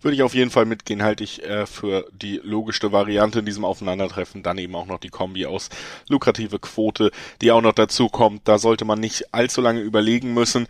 würde 0.00 0.16
ich 0.16 0.22
auf 0.22 0.34
jeden 0.34 0.50
Fall 0.50 0.64
mitgehen, 0.64 1.02
halte 1.02 1.22
ich 1.22 1.44
äh, 1.44 1.64
für 1.64 2.06
die 2.12 2.40
logischste 2.42 2.90
Variante 2.90 3.38
in 3.38 3.46
diesem 3.46 3.64
Aufeinandertreffen. 3.64 4.42
Dann 4.42 4.58
eben 4.58 4.74
auch 4.74 4.86
noch 4.86 4.98
die 4.98 5.10
Kombi 5.10 5.46
aus 5.46 5.68
lukrative 6.08 6.58
Quote, 6.58 7.12
die 7.40 7.52
auch 7.52 7.62
noch 7.62 7.72
dazu 7.72 8.08
kommt. 8.08 8.48
Da 8.48 8.58
sollte 8.58 8.84
man 8.84 8.98
nicht 8.98 9.32
allzu 9.32 9.60
lange 9.60 9.80
überlegen 9.80 10.34
müssen. 10.34 10.66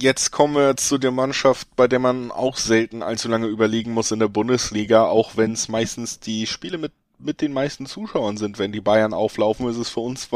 Jetzt 0.00 0.32
kommen 0.32 0.56
wir 0.56 0.76
zu 0.76 0.98
der 0.98 1.12
Mannschaft, 1.12 1.68
bei 1.76 1.86
der 1.86 2.00
man 2.00 2.30
auch 2.32 2.56
selten 2.56 3.02
allzu 3.02 3.28
lange 3.28 3.46
überlegen 3.46 3.92
muss 3.92 4.10
in 4.10 4.18
der 4.18 4.28
Bundesliga, 4.28 5.06
auch 5.06 5.36
wenn 5.36 5.52
es 5.52 5.68
meistens 5.68 6.18
die 6.18 6.46
Spiele 6.46 6.76
mit, 6.76 6.92
mit 7.18 7.40
den 7.40 7.52
meisten 7.52 7.86
Zuschauern 7.86 8.36
sind. 8.36 8.58
Wenn 8.58 8.72
die 8.72 8.80
Bayern 8.82 9.14
auflaufen, 9.14 9.68
ist 9.70 9.78
es 9.78 9.88
für 9.88 10.00
uns 10.00 10.26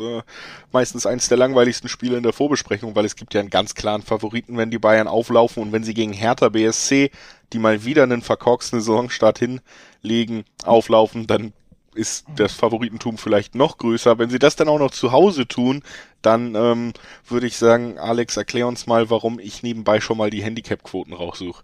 äh, 0.00 0.22
meistens 0.72 1.06
eines 1.06 1.28
der 1.28 1.38
langweiligsten 1.38 1.88
Spiele 1.88 2.16
in 2.16 2.22
der 2.22 2.32
Vorbesprechung, 2.32 2.94
weil 2.94 3.04
es 3.04 3.16
gibt 3.16 3.34
ja 3.34 3.40
einen 3.40 3.50
ganz 3.50 3.74
klaren 3.74 4.02
Favoriten, 4.02 4.56
wenn 4.56 4.70
die 4.70 4.78
Bayern 4.78 5.08
auflaufen 5.08 5.62
und 5.62 5.72
wenn 5.72 5.84
sie 5.84 5.94
gegen 5.94 6.12
Hertha 6.12 6.48
BSC, 6.48 7.10
die 7.52 7.58
mal 7.58 7.84
wieder 7.84 8.02
einen 8.02 8.22
verkorksten 8.22 8.80
Saisonstart 8.80 9.38
hinlegen, 9.38 10.44
auflaufen, 10.64 11.26
dann 11.26 11.52
ist 11.94 12.26
das 12.36 12.52
Favoritentum 12.52 13.18
vielleicht 13.18 13.54
noch 13.54 13.78
größer. 13.78 14.18
Wenn 14.18 14.30
sie 14.30 14.38
das 14.38 14.56
dann 14.56 14.68
auch 14.68 14.78
noch 14.78 14.90
zu 14.90 15.12
Hause 15.12 15.46
tun, 15.46 15.82
dann 16.22 16.54
ähm, 16.54 16.92
würde 17.28 17.46
ich 17.46 17.56
sagen, 17.56 17.98
Alex, 17.98 18.36
erklär 18.36 18.66
uns 18.66 18.86
mal, 18.86 19.10
warum 19.10 19.38
ich 19.38 19.62
nebenbei 19.62 20.00
schon 20.00 20.18
mal 20.18 20.30
die 20.30 20.42
Handicap-Quoten 20.42 21.12
raussuche. 21.12 21.62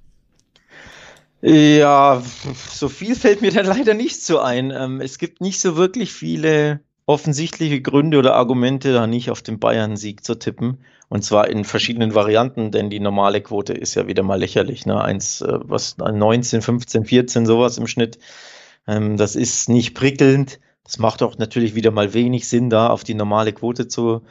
Ja, 1.43 2.23
so 2.69 2.88
viel 2.88 3.14
fällt 3.14 3.40
mir 3.40 3.51
dann 3.51 3.66
leider 3.79 3.95
nicht 3.95 4.23
so 4.23 4.38
ein. 4.38 4.71
Ähm, 4.71 5.01
es 5.01 5.19
gibt 5.19 5.40
nicht 5.40 5.61
so 5.61 5.77
wirklich 5.77 6.12
viele 6.12 6.81
offensichtliche 7.11 7.83
Gründe 7.83 8.18
oder 8.18 8.37
Argumente, 8.37 8.92
da 8.92 9.09
nicht 9.09 9.31
auf 9.31 9.42
den 9.42 9.59
Bayern-Sieg 9.59 10.25
zu 10.25 10.37
tippen. 10.37 10.79
Und 11.09 11.25
zwar 11.25 11.49
in 11.49 11.64
verschiedenen 11.64 12.14
Varianten, 12.14 12.70
denn 12.70 12.88
die 12.88 13.01
normale 13.01 13.40
Quote 13.40 13.73
ist 13.73 13.96
ja 13.96 14.07
wieder 14.07 14.23
mal 14.23 14.38
lächerlich. 14.38 14.87
Ne? 14.87 15.03
Eins, 15.03 15.40
äh, 15.40 15.59
was 15.62 15.99
19, 15.99 16.62
15, 16.62 17.05
14, 17.05 17.46
sowas 17.46 17.79
im 17.79 17.88
Schnitt. 17.88 18.20
Ähm, 18.87 19.16
das 19.16 19.35
ist 19.35 19.68
nicht 19.68 19.94
prickelnd. 19.94 20.61
Das 20.85 20.99
macht 21.01 21.25
auch 21.25 21.37
natürlich 21.37 21.75
wieder 21.75 21.90
mal 21.90 22.14
wenig 22.14 22.49
Sinn, 22.49 22.70
da 22.70 22.87
auf 22.87 23.03
die 23.03 23.14
normale 23.14 23.53
Quote 23.53 23.88
zu, 23.88 24.23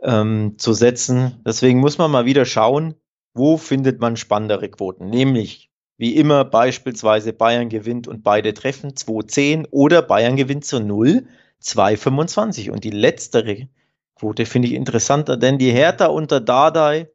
ähm, 0.00 0.54
zu 0.58 0.74
setzen. 0.74 1.42
Deswegen 1.44 1.80
muss 1.80 1.98
man 1.98 2.12
mal 2.12 2.24
wieder 2.24 2.44
schauen, 2.44 2.94
wo 3.34 3.56
findet 3.56 4.00
man 4.00 4.16
spannendere 4.16 4.68
Quoten. 4.68 5.10
Nämlich, 5.10 5.70
wie 5.98 6.14
immer, 6.14 6.44
beispielsweise 6.44 7.32
Bayern 7.32 7.68
gewinnt 7.68 8.06
und 8.06 8.22
beide 8.22 8.54
treffen 8.54 8.92
2,10 8.92 9.66
oder 9.72 10.02
Bayern 10.02 10.36
gewinnt 10.36 10.64
zu 10.64 10.78
0 10.78 11.26
2,25. 11.62 12.70
Und 12.70 12.84
die 12.84 12.90
letztere 12.90 13.68
Quote 14.14 14.46
finde 14.46 14.68
ich 14.68 14.74
interessanter, 14.74 15.36
denn 15.36 15.58
die 15.58 15.72
Hertha 15.72 16.06
unter 16.06 16.40
Dardai 16.40 17.10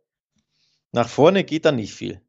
nach 0.92 1.10
vorne 1.10 1.44
geht 1.44 1.66
da 1.66 1.72
nicht 1.72 1.94
viel. 1.94 2.22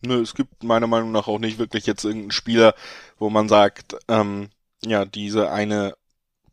Nö, 0.00 0.20
es 0.22 0.34
gibt 0.34 0.62
meiner 0.62 0.86
Meinung 0.86 1.10
nach 1.12 1.26
auch 1.28 1.38
nicht 1.38 1.58
wirklich 1.58 1.86
jetzt 1.86 2.04
irgendeinen 2.04 2.30
Spieler, 2.30 2.74
wo 3.18 3.30
man 3.30 3.48
sagt, 3.48 3.96
ähm, 4.08 4.50
ja, 4.84 5.04
diese 5.04 5.50
eine 5.50 5.94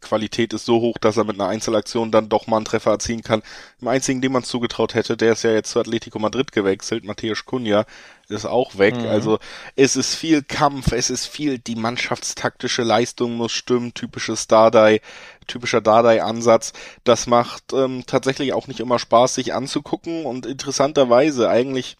Qualität 0.01 0.53
ist 0.53 0.65
so 0.65 0.79
hoch, 0.81 0.97
dass 0.97 1.17
er 1.17 1.23
mit 1.23 1.39
einer 1.39 1.49
Einzelaktion 1.49 2.11
dann 2.11 2.29
doch 2.29 2.47
mal 2.47 2.57
einen 2.57 2.65
Treffer 2.65 2.91
erzielen 2.91 3.21
kann. 3.21 3.41
Im 3.81 3.87
einzigen, 3.87 4.21
dem 4.21 4.31
man 4.31 4.43
zugetraut 4.43 4.93
hätte, 4.93 5.17
der 5.17 5.33
ist 5.33 5.43
ja 5.43 5.51
jetzt 5.51 5.71
zu 5.71 5.79
Atletico 5.79 6.19
Madrid 6.19 6.51
gewechselt, 6.51 7.03
Matthäus 7.03 7.45
Cunha, 7.45 7.85
ist 8.27 8.45
auch 8.45 8.77
weg. 8.77 8.95
Mhm. 8.95 9.07
Also 9.07 9.39
es 9.75 9.95
ist 9.95 10.15
viel 10.15 10.43
Kampf, 10.43 10.91
es 10.91 11.09
ist 11.09 11.27
viel, 11.27 11.59
die 11.59 11.75
mannschaftstaktische 11.75 12.83
Leistung 12.83 13.35
muss 13.35 13.51
stimmen, 13.51 13.93
typisches 13.93 14.47
Dardai, 14.47 15.01
typischer 15.47 15.81
Dardai-Ansatz. 15.81 16.73
Das 17.03 17.27
macht 17.27 17.73
ähm, 17.73 18.03
tatsächlich 18.05 18.53
auch 18.53 18.67
nicht 18.67 18.79
immer 18.79 18.99
Spaß, 18.99 19.35
sich 19.35 19.53
anzugucken 19.53 20.25
und 20.25 20.45
interessanterweise 20.45 21.49
eigentlich 21.49 21.97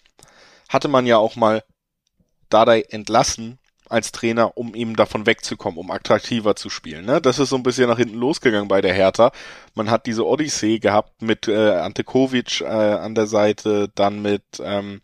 hatte 0.70 0.88
man 0.88 1.06
ja 1.06 1.18
auch 1.18 1.36
mal 1.36 1.64
Dardai 2.50 2.82
entlassen 2.90 3.60
als 3.90 4.12
Trainer, 4.12 4.58
um 4.58 4.76
eben 4.76 4.96
davon 4.96 5.26
wegzukommen, 5.26 5.80
um 5.80 5.92
attraktiver 5.92 6.56
zu 6.56 6.70
spielen. 6.70 7.06
Ne? 7.06 7.22
Das 7.22 7.40
ist 7.40 7.50
so 7.50 7.56
ein 7.56 7.64
bisschen 7.64 7.88
nach 7.88 7.98
hinten 7.98 8.18
losgegangen 8.18 8.68
bei 8.68 8.82
der 8.82 8.94
Hertha. 8.94 9.32
Man 9.74 9.90
hat 9.90 10.06
diese 10.06 10.26
Odyssee 10.26 10.80
gehabt 10.80 11.22
mit 11.22 11.48
äh, 11.48 11.76
Ante 11.76 12.04
Kovic 12.04 12.62
äh, 12.62 12.66
an 12.66 13.16
der 13.16 13.28
Seite, 13.28 13.90
dann 13.94 14.22
mit 14.22 14.44
ähm, 14.64 15.02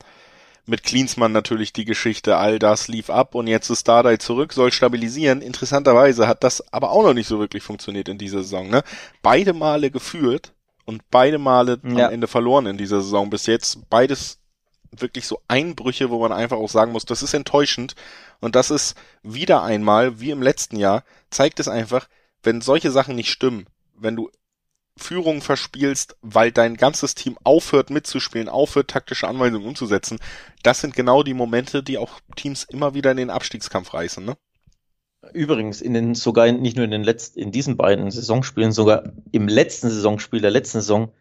mit 0.65 0.84
Klinsmann 0.84 1.32
natürlich 1.32 1.74
die 1.74 1.86
Geschichte, 1.86 2.38
all 2.38 2.60
das 2.60 2.88
lief 2.88 3.10
ab 3.10 3.36
und 3.36 3.48
jetzt 3.48 3.70
ist 3.70 3.88
Dardai 3.88 4.17
zurück, 4.17 4.54
soll 4.54 4.72
stabilisieren. 4.72 5.41
Interessanterweise 5.41 6.28
hat 6.28 6.44
das 6.44 6.72
aber 6.72 6.91
auch 6.91 7.04
noch 7.04 7.13
nicht 7.13 7.28
so 7.28 7.39
wirklich 7.39 7.63
funktioniert 7.63 8.08
in 8.08 8.17
dieser 8.17 8.44
Saison. 8.44 8.70
Ne? 8.70 8.84
Beide 9.22 9.54
Male 9.54 9.91
geführt 9.91 10.54
und 10.86 11.02
beide 11.10 11.39
Male 11.39 11.80
ja. 11.84 12.08
am 12.08 12.13
Ende 12.13 12.28
verloren 12.28 12.67
in 12.67 12.78
dieser 12.78 13.02
Saison 13.02 13.30
bis 13.30 13.48
jetzt. 13.48 13.89
Beides 13.89 14.39
wirklich 14.91 15.26
so 15.26 15.39
Einbrüche, 15.48 16.10
wo 16.10 16.20
man 16.20 16.32
einfach 16.32 16.58
auch 16.58 16.70
sagen 16.70 16.91
muss, 16.91 17.06
das 17.06 17.24
ist 17.24 17.34
enttäuschend. 17.34 17.96
Und 18.41 18.56
das 18.56 18.71
ist 18.71 18.95
wieder 19.23 19.63
einmal, 19.63 20.19
wie 20.19 20.32
im 20.32 20.41
letzten 20.41 20.75
Jahr, 20.75 21.04
zeigt 21.30 21.60
es 21.60 21.67
einfach, 21.67 22.10
wenn 22.43 22.60
solche 22.62 22.91
Sachen 22.91 23.15
nicht 23.15 23.30
stimmen, 23.30 23.67
wenn 23.95 24.15
du 24.15 24.30
Führung 24.97 25.41
verspielst, 25.41 26.17
weil 26.21 26.51
dein 26.51 26.75
ganzes 26.75 27.15
Team 27.15 27.38
aufhört 27.43 27.89
mitzuspielen, 27.89 28.49
aufhört 28.49 28.89
taktische 28.89 29.27
Anweisungen 29.27 29.67
umzusetzen, 29.67 30.19
das 30.63 30.82
sind 30.82 30.95
genau 30.95 31.23
die 31.23 31.34
Momente, 31.34 31.82
die 31.82 31.97
auch 31.97 32.19
Teams 32.36 32.63
immer 32.65 32.93
wieder 32.93 33.12
in 33.12 33.17
den 33.17 33.30
Abstiegskampf 33.30 33.93
reißen, 33.93 34.25
ne? 34.25 34.36
Übrigens, 35.34 35.82
in 35.82 35.93
den, 35.93 36.15
sogar 36.15 36.51
nicht 36.51 36.75
nur 36.75 36.86
in 36.86 36.91
den 36.91 37.04
letzten, 37.04 37.39
in 37.39 37.51
diesen 37.51 37.77
beiden 37.77 38.10
Saisonspielen, 38.10 38.71
sogar 38.71 39.13
im 39.32 39.47
letzten 39.47 39.89
Saisonspiel 39.91 40.41
der 40.41 40.49
letzten 40.49 40.80
Saison 40.80 41.13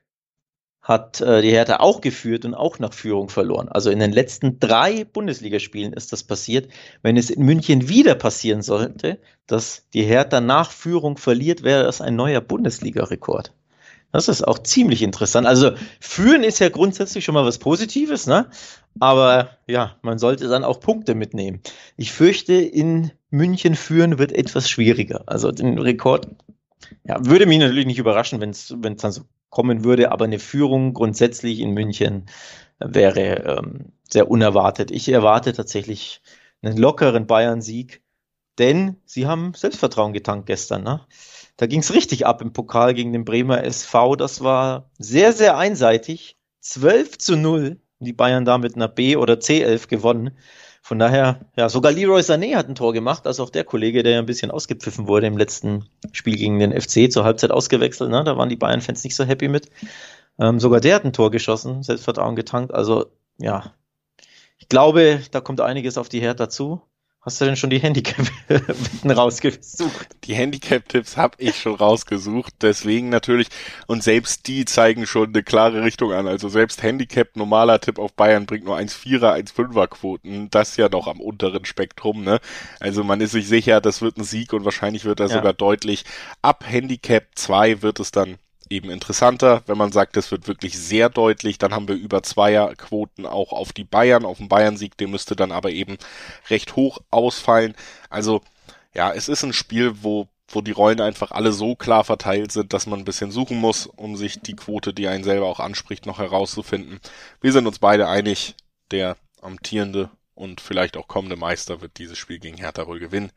hat 0.90 1.20
äh, 1.20 1.40
die 1.40 1.52
Hertha 1.52 1.76
auch 1.76 2.00
geführt 2.00 2.44
und 2.44 2.54
auch 2.54 2.80
nach 2.80 2.92
Führung 2.92 3.28
verloren. 3.28 3.68
Also 3.68 3.90
in 3.90 4.00
den 4.00 4.10
letzten 4.10 4.58
drei 4.58 5.04
Bundesligaspielen 5.04 5.92
ist 5.92 6.12
das 6.12 6.24
passiert. 6.24 6.68
Wenn 7.02 7.16
es 7.16 7.30
in 7.30 7.44
München 7.44 7.88
wieder 7.88 8.16
passieren 8.16 8.60
sollte, 8.60 9.20
dass 9.46 9.88
die 9.94 10.02
Hertha 10.02 10.40
nach 10.40 10.72
Führung 10.72 11.16
verliert, 11.16 11.62
wäre 11.62 11.84
das 11.84 12.00
ein 12.00 12.16
neuer 12.16 12.40
Bundesliga-Rekord. 12.40 13.54
Das 14.10 14.26
ist 14.26 14.42
auch 14.42 14.58
ziemlich 14.58 15.02
interessant. 15.02 15.46
Also 15.46 15.70
führen 16.00 16.42
ist 16.42 16.58
ja 16.58 16.70
grundsätzlich 16.70 17.24
schon 17.24 17.34
mal 17.34 17.46
was 17.46 17.58
Positives, 17.58 18.26
ne? 18.26 18.50
Aber 18.98 19.50
ja, 19.68 19.94
man 20.02 20.18
sollte 20.18 20.48
dann 20.48 20.64
auch 20.64 20.80
Punkte 20.80 21.14
mitnehmen. 21.14 21.60
Ich 21.96 22.10
fürchte, 22.10 22.54
in 22.54 23.12
München 23.30 23.76
führen 23.76 24.18
wird 24.18 24.32
etwas 24.32 24.68
schwieriger. 24.68 25.22
Also 25.26 25.52
den 25.52 25.78
Rekord, 25.78 26.26
ja, 27.04 27.24
würde 27.24 27.46
mich 27.46 27.60
natürlich 27.60 27.86
nicht 27.86 28.00
überraschen, 28.00 28.40
wenn 28.40 28.50
es 28.50 28.74
dann 28.96 29.12
so 29.12 29.22
kommen 29.50 29.84
würde, 29.84 30.12
aber 30.12 30.24
eine 30.24 30.38
Führung 30.38 30.94
grundsätzlich 30.94 31.60
in 31.60 31.72
München 31.72 32.26
wäre 32.78 33.58
ähm, 33.58 33.92
sehr 34.08 34.30
unerwartet. 34.30 34.90
Ich 34.90 35.08
erwarte 35.08 35.52
tatsächlich 35.52 36.22
einen 36.62 36.76
lockeren 36.76 37.26
Bayern-Sieg, 37.26 38.02
denn 38.58 38.96
sie 39.04 39.26
haben 39.26 39.54
Selbstvertrauen 39.54 40.12
getankt 40.12 40.46
gestern. 40.46 40.82
Ne? 40.82 41.06
Da 41.56 41.66
ging 41.66 41.80
es 41.80 41.92
richtig 41.92 42.26
ab 42.26 42.42
im 42.42 42.52
Pokal 42.52 42.94
gegen 42.94 43.12
den 43.12 43.24
Bremer 43.24 43.64
SV. 43.64 44.16
Das 44.16 44.42
war 44.42 44.90
sehr, 44.98 45.32
sehr 45.32 45.58
einseitig. 45.58 46.38
12 46.60 47.18
zu 47.18 47.36
0. 47.36 47.80
Die 47.98 48.12
Bayern 48.14 48.46
da 48.46 48.56
mit 48.56 48.76
einer 48.76 48.88
B- 48.88 49.16
oder 49.16 49.34
C11 49.34 49.88
gewonnen. 49.88 50.38
Von 50.90 50.98
daher, 50.98 51.38
ja, 51.54 51.68
sogar 51.68 51.92
Leroy 51.92 52.20
Sané 52.20 52.56
hat 52.56 52.68
ein 52.68 52.74
Tor 52.74 52.92
gemacht, 52.92 53.24
also 53.28 53.44
auch 53.44 53.50
der 53.50 53.62
Kollege, 53.62 54.02
der 54.02 54.14
ja 54.14 54.18
ein 54.18 54.26
bisschen 54.26 54.50
ausgepfiffen 54.50 55.06
wurde 55.06 55.28
im 55.28 55.38
letzten 55.38 55.88
Spiel 56.10 56.34
gegen 56.34 56.58
den 56.58 56.72
FC, 56.72 57.12
zur 57.12 57.22
Halbzeit 57.22 57.52
ausgewechselt, 57.52 58.10
ne? 58.10 58.24
da 58.24 58.36
waren 58.36 58.48
die 58.48 58.56
Bayern-Fans 58.56 59.04
nicht 59.04 59.14
so 59.14 59.22
happy 59.22 59.46
mit. 59.46 59.70
Ähm, 60.40 60.58
sogar 60.58 60.80
der 60.80 60.96
hat 60.96 61.04
ein 61.04 61.12
Tor 61.12 61.30
geschossen, 61.30 61.84
Selbstvertrauen 61.84 62.34
getankt, 62.34 62.74
also 62.74 63.06
ja, 63.38 63.72
ich 64.58 64.68
glaube, 64.68 65.20
da 65.30 65.40
kommt 65.40 65.60
einiges 65.60 65.96
auf 65.96 66.08
die 66.08 66.20
Hertha 66.20 66.48
zu. 66.48 66.82
Hast 67.22 67.38
du 67.38 67.44
denn 67.44 67.56
schon 67.56 67.68
die 67.68 67.80
Handicap-Wetten 67.80 69.10
rausgesucht? 69.10 70.08
Die 70.24 70.34
Handicap-Tipps 70.34 71.18
habe 71.18 71.36
ich 71.36 71.60
schon 71.60 71.74
rausgesucht, 71.74 72.54
deswegen 72.62 73.10
natürlich. 73.10 73.48
Und 73.86 74.02
selbst 74.02 74.48
die 74.48 74.64
zeigen 74.64 75.06
schon 75.06 75.28
eine 75.28 75.42
klare 75.42 75.82
Richtung 75.84 76.12
an. 76.14 76.26
Also 76.26 76.48
selbst 76.48 76.82
Handicap, 76.82 77.36
normaler 77.36 77.78
Tipp 77.78 77.98
auf 77.98 78.14
Bayern 78.14 78.46
bringt 78.46 78.64
nur 78.64 78.78
1,4er, 78.78 79.34
1,5er 79.34 79.88
Quoten. 79.88 80.48
Das 80.48 80.78
ja 80.78 80.88
noch 80.88 81.08
am 81.08 81.20
unteren 81.20 81.66
Spektrum, 81.66 82.24
ne? 82.24 82.40
Also 82.80 83.04
man 83.04 83.20
ist 83.20 83.32
sich 83.32 83.46
sicher, 83.48 83.82
das 83.82 84.00
wird 84.00 84.16
ein 84.16 84.24
Sieg 84.24 84.54
und 84.54 84.64
wahrscheinlich 84.64 85.04
wird 85.04 85.20
er 85.20 85.26
ja. 85.26 85.34
sogar 85.34 85.52
deutlich. 85.52 86.06
Ab 86.40 86.64
Handicap 86.66 87.26
2 87.34 87.82
wird 87.82 88.00
es 88.00 88.12
dann 88.12 88.38
eben 88.70 88.90
interessanter. 88.90 89.62
Wenn 89.66 89.78
man 89.78 89.92
sagt, 89.92 90.16
das 90.16 90.30
wird 90.30 90.48
wirklich 90.48 90.78
sehr 90.78 91.10
deutlich, 91.10 91.58
dann 91.58 91.74
haben 91.74 91.88
wir 91.88 91.96
über 91.96 92.22
Zweierquoten 92.22 93.26
auch 93.26 93.52
auf 93.52 93.72
die 93.72 93.84
Bayern, 93.84 94.24
auf 94.24 94.38
den 94.38 94.48
Bayern-Sieg, 94.48 94.96
der 94.96 95.08
müsste 95.08 95.36
dann 95.36 95.52
aber 95.52 95.70
eben 95.70 95.98
recht 96.48 96.76
hoch 96.76 96.98
ausfallen. 97.10 97.74
Also 98.08 98.40
ja, 98.94 99.12
es 99.12 99.28
ist 99.28 99.44
ein 99.44 99.52
Spiel, 99.52 100.02
wo 100.02 100.28
wo 100.52 100.60
die 100.60 100.72
Rollen 100.72 101.00
einfach 101.00 101.30
alle 101.30 101.52
so 101.52 101.76
klar 101.76 102.04
verteilt 102.04 102.52
sind, 102.52 102.72
dass 102.72 102.86
man 102.86 102.98
ein 102.98 103.04
bisschen 103.04 103.30
suchen 103.30 103.58
muss, 103.58 103.86
um 103.86 104.16
sich 104.16 104.40
die 104.40 104.56
Quote, 104.56 104.92
die 104.92 105.08
einen 105.08 105.24
selber 105.24 105.46
auch 105.46 105.60
anspricht, 105.60 106.06
noch 106.06 106.18
herauszufinden. 106.18 107.00
Wir 107.40 107.52
sind 107.52 107.66
uns 107.66 107.78
beide 107.78 108.08
einig, 108.08 108.56
der 108.90 109.16
amtierende 109.40 110.10
und 110.34 110.60
vielleicht 110.60 110.96
auch 110.96 111.06
kommende 111.06 111.36
Meister 111.36 111.80
wird 111.80 111.98
dieses 111.98 112.18
Spiel 112.18 112.38
gegen 112.38 112.56
Hertha 112.56 112.86
wohl 112.86 112.98
gewinnen. 112.98 113.30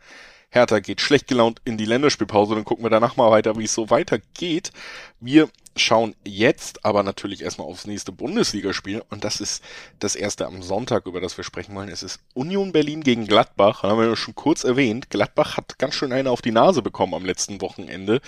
Hertha 0.54 0.80
geht 0.80 1.02
schlecht 1.02 1.28
gelaunt 1.28 1.62
in 1.66 1.78
die 1.78 1.86
Länderspielpause, 1.86 2.54
dann 2.54 2.64
gucken 2.64 2.86
wir 2.86 2.92
danach 2.92 3.16
mal 3.16 3.32
weiter, 3.32 3.58
wie 3.58 3.64
es 3.64 3.74
so 3.74 3.90
weitergeht. 3.90 4.72
Wir 5.20 5.50
schauen 5.76 6.16
jetzt 6.24 6.86
aber 6.86 7.02
natürlich 7.02 7.42
erstmal 7.42 7.68
aufs 7.68 7.88
nächste 7.88 8.12
Bundesligaspiel 8.12 9.02
und 9.10 9.24
das 9.24 9.42
ist 9.42 9.64
das 9.98 10.16
erste 10.16 10.46
am 10.46 10.62
Sonntag, 10.62 11.08
über 11.08 11.20
das 11.22 11.38
wir 11.38 11.44
sprechen 11.44 11.74
wollen. 11.74 11.90
Es 11.90 12.04
ist 12.04 12.20
Union 12.36 12.72
Berlin 12.72 13.02
gegen 13.02 13.26
Gladbach. 13.26 13.82
Da 13.82 13.90
haben 13.90 14.00
wir 14.00 14.16
schon 14.16 14.36
kurz 14.36 14.64
erwähnt. 14.64 15.10
Gladbach 15.10 15.58
hat 15.58 15.80
ganz 15.80 15.96
schön 15.96 16.14
eine 16.14 16.30
auf 16.30 16.44
die 16.44 16.52
Nase 16.52 16.84
bekommen 16.84 17.16
am 17.16 17.26
letzten 17.26 17.60
Wochenende. 17.60 18.22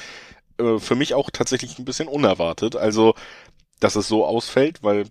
Äh, 0.57 0.79
für 0.79 0.95
mich 0.95 1.13
auch 1.13 1.29
tatsächlich 1.29 1.77
ein 1.77 1.85
bisschen 1.85 2.07
unerwartet. 2.07 2.75
Also, 2.75 3.13
dass 3.79 3.95
es 3.95 4.07
so 4.07 4.25
ausfällt, 4.25 4.81
weil 4.81 5.05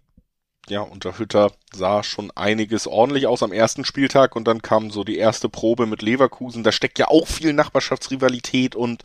ja, 0.69 0.81
unter 0.81 1.19
Hütter 1.19 1.53
sah 1.73 2.03
schon 2.03 2.31
einiges 2.35 2.87
ordentlich 2.87 3.27
aus 3.27 3.43
am 3.43 3.53
ersten 3.53 3.85
Spieltag 3.85 4.35
und 4.35 4.49
dann 4.49 4.63
kam 4.63 4.91
so 4.91 5.05
die 5.05 5.19
erste 5.19 5.49
Probe 5.49 5.87
mit 5.87 6.01
Leverkusen. 6.01 6.63
Da 6.63 6.73
steckt 6.73 6.99
ja 6.99 7.09
auch 7.09 7.27
viel 7.27 7.53
Nachbarschaftsrivalität 7.53 8.75
und 8.75 9.03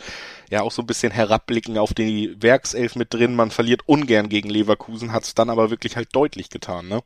ja 0.50 0.62
auch 0.62 0.72
so 0.72 0.82
ein 0.82 0.88
bisschen 0.88 1.12
Herabblicken 1.12 1.78
auf 1.78 1.94
die 1.94 2.36
Werkself 2.42 2.96
mit 2.96 3.14
drin. 3.14 3.36
Man 3.36 3.52
verliert 3.52 3.82
ungern 3.88 4.30
gegen 4.30 4.50
Leverkusen, 4.50 5.12
hat 5.12 5.24
es 5.24 5.36
dann 5.36 5.50
aber 5.50 5.70
wirklich 5.70 5.96
halt 5.96 6.10
deutlich 6.14 6.50
getan, 6.50 6.88
ne? 6.88 7.02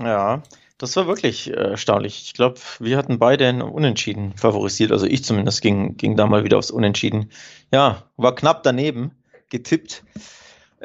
Ja, 0.00 0.42
das 0.78 0.96
war 0.96 1.06
wirklich 1.06 1.50
äh, 1.50 1.70
erstaunlich. 1.70 2.22
Ich 2.24 2.34
glaube, 2.34 2.58
wir 2.80 2.96
hatten 2.96 3.18
beide 3.18 3.48
ein 3.48 3.62
Unentschieden 3.62 4.36
favorisiert. 4.36 4.92
Also 4.92 5.06
ich 5.06 5.24
zumindest 5.24 5.62
ging, 5.62 5.96
ging 5.96 6.16
da 6.16 6.26
mal 6.26 6.44
wieder 6.44 6.58
aufs 6.58 6.70
Unentschieden. 6.70 7.30
Ja, 7.72 8.04
war 8.16 8.34
knapp 8.34 8.62
daneben 8.64 9.12
getippt. 9.50 10.04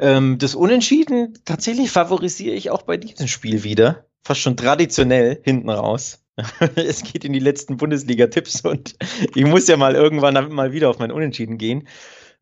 Ähm, 0.00 0.38
das 0.38 0.54
Unentschieden 0.54 1.38
tatsächlich 1.44 1.90
favorisiere 1.90 2.54
ich 2.54 2.70
auch 2.70 2.82
bei 2.82 2.96
diesem 2.96 3.28
Spiel 3.28 3.64
wieder. 3.64 4.06
Fast 4.24 4.40
schon 4.40 4.56
traditionell 4.56 5.40
hinten 5.44 5.68
raus. 5.68 6.24
es 6.74 7.02
geht 7.02 7.24
in 7.26 7.34
die 7.34 7.38
letzten 7.38 7.76
Bundesliga-Tipps 7.76 8.62
und 8.62 8.96
ich 9.34 9.44
muss 9.44 9.68
ja 9.68 9.76
mal 9.76 9.94
irgendwann 9.94 10.52
mal 10.52 10.72
wieder 10.72 10.88
auf 10.88 10.98
mein 10.98 11.12
Unentschieden 11.12 11.58
gehen. 11.58 11.86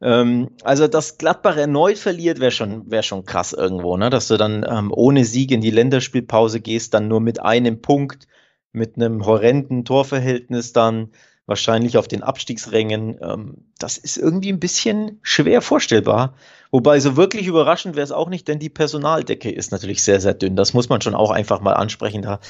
Ähm, 0.01 0.51
also, 0.63 0.87
dass 0.87 1.19
Gladbach 1.19 1.57
erneut 1.57 1.99
verliert, 1.99 2.39
wäre 2.39 2.53
schon, 2.53 2.89
wär 2.89 3.03
schon 3.03 3.25
krass 3.25 3.53
irgendwo, 3.53 3.97
ne? 3.97 4.09
Dass 4.09 4.29
du 4.29 4.37
dann 4.37 4.65
ähm, 4.69 4.93
ohne 4.95 5.25
Sieg 5.25 5.51
in 5.51 5.61
die 5.61 5.73
Länderspielpause 5.73 6.61
gehst, 6.61 6.95
dann 6.95 7.09
nur 7.09 7.21
mit 7.21 7.43
einem 7.43 7.83
Punkt, 7.83 8.29
mit 8.71 8.95
einem 8.95 9.27
horrenden 9.27 9.85
Torverhältnis 9.85 10.73
dann 10.73 11.11
wahrscheinlich 11.47 11.99
auf 11.99 12.07
den 12.07 12.23
Abstiegsrängen. 12.23 13.19
Ähm, 13.21 13.73
das 13.81 13.99
ist 13.99 14.17
irgendwie 14.17 14.53
ein 14.53 14.61
bisschen 14.61 15.19
schwer 15.23 15.61
vorstellbar. 15.61 16.37
Wobei 16.71 17.01
so 17.01 17.17
wirklich 17.17 17.47
überraschend 17.47 17.97
wäre 17.97 18.05
es 18.05 18.13
auch 18.13 18.29
nicht, 18.29 18.47
denn 18.49 18.59
die 18.59 18.69
Personaldecke 18.69 19.51
ist 19.51 19.73
natürlich 19.73 20.03
sehr, 20.03 20.21
sehr 20.21 20.35
dünn. 20.35 20.57
Das 20.57 20.75
muss 20.75 20.89
man 20.89 21.01
schon 21.01 21.15
auch 21.15 21.31
einfach 21.31 21.61
mal 21.61 21.73
ansprechen. 21.73 22.23
Da 22.23 22.41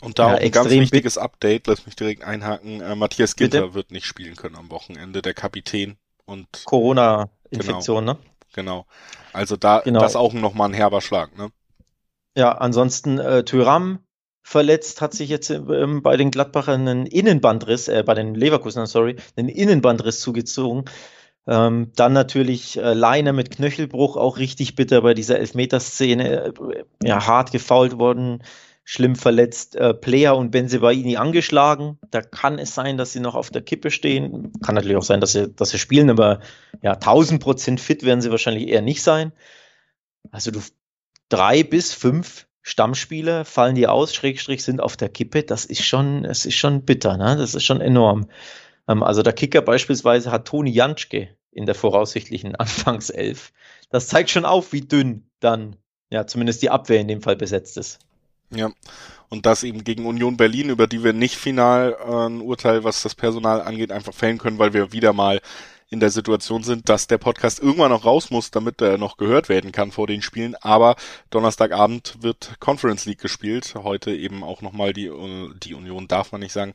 und 0.00 0.18
da 0.18 0.28
ja, 0.28 0.34
auch 0.34 0.40
ein 0.40 0.50
ganz 0.50 0.70
wichtiges 0.70 1.18
Update, 1.18 1.66
lass 1.66 1.84
mich 1.84 1.94
direkt 1.94 2.24
einhaken. 2.24 2.80
Äh, 2.80 2.94
Matthias 2.94 3.36
Ginter 3.36 3.60
Bitte? 3.62 3.74
wird 3.74 3.90
nicht 3.90 4.06
spielen 4.06 4.34
können 4.34 4.56
am 4.56 4.70
Wochenende, 4.70 5.20
der 5.20 5.34
Kapitän. 5.34 5.96
Und 6.24 6.46
Corona-Infektion, 6.64 8.06
genau, 8.06 8.12
ne? 8.14 8.18
Genau. 8.54 8.86
Also 9.32 9.56
da 9.56 9.80
genau. 9.80 10.00
das 10.00 10.16
auch 10.16 10.32
nochmal 10.32 10.70
ein 10.70 10.74
herber 10.74 11.00
Schlag, 11.00 11.36
ne? 11.36 11.50
Ja, 12.36 12.52
ansonsten 12.52 13.18
äh, 13.18 13.44
Tyram 13.44 13.98
verletzt, 14.42 15.00
hat 15.00 15.12
sich 15.12 15.28
jetzt 15.28 15.50
ähm, 15.50 16.02
bei 16.02 16.16
den 16.16 16.30
Gladbachern 16.30 16.88
einen 16.88 17.06
Innenbandriss, 17.06 17.88
äh, 17.88 18.02
bei 18.04 18.14
den 18.14 18.34
Leverkusen, 18.34 18.86
sorry, 18.86 19.16
einen 19.36 19.48
Innenbandriss 19.48 20.20
zugezogen. 20.20 20.84
Ähm, 21.46 21.92
dann 21.96 22.12
natürlich 22.12 22.76
äh, 22.76 22.92
Leiner 22.92 23.32
mit 23.32 23.50
Knöchelbruch, 23.50 24.16
auch 24.16 24.38
richtig 24.38 24.76
bitter 24.76 25.00
bei 25.02 25.14
dieser 25.14 25.38
Elfmeterszene, 25.38 26.44
äh, 26.44 26.52
ja, 27.02 27.26
hart 27.26 27.50
gefault 27.50 27.98
worden, 27.98 28.42
schlimm 28.84 29.16
verletzt. 29.16 29.76
Äh, 29.76 29.94
Player 29.94 30.36
und 30.36 30.50
Benzebaini 30.50 31.16
angeschlagen. 31.16 31.98
Da 32.10 32.22
kann 32.22 32.58
es 32.58 32.74
sein, 32.74 32.96
dass 32.96 33.12
sie 33.12 33.20
noch 33.20 33.34
auf 33.34 33.50
der 33.50 33.62
Kippe 33.62 33.90
stehen. 33.90 34.52
Kann 34.62 34.74
natürlich 34.74 34.96
auch 34.96 35.02
sein, 35.02 35.20
dass 35.20 35.32
sie, 35.32 35.48
dass 35.48 35.70
sie 35.70 35.78
spielen, 35.78 36.10
aber 36.10 36.40
ja, 36.82 36.92
1000 36.92 37.42
Prozent 37.42 37.80
fit 37.80 38.04
werden 38.04 38.20
sie 38.20 38.30
wahrscheinlich 38.30 38.68
eher 38.68 38.82
nicht 38.82 39.02
sein. 39.02 39.32
Also 40.30 40.50
du 40.50 40.60
drei 41.28 41.62
bis 41.62 41.94
fünf 41.94 42.46
Stammspieler 42.62 43.44
fallen 43.44 43.74
die 43.74 43.86
aus, 43.86 44.14
Schrägstrich 44.14 44.62
sind 44.62 44.80
auf 44.80 44.96
der 44.96 45.08
Kippe. 45.08 45.42
Das 45.42 45.64
ist 45.64 45.84
schon, 45.84 46.24
es 46.24 46.44
ist 46.44 46.56
schon 46.56 46.84
bitter, 46.84 47.16
ne? 47.16 47.36
Das 47.36 47.54
ist 47.54 47.64
schon 47.64 47.80
enorm. 47.80 48.28
Ähm, 48.90 49.02
also 49.02 49.22
der 49.22 49.32
Kicker 49.32 49.62
beispielsweise 49.62 50.30
hat 50.30 50.46
Toni 50.46 50.70
Janschke 50.70 51.28
in 51.52 51.66
der 51.66 51.74
voraussichtlichen 51.74 52.54
Anfangself. 52.56 53.52
Das 53.90 54.08
zeigt 54.08 54.30
schon 54.30 54.44
auf, 54.44 54.72
wie 54.72 54.82
dünn 54.82 55.24
dann, 55.40 55.76
ja, 56.10 56.26
zumindest 56.26 56.62
die 56.62 56.70
Abwehr 56.70 57.00
in 57.00 57.08
dem 57.08 57.22
Fall 57.22 57.36
besetzt 57.36 57.76
ist. 57.76 58.00
Ja, 58.52 58.72
und 59.28 59.46
das 59.46 59.62
eben 59.62 59.84
gegen 59.84 60.06
Union 60.06 60.36
Berlin, 60.36 60.70
über 60.70 60.88
die 60.88 61.04
wir 61.04 61.12
nicht 61.12 61.36
final 61.36 61.96
äh, 62.00 62.26
ein 62.26 62.40
Urteil, 62.40 62.82
was 62.82 63.02
das 63.02 63.14
Personal 63.14 63.62
angeht, 63.62 63.92
einfach 63.92 64.12
fällen 64.12 64.38
können, 64.38 64.58
weil 64.58 64.72
wir 64.72 64.92
wieder 64.92 65.12
mal 65.12 65.40
in 65.90 65.98
der 65.98 66.10
Situation 66.10 66.62
sind, 66.62 66.88
dass 66.88 67.08
der 67.08 67.18
Podcast 67.18 67.60
irgendwann 67.60 67.90
noch 67.90 68.04
raus 68.04 68.30
muss, 68.30 68.52
damit 68.52 68.80
er 68.80 68.96
noch 68.96 69.16
gehört 69.16 69.48
werden 69.48 69.72
kann 69.72 69.90
vor 69.90 70.06
den 70.06 70.22
Spielen. 70.22 70.54
Aber 70.54 70.94
Donnerstagabend 71.30 72.14
wird 72.20 72.54
Conference 72.60 73.06
League 73.06 73.20
gespielt. 73.20 73.74
Heute 73.74 74.12
eben 74.12 74.44
auch 74.44 74.62
nochmal 74.62 74.92
die, 74.92 75.10
die 75.62 75.74
Union, 75.74 76.06
darf 76.06 76.30
man 76.30 76.40
nicht 76.40 76.52
sagen, 76.52 76.72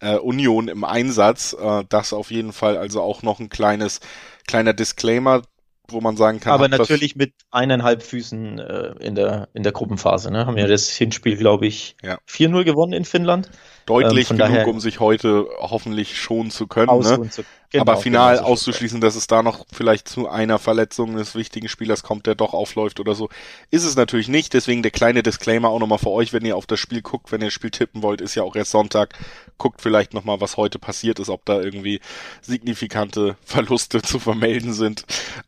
äh, 0.00 0.16
Union 0.16 0.68
im 0.68 0.84
Einsatz. 0.84 1.56
Äh, 1.58 1.84
das 1.88 2.12
auf 2.12 2.30
jeden 2.30 2.52
Fall 2.52 2.76
also 2.76 3.00
auch 3.00 3.22
noch 3.22 3.40
ein 3.40 3.48
kleines, 3.48 4.00
kleiner 4.46 4.74
Disclaimer 4.74 5.42
wo 5.90 6.00
man 6.00 6.16
sagen 6.16 6.40
kann. 6.40 6.52
Aber 6.52 6.68
natürlich 6.68 7.16
mit 7.16 7.32
eineinhalb 7.50 8.02
Füßen 8.02 8.58
äh, 8.58 8.94
in 9.00 9.14
der 9.14 9.48
in 9.54 9.62
der 9.62 9.72
Gruppenphase. 9.72 10.30
Ne? 10.30 10.46
Haben 10.46 10.58
ja 10.58 10.66
das 10.66 10.90
Hinspiel, 10.90 11.36
glaube 11.36 11.66
ich, 11.66 11.96
ja. 12.02 12.18
4-0 12.28 12.64
gewonnen 12.64 12.92
in 12.92 13.04
Finnland 13.04 13.50
deutlich 13.88 14.30
ähm, 14.30 14.36
genug, 14.36 14.52
daher, 14.52 14.68
um 14.68 14.80
sich 14.80 15.00
heute 15.00 15.46
hoffentlich 15.58 16.20
schonen 16.20 16.50
zu 16.50 16.66
können. 16.66 16.98
Ne? 17.00 17.30
Zu, 17.30 17.42
genau, 17.70 17.82
Aber 17.82 17.96
final 17.96 18.36
genau, 18.36 18.48
auszuschließen, 18.48 19.00
dass 19.00 19.16
es 19.16 19.26
da 19.26 19.42
noch 19.42 19.64
vielleicht 19.72 20.08
zu 20.08 20.28
einer 20.28 20.58
Verletzung 20.58 21.16
des 21.16 21.34
wichtigen 21.34 21.68
Spielers 21.68 22.02
kommt, 22.02 22.26
der 22.26 22.34
doch 22.34 22.52
aufläuft 22.52 23.00
oder 23.00 23.14
so, 23.14 23.30
ist 23.70 23.84
es 23.84 23.96
natürlich 23.96 24.28
nicht. 24.28 24.52
Deswegen 24.52 24.82
der 24.82 24.90
kleine 24.90 25.22
Disclaimer 25.22 25.70
auch 25.70 25.78
nochmal 25.78 25.98
für 25.98 26.10
euch, 26.10 26.32
wenn 26.32 26.44
ihr 26.44 26.56
auf 26.56 26.66
das 26.66 26.78
Spiel 26.80 27.00
guckt, 27.00 27.32
wenn 27.32 27.40
ihr 27.40 27.46
das 27.46 27.54
Spiel 27.54 27.70
tippen 27.70 28.02
wollt, 28.02 28.20
ist 28.20 28.34
ja 28.34 28.42
auch 28.42 28.56
erst 28.56 28.72
Sonntag. 28.72 29.14
Guckt 29.58 29.82
vielleicht 29.82 30.14
nochmal, 30.14 30.40
was 30.40 30.56
heute 30.56 30.78
passiert 30.78 31.18
ist, 31.18 31.28
ob 31.28 31.44
da 31.44 31.60
irgendwie 31.60 32.00
signifikante 32.40 33.36
Verluste 33.44 34.02
zu 34.02 34.18
vermelden 34.18 34.72
sind. 34.72 35.04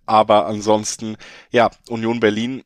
Aber 0.07 0.47
ansonsten, 0.47 1.17
ja, 1.51 1.71
Union 1.89 2.21
Berlin 2.21 2.65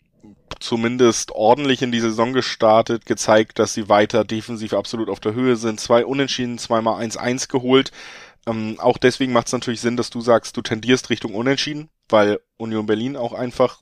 zumindest 0.61 1.33
ordentlich 1.33 1.83
in 1.83 1.93
die 1.93 2.01
Saison 2.01 2.33
gestartet, 2.33 3.07
gezeigt, 3.07 3.59
dass 3.59 3.75
sie 3.75 3.89
weiter 3.89 4.25
defensiv 4.25 4.73
absolut 4.73 5.11
auf 5.11 5.21
der 5.21 5.35
Höhe 5.35 5.57
sind. 5.57 5.81
Zwei 5.81 6.05
Unentschieden, 6.05 6.59
zweimal 6.59 7.03
1-1 7.03 7.49
geholt. 7.49 7.93
Ähm, 8.47 8.77
auch 8.79 8.99
deswegen 8.99 9.33
macht 9.33 9.47
es 9.47 9.53
natürlich 9.53 9.81
Sinn, 9.81 9.97
dass 9.97 10.11
du 10.11 10.21
sagst, 10.21 10.57
du 10.57 10.63
tendierst 10.63 11.11
Richtung 11.11 11.35
Unentschieden, 11.35 11.89
weil 12.09 12.41
Union 12.57 12.87
Berlin 12.87 13.17
auch 13.17 13.33
einfach 13.33 13.81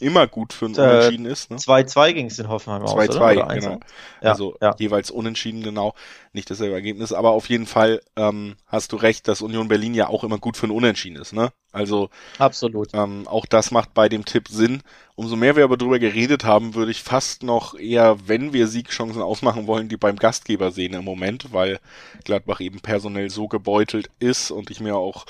immer 0.00 0.26
gut 0.26 0.52
für 0.52 0.66
ein 0.66 0.74
äh, 0.76 0.80
Unentschieden 0.80 1.26
ist. 1.26 1.50
2-2 1.50 2.06
ne? 2.06 2.14
ging 2.14 2.26
es 2.26 2.38
in 2.38 2.48
Hoffenheim 2.48 2.86
2 2.86 3.08
2 3.08 3.42
aus, 3.42 3.54
genau. 3.54 3.80
Ja, 4.22 4.30
also 4.30 4.56
ja. 4.60 4.74
jeweils 4.78 5.10
Unentschieden, 5.10 5.62
genau. 5.62 5.94
Nicht 6.32 6.50
dasselbe 6.50 6.74
Ergebnis, 6.74 7.12
aber 7.12 7.30
auf 7.30 7.48
jeden 7.48 7.66
Fall 7.66 8.00
ähm, 8.16 8.56
hast 8.66 8.92
du 8.92 8.96
recht, 8.96 9.28
dass 9.28 9.42
Union 9.42 9.68
Berlin 9.68 9.94
ja 9.94 10.08
auch 10.08 10.24
immer 10.24 10.38
gut 10.38 10.56
für 10.56 10.66
ein 10.66 10.70
Unentschieden 10.70 11.16
ist. 11.16 11.32
Ne? 11.32 11.50
Also 11.70 12.08
absolut. 12.38 12.88
Ähm, 12.94 13.28
auch 13.28 13.44
das 13.44 13.70
macht 13.70 13.92
bei 13.92 14.08
dem 14.08 14.24
Tipp 14.24 14.48
Sinn. 14.48 14.82
Umso 15.16 15.36
mehr 15.36 15.56
wir 15.56 15.64
aber 15.64 15.76
drüber 15.76 15.98
geredet 15.98 16.44
haben, 16.44 16.74
würde 16.74 16.90
ich 16.90 17.02
fast 17.02 17.42
noch 17.42 17.74
eher, 17.74 18.16
wenn 18.26 18.52
wir 18.52 18.68
Siegchancen 18.68 19.20
ausmachen 19.20 19.66
wollen, 19.66 19.88
die 19.88 19.96
beim 19.96 20.16
Gastgeber 20.16 20.70
sehen 20.70 20.94
im 20.94 21.04
Moment, 21.04 21.52
weil 21.52 21.78
Gladbach 22.24 22.60
eben 22.60 22.80
personell 22.80 23.28
so 23.28 23.48
gebeutelt 23.48 24.10
ist 24.18 24.50
und 24.50 24.70
ich 24.70 24.80
mir 24.80 24.96
auch 24.96 25.26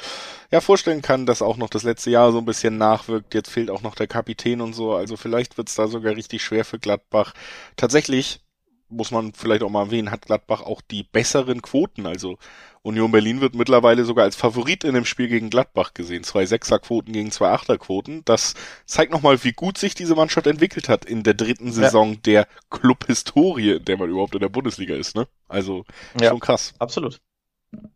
ja 0.51 0.61
vorstellen 0.61 1.03
kann, 1.03 1.27
dass 1.27 1.43
auch 1.43 1.57
noch 1.57 1.71
das 1.71 1.83
letzte 1.83 2.11
Jahr 2.11 2.31
so 2.31 2.39
ein 2.39 2.45
bisschen 2.45 2.79
nachwirkt. 2.79 3.35
Jetzt 3.35 3.51
fehlt 3.51 3.71
auch 3.71 3.83
noch 3.83 3.95
der 3.97 4.07
Kapitän 4.07 4.61
und 4.61 4.75
so. 4.75 4.95
Also 4.95 5.17
vielleicht 5.17 5.57
wird 5.59 5.69
es 5.69 5.75
da 5.75 5.89
sogar 5.89 6.15
richtig 6.15 6.43
schwer 6.43 6.65
für 6.65 6.79
Gladbach. 6.79 7.35
Tatsächlich 7.77 8.41
muss 8.89 9.11
man 9.11 9.33
vielleicht 9.33 9.63
auch 9.63 9.71
mal 9.71 9.87
erwähnen, 9.87 10.11
hat 10.11 10.27
Gladbach 10.27 10.63
auch 10.63 10.81
die 10.81 11.03
besseren 11.03 11.63
Quoten. 11.63 12.07
Also 12.07 12.39
Union 12.83 13.11
Berlin 13.13 13.41
wird 13.41 13.55
mittlerweile 13.55 14.05
sogar 14.05 14.25
als 14.25 14.37
Favorit 14.37 14.85
in 14.85 14.95
dem 14.95 15.05
Spiel 15.05 15.29
gegen 15.29 15.51
Gladbach 15.51 15.95
gesehen. 15.95 16.25
Zwei 16.25 16.47
Sechserquoten 16.47 17.13
gegen 17.13 17.31
zwei 17.31 17.51
Achterquoten. 17.51 18.25
Das 18.25 18.55
zeigt 18.87 19.13
nochmal, 19.13 19.43
wie 19.45 19.53
gut 19.53 19.79
sich 19.79 19.95
diese 19.95 20.15
Mannschaft 20.15 20.47
entwickelt 20.47 20.89
hat 20.89 21.05
in 21.05 21.23
der 21.23 21.35
dritten 21.35 21.73
Saison 21.73 22.13
ja. 22.13 22.19
der 22.25 22.49
Club-Historie, 22.71 23.73
in 23.73 23.85
der 23.85 23.99
man 23.99 24.09
überhaupt 24.09 24.35
in 24.35 24.41
der 24.41 24.49
Bundesliga 24.49 24.95
ist. 24.95 25.17
Ne? 25.17 25.29
Also 25.49 25.85
ja, 26.21 26.31
schon 26.31 26.41
krass. 26.41 26.75
Absolut. 26.79 27.21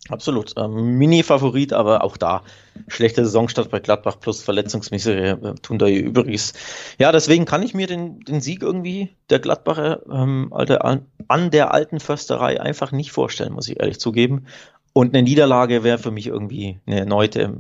Absolut. 0.09 0.53
Ähm, 0.59 0.99
Mini-Favorit, 0.99 1.73
aber 1.73 2.05
auch 2.05 2.17
da 2.17 2.43
schlechte 2.89 3.25
Saisonstart 3.25 3.71
bei 3.71 3.81
Gladbach 3.81 4.21
plus 4.21 4.43
Verletzungsmisere 4.43 5.31
äh, 5.31 5.55
tun 5.63 5.79
da 5.79 5.87
ihr 5.87 6.03
Übriges. 6.03 6.53
Ja, 6.99 7.13
deswegen 7.13 7.47
kann 7.47 7.63
ich 7.63 7.73
mir 7.73 7.87
den, 7.87 8.21
den 8.21 8.41
Sieg 8.41 8.63
irgendwie 8.63 9.17
der 9.31 9.39
Gladbacher 9.39 10.03
ähm, 10.11 10.53
alter, 10.53 10.85
an 11.29 11.51
der 11.51 11.73
alten 11.73 12.01
Försterei 12.01 12.61
einfach 12.61 12.93
nicht 12.93 13.13
vorstellen, 13.13 13.55
muss 13.55 13.69
ich 13.69 13.81
ehrlich 13.81 14.01
zugeben. 14.01 14.47
Und 14.93 15.15
eine 15.15 15.23
Niederlage 15.23 15.85
wäre 15.85 15.99
für 15.99 16.11
mich 16.11 16.27
irgendwie 16.27 16.81
eine 16.87 17.01
erneute 17.01 17.55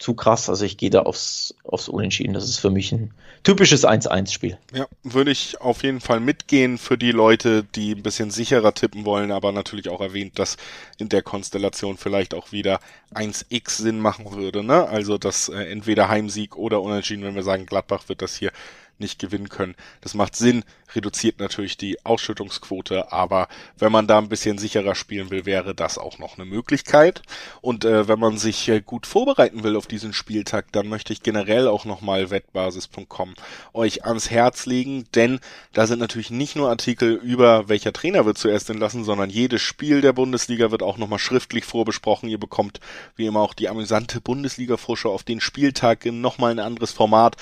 zu 0.00 0.14
krass. 0.14 0.48
Also 0.48 0.64
ich 0.64 0.76
gehe 0.78 0.90
da 0.90 1.02
aufs, 1.02 1.54
aufs 1.62 1.88
Unentschieden. 1.88 2.32
Das 2.32 2.44
ist 2.44 2.58
für 2.58 2.70
mich 2.70 2.90
ein 2.90 3.12
typisches 3.42 3.86
1-1-Spiel. 3.86 4.58
Ja, 4.74 4.86
würde 5.02 5.30
ich 5.30 5.60
auf 5.60 5.82
jeden 5.82 6.00
Fall 6.00 6.20
mitgehen 6.20 6.78
für 6.78 6.96
die 6.96 7.12
Leute, 7.12 7.62
die 7.62 7.92
ein 7.92 8.02
bisschen 8.02 8.30
sicherer 8.30 8.74
tippen 8.74 9.04
wollen, 9.04 9.30
aber 9.30 9.52
natürlich 9.52 9.90
auch 9.90 10.00
erwähnt, 10.00 10.38
dass 10.38 10.56
in 10.98 11.10
der 11.10 11.22
Konstellation 11.22 11.98
vielleicht 11.98 12.34
auch 12.34 12.50
wieder 12.50 12.80
1x 13.14 13.82
Sinn 13.82 14.00
machen 14.00 14.32
würde. 14.32 14.64
Ne? 14.64 14.88
Also 14.88 15.18
dass 15.18 15.50
äh, 15.50 15.70
entweder 15.70 16.08
Heimsieg 16.08 16.56
oder 16.56 16.80
Unentschieden, 16.80 17.24
wenn 17.24 17.34
wir 17.34 17.42
sagen, 17.42 17.66
Gladbach 17.66 18.08
wird 18.08 18.22
das 18.22 18.34
hier 18.34 18.52
nicht 19.00 19.18
gewinnen 19.18 19.48
können. 19.48 19.74
Das 20.00 20.14
macht 20.14 20.36
Sinn, 20.36 20.64
reduziert 20.94 21.38
natürlich 21.38 21.76
die 21.76 22.04
Ausschüttungsquote, 22.04 23.12
aber 23.12 23.48
wenn 23.78 23.92
man 23.92 24.06
da 24.06 24.18
ein 24.18 24.28
bisschen 24.28 24.58
sicherer 24.58 24.94
spielen 24.94 25.30
will, 25.30 25.46
wäre 25.46 25.74
das 25.74 25.98
auch 25.98 26.18
noch 26.18 26.36
eine 26.36 26.44
Möglichkeit. 26.44 27.22
Und 27.60 27.84
äh, 27.84 28.08
wenn 28.08 28.18
man 28.18 28.38
sich 28.38 28.68
äh, 28.68 28.80
gut 28.80 29.06
vorbereiten 29.06 29.62
will 29.62 29.76
auf 29.76 29.86
diesen 29.86 30.12
Spieltag, 30.12 30.72
dann 30.72 30.88
möchte 30.88 31.12
ich 31.12 31.22
generell 31.22 31.68
auch 31.68 31.84
nochmal 31.84 32.30
wettbasis.com 32.30 33.34
euch 33.72 34.04
ans 34.04 34.30
Herz 34.30 34.66
legen, 34.66 35.04
denn 35.14 35.40
da 35.72 35.86
sind 35.86 35.98
natürlich 35.98 36.30
nicht 36.30 36.56
nur 36.56 36.68
Artikel 36.68 37.14
über 37.14 37.68
welcher 37.68 37.92
Trainer 37.92 38.26
wird 38.26 38.38
zuerst 38.38 38.70
entlassen, 38.70 39.04
sondern 39.04 39.30
jedes 39.30 39.62
Spiel 39.62 40.00
der 40.00 40.12
Bundesliga 40.12 40.70
wird 40.70 40.82
auch 40.82 40.98
nochmal 40.98 41.18
schriftlich 41.18 41.64
vorbesprochen. 41.64 42.28
Ihr 42.28 42.38
bekommt 42.38 42.80
wie 43.16 43.26
immer 43.26 43.40
auch 43.40 43.54
die 43.54 43.68
amüsante 43.68 44.20
Bundesliga-Vorschau 44.20 45.12
auf 45.12 45.22
den 45.22 45.40
Spieltag 45.40 46.04
in 46.04 46.20
nochmal 46.20 46.52
ein 46.52 46.58
anderes 46.58 46.92
Format 46.92 47.36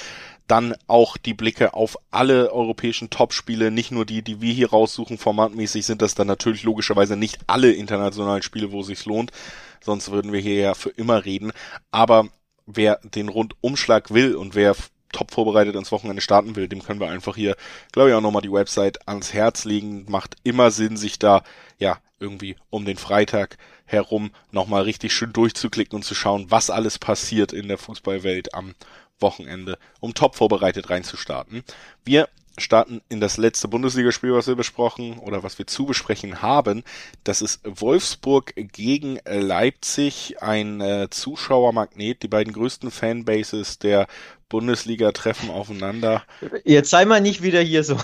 dann 0.49 0.75
auch 0.87 1.17
die 1.17 1.35
Blicke 1.35 1.75
auf 1.75 1.97
alle 2.11 2.53
europäischen 2.53 3.11
Topspiele, 3.11 3.71
nicht 3.71 3.93
nur 3.93 4.05
die, 4.05 4.23
die 4.23 4.41
wir 4.41 4.53
hier 4.53 4.71
raussuchen. 4.71 5.19
Formatmäßig 5.19 5.87
sind 5.87 6.03
das 6.03 6.15
dann 6.15 6.27
natürlich 6.27 6.65
logischerweise 6.65 7.17
nicht 7.17 7.39
alle 7.47 7.73
internationalen 7.73 8.43
Spiele, 8.43 8.73
wo 8.73 8.81
es 8.81 8.89
sich 8.89 9.05
lohnt. 9.05 9.31
Sonst 9.81 10.11
würden 10.11 10.33
wir 10.33 10.41
hier 10.41 10.57
ja 10.57 10.75
für 10.75 10.91
immer 10.91 11.25
reden. 11.25 11.53
Aber 11.91 12.29
wer 12.67 13.01
den 13.03 13.29
Rundumschlag 13.29 14.13
will 14.13 14.35
und 14.35 14.55
wer 14.55 14.75
top 15.13 15.31
vorbereitet 15.31 15.77
ins 15.77 15.93
Wochenende 15.93 16.23
starten 16.23 16.57
will, 16.57 16.69
dem 16.69 16.83
können 16.83 17.01
wir 17.01 17.09
einfach 17.09 17.37
hier, 17.37 17.57
glaube 17.93 18.11
ich, 18.11 18.15
auch 18.15 18.21
nochmal 18.21 18.43
die 18.43 18.53
Website 18.53 19.09
ans 19.09 19.33
Herz 19.33 19.65
legen. 19.65 20.07
Macht 20.09 20.37
immer 20.43 20.71
Sinn, 20.71 20.97
sich 20.97 21.19
da, 21.19 21.43
ja, 21.79 21.99
irgendwie 22.21 22.57
um 22.71 22.85
den 22.85 22.97
Freitag 22.97 23.57
herum 23.85 24.33
nochmal 24.51 24.83
richtig 24.83 25.13
schön 25.13 25.33
durchzuklicken 25.33 25.97
und 25.97 26.03
zu 26.03 26.15
schauen, 26.15 26.51
was 26.51 26.69
alles 26.69 26.99
passiert 26.99 27.53
in 27.53 27.69
der 27.69 27.79
Fußballwelt 27.79 28.55
am 28.55 28.75
Wochenende, 29.21 29.79
um 30.01 30.15
top 30.15 30.37
vorbereitet 30.37 30.91
reinzustarten. 30.91 31.63
Wir 32.05 32.29
starten 32.61 33.03
in 33.09 33.21
das 33.21 33.37
letzte 33.37 33.69
Bundesligaspiel, 33.69 34.33
was 34.33 34.47
wir 34.47 34.57
besprochen 34.57 35.19
oder 35.19 35.43
was 35.43 35.59
wir 35.59 35.67
zu 35.67 35.87
besprechen 35.87 36.43
haben. 36.43 36.83
Das 37.25 37.41
ist 37.41 37.61
Wolfsburg 37.65 38.55
gegen 38.57 39.19
Leipzig, 39.25 40.43
ein 40.43 40.81
äh, 40.81 41.09
Zuschauermagnet. 41.11 42.23
Die 42.23 42.29
beiden 42.29 42.53
größten 42.53 42.91
Fanbases 42.91 43.79
der 43.79 44.07
Bundesliga 44.49 45.13
treffen 45.13 45.51
aufeinander. 45.51 46.23
Jetzt 46.65 46.91
sei 46.91 47.05
mal 47.05 47.21
nicht 47.21 47.43
wieder 47.43 47.61
hier 47.61 47.85
so 47.85 47.97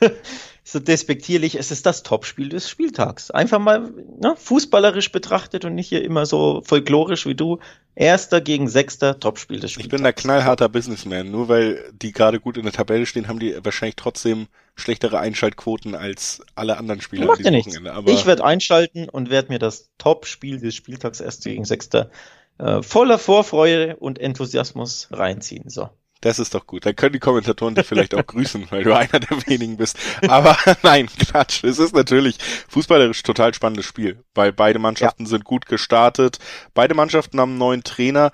so 0.64 0.78
despektierlich, 0.78 1.56
es 1.56 1.72
ist 1.72 1.86
das 1.86 2.04
Topspiel 2.04 2.48
des 2.48 2.70
Spieltags. 2.70 3.30
Einfach 3.32 3.58
mal 3.58 3.92
ne, 4.20 4.34
fußballerisch 4.36 5.10
betrachtet 5.10 5.64
und 5.64 5.74
nicht 5.74 5.88
hier 5.88 6.04
immer 6.04 6.24
so 6.24 6.62
folklorisch 6.64 7.26
wie 7.26 7.34
du. 7.34 7.58
Erster 7.94 8.40
gegen 8.40 8.68
Sechster 8.68 9.18
Topspiel 9.18 9.58
des 9.58 9.72
Spieltags. 9.72 9.86
Ich 9.86 9.90
bin 9.90 10.04
der 10.04 10.12
knallharter 10.12 10.68
Businessman. 10.68 11.30
Nur 11.30 11.48
weil 11.48 11.90
die 11.92 12.12
gerade 12.12 12.38
gut 12.38 12.56
in 12.56 12.62
der 12.62 12.72
Tabelle 12.72 13.06
stehen, 13.06 13.26
haben 13.26 13.40
die 13.40 13.56
wahrscheinlich 13.62 13.96
trotzdem 13.96 14.46
schlechtere 14.76 15.18
Einschaltquoten 15.18 15.94
als 15.94 16.42
alle 16.54 16.78
anderen 16.78 17.00
Spieler 17.00 17.26
Macht 17.26 17.40
ja 17.40 17.50
nichts. 17.50 17.76
ich 18.06 18.26
werde 18.26 18.44
einschalten 18.44 19.08
und 19.08 19.30
werde 19.30 19.52
mir 19.52 19.58
das 19.58 19.90
Topspiel 19.98 20.60
des 20.60 20.76
Spieltags 20.76 21.20
Erster 21.20 21.50
gegen 21.50 21.64
Sechster 21.64 22.10
äh, 22.58 22.82
voller 22.82 23.18
Vorfreude 23.18 23.96
und 23.96 24.18
Enthusiasmus 24.18 25.08
reinziehen. 25.10 25.68
So. 25.68 25.90
Das 26.22 26.38
ist 26.38 26.54
doch 26.54 26.66
gut. 26.66 26.86
Dann 26.86 26.94
können 26.94 27.12
die 27.12 27.18
Kommentatoren 27.18 27.74
dich 27.74 27.84
vielleicht 27.86 28.14
auch 28.14 28.24
grüßen, 28.24 28.68
weil 28.70 28.84
du 28.84 28.96
einer 28.96 29.20
der 29.20 29.46
wenigen 29.46 29.76
bist. 29.76 29.98
Aber 30.28 30.56
nein, 30.82 31.08
Quatsch. 31.08 31.64
Es 31.64 31.78
ist 31.80 31.94
natürlich 31.94 32.38
fußballerisch 32.68 33.22
total 33.24 33.52
spannendes 33.52 33.86
Spiel, 33.86 34.24
weil 34.34 34.52
beide 34.52 34.78
Mannschaften 34.78 35.24
ja. 35.24 35.28
sind 35.28 35.44
gut 35.44 35.66
gestartet. 35.66 36.38
Beide 36.74 36.94
Mannschaften 36.94 37.40
haben 37.40 37.50
einen 37.50 37.58
neuen 37.58 37.82
Trainer, 37.82 38.30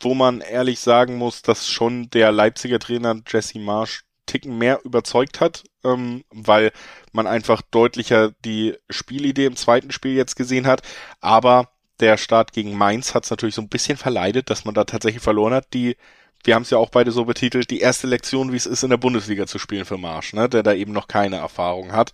wo 0.00 0.14
man 0.14 0.40
ehrlich 0.40 0.78
sagen 0.78 1.16
muss, 1.16 1.42
dass 1.42 1.68
schon 1.68 2.08
der 2.10 2.30
Leipziger 2.30 2.78
Trainer 2.78 3.20
Jesse 3.26 3.58
Marsch 3.58 4.04
Ticken 4.26 4.56
mehr 4.56 4.80
überzeugt 4.84 5.40
hat, 5.40 5.64
ähm, 5.84 6.22
weil 6.30 6.70
man 7.12 7.26
einfach 7.26 7.62
deutlicher 7.62 8.30
die 8.44 8.76
Spielidee 8.90 9.46
im 9.46 9.56
zweiten 9.56 9.90
Spiel 9.90 10.12
jetzt 10.12 10.36
gesehen 10.36 10.68
hat. 10.68 10.82
Aber 11.20 11.72
der 11.98 12.16
Start 12.16 12.52
gegen 12.52 12.76
Mainz 12.76 13.14
hat 13.14 13.24
es 13.24 13.30
natürlich 13.30 13.56
so 13.56 13.62
ein 13.62 13.68
bisschen 13.68 13.96
verleidet, 13.96 14.50
dass 14.50 14.64
man 14.64 14.74
da 14.74 14.84
tatsächlich 14.84 15.22
verloren 15.22 15.54
hat. 15.54 15.74
Die 15.74 15.96
wir 16.44 16.54
haben 16.54 16.62
es 16.62 16.70
ja 16.70 16.78
auch 16.78 16.90
beide 16.90 17.10
so 17.10 17.24
betitelt, 17.24 17.70
die 17.70 17.80
erste 17.80 18.06
Lektion, 18.06 18.52
wie 18.52 18.56
es 18.56 18.66
ist, 18.66 18.82
in 18.82 18.90
der 18.90 18.96
Bundesliga 18.96 19.46
zu 19.46 19.58
spielen 19.58 19.84
für 19.84 19.98
Marsch, 19.98 20.32
ne, 20.32 20.48
der 20.48 20.62
da 20.62 20.72
eben 20.72 20.92
noch 20.92 21.08
keine 21.08 21.36
Erfahrung 21.36 21.92
hat. 21.92 22.12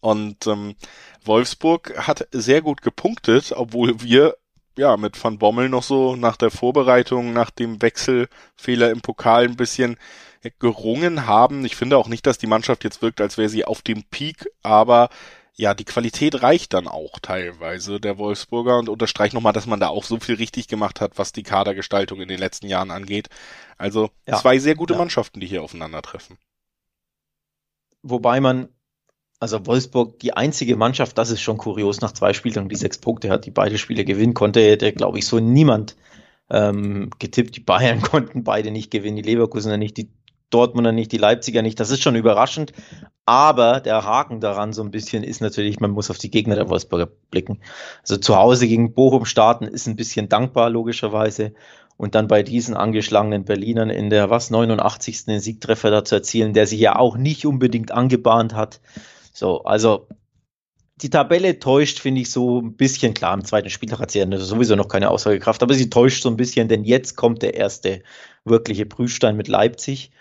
Und 0.00 0.46
ähm, 0.46 0.74
Wolfsburg 1.24 2.06
hat 2.06 2.28
sehr 2.30 2.60
gut 2.60 2.82
gepunktet, 2.82 3.52
obwohl 3.56 4.02
wir 4.02 4.36
ja 4.76 4.96
mit 4.96 5.22
Van 5.22 5.38
Bommel 5.38 5.68
noch 5.68 5.82
so 5.82 6.16
nach 6.16 6.36
der 6.36 6.50
Vorbereitung, 6.50 7.32
nach 7.32 7.50
dem 7.50 7.80
Wechselfehler 7.80 8.90
im 8.90 9.00
Pokal 9.00 9.44
ein 9.44 9.56
bisschen 9.56 9.96
gerungen 10.58 11.26
haben. 11.26 11.64
Ich 11.64 11.76
finde 11.76 11.96
auch 11.96 12.08
nicht, 12.08 12.26
dass 12.26 12.38
die 12.38 12.46
Mannschaft 12.46 12.84
jetzt 12.84 13.00
wirkt, 13.00 13.20
als 13.20 13.38
wäre 13.38 13.48
sie 13.48 13.64
auf 13.64 13.82
dem 13.82 14.04
Peak, 14.04 14.46
aber 14.62 15.08
ja, 15.56 15.74
die 15.74 15.84
Qualität 15.84 16.42
reicht 16.42 16.74
dann 16.74 16.88
auch 16.88 17.18
teilweise 17.20 18.00
der 18.00 18.18
Wolfsburger 18.18 18.78
und 18.78 18.88
unterstreicht 18.88 19.34
nochmal, 19.34 19.52
dass 19.52 19.66
man 19.66 19.78
da 19.78 19.88
auch 19.88 20.02
so 20.02 20.18
viel 20.18 20.34
richtig 20.34 20.66
gemacht 20.66 21.00
hat, 21.00 21.16
was 21.16 21.32
die 21.32 21.44
Kadergestaltung 21.44 22.20
in 22.20 22.28
den 22.28 22.40
letzten 22.40 22.66
Jahren 22.66 22.90
angeht. 22.90 23.28
Also 23.78 24.10
ja, 24.26 24.36
zwei 24.36 24.58
sehr 24.58 24.74
gute 24.74 24.94
ja. 24.94 24.98
Mannschaften, 24.98 25.38
die 25.38 25.46
hier 25.46 25.62
aufeinandertreffen. 25.62 26.38
Wobei 28.02 28.40
man, 28.40 28.68
also 29.38 29.64
Wolfsburg, 29.64 30.18
die 30.18 30.36
einzige 30.36 30.76
Mannschaft, 30.76 31.16
das 31.18 31.30
ist 31.30 31.40
schon 31.40 31.56
kurios, 31.56 32.00
nach 32.00 32.12
zwei 32.12 32.32
Spielen 32.32 32.68
die 32.68 32.76
sechs 32.76 32.98
Punkte 32.98 33.30
hat, 33.30 33.46
die 33.46 33.52
beide 33.52 33.78
Spiele 33.78 34.04
gewinnen 34.04 34.34
konnte, 34.34 34.60
hätte, 34.60 34.92
glaube 34.92 35.18
ich, 35.18 35.26
so 35.26 35.38
niemand 35.38 35.96
ähm, 36.50 37.10
getippt. 37.20 37.56
Die 37.56 37.60
Bayern 37.60 38.02
konnten 38.02 38.42
beide 38.42 38.72
nicht 38.72 38.90
gewinnen, 38.90 39.16
die 39.16 39.22
Leverkusener 39.22 39.76
nicht, 39.76 39.96
die 39.96 40.10
Dortmunder 40.54 40.92
nicht, 40.92 41.12
die 41.12 41.18
Leipziger 41.18 41.62
nicht. 41.62 41.80
Das 41.80 41.90
ist 41.90 42.02
schon 42.02 42.14
überraschend. 42.14 42.72
Aber 43.26 43.80
der 43.80 44.04
Haken 44.04 44.40
daran 44.40 44.72
so 44.72 44.82
ein 44.82 44.90
bisschen 44.90 45.24
ist 45.24 45.40
natürlich, 45.40 45.80
man 45.80 45.90
muss 45.90 46.10
auf 46.10 46.18
die 46.18 46.30
Gegner 46.30 46.54
der 46.54 46.68
Wolfsburger 46.68 47.08
blicken. 47.30 47.60
Also 48.02 48.18
zu 48.18 48.36
Hause 48.36 48.68
gegen 48.68 48.94
Bochum 48.94 49.24
starten 49.24 49.64
ist 49.64 49.86
ein 49.86 49.96
bisschen 49.96 50.28
dankbar, 50.28 50.70
logischerweise. 50.70 51.54
Und 51.96 52.14
dann 52.14 52.28
bei 52.28 52.42
diesen 52.42 52.76
angeschlagenen 52.76 53.44
Berlinern 53.44 53.90
in 53.90 54.10
der, 54.10 54.30
was, 54.30 54.50
89. 54.50 55.26
den 55.26 55.40
Siegtreffer 55.40 55.90
da 55.90 56.04
zu 56.04 56.16
erzielen, 56.16 56.52
der 56.52 56.66
sich 56.66 56.80
ja 56.80 56.96
auch 56.96 57.16
nicht 57.16 57.46
unbedingt 57.46 57.92
angebahnt 57.92 58.54
hat. 58.54 58.80
So, 59.32 59.62
also 59.62 60.08
die 60.96 61.10
Tabelle 61.10 61.58
täuscht, 61.58 61.98
finde 61.98 62.20
ich, 62.20 62.30
so 62.30 62.60
ein 62.60 62.76
bisschen. 62.76 63.14
Klar, 63.14 63.34
im 63.34 63.44
zweiten 63.44 63.70
Spieltag 63.70 63.98
hat 63.98 64.10
sie 64.10 64.20
ja 64.20 64.38
sowieso 64.38 64.76
noch 64.76 64.88
keine 64.88 65.10
Aussagekraft, 65.10 65.62
aber 65.62 65.74
sie 65.74 65.90
täuscht 65.90 66.22
so 66.22 66.28
ein 66.28 66.36
bisschen, 66.36 66.68
denn 66.68 66.84
jetzt 66.84 67.16
kommt 67.16 67.42
der 67.42 67.54
erste 67.54 68.02
wirkliche 68.44 68.86
Prüfstein 68.86 69.36
mit 69.36 69.48
Leipzig. 69.48 70.12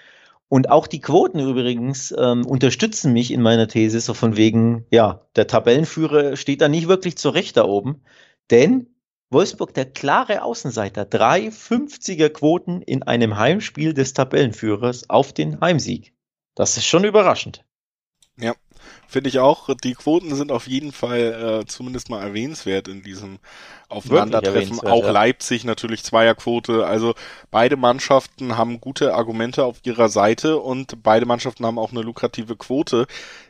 Und 0.54 0.70
auch 0.70 0.86
die 0.86 1.01
Quoten 1.01 1.39
übrigens 1.39 2.14
ähm, 2.16 2.45
unterstützen 2.45 3.12
mich 3.12 3.32
in 3.32 3.41
meiner 3.41 3.68
These, 3.68 3.99
so 3.99 4.14
von 4.14 4.38
wegen, 4.38 4.86
ja, 4.91 5.26
der 5.36 5.47
Tabellenführer 5.47 6.36
steht 6.36 6.62
da 6.62 6.70
nicht 6.70 6.88
wirklich 6.88 7.18
zurecht 7.18 7.58
da 7.58 7.64
oben. 7.64 8.04
Denn 8.51 8.86
Wolfsburg 9.32 9.74
der 9.74 9.86
klare 9.86 10.43
Außenseiter, 10.43 11.06
drei 11.06 11.47
50er 11.47 12.30
Quoten 12.30 12.84
in 12.84 13.01
einem 13.01 13.39
Heimspiel 13.39 13.95
des 13.95 14.14
Tabellenführers 14.14 15.10
auf 15.10 15.34
den 15.34 15.60
Heimsieg. 15.60 16.14
Das 16.54 16.78
ist 16.78 16.86
schon 16.86 17.04
überraschend. 17.04 17.66
Ja, 18.38 18.54
finde 19.14 19.30
ich 19.30 19.39
auch. 19.39 19.70
Die 19.84 19.93
Quoten 19.93 20.36
sind 20.36 20.51
auf 20.51 20.68
jeden 20.68 20.91
Fall 20.91 21.61
äh, 21.61 21.66
zumindest 21.68 22.09
mal 22.09 22.22
erwähnenswert 22.22 22.88
in 22.88 23.03
diesem 23.03 23.38
Aufeinandertreffen. 23.88 24.80
Auch 24.82 25.05
ja. 25.05 25.11
Leipzig 25.11 25.64
natürlich 25.64 26.03
Zweierquote. 26.03 26.86
Also 26.86 27.14
beide 27.51 27.78
Mannschaften 27.78 28.57
haben 28.57 28.82
gute 28.82 29.14
Argumente 29.14 29.66
auf 29.66 29.78
ihrer 29.84 30.09
Seite 30.09 30.57
und 30.57 31.03
beide 31.03 31.28
Mannschaften 31.28 31.66
haben 31.66 31.78
auch 31.78 31.91
eine 31.91 32.01
lukrative 32.01 32.55
Quote. 32.55 33.05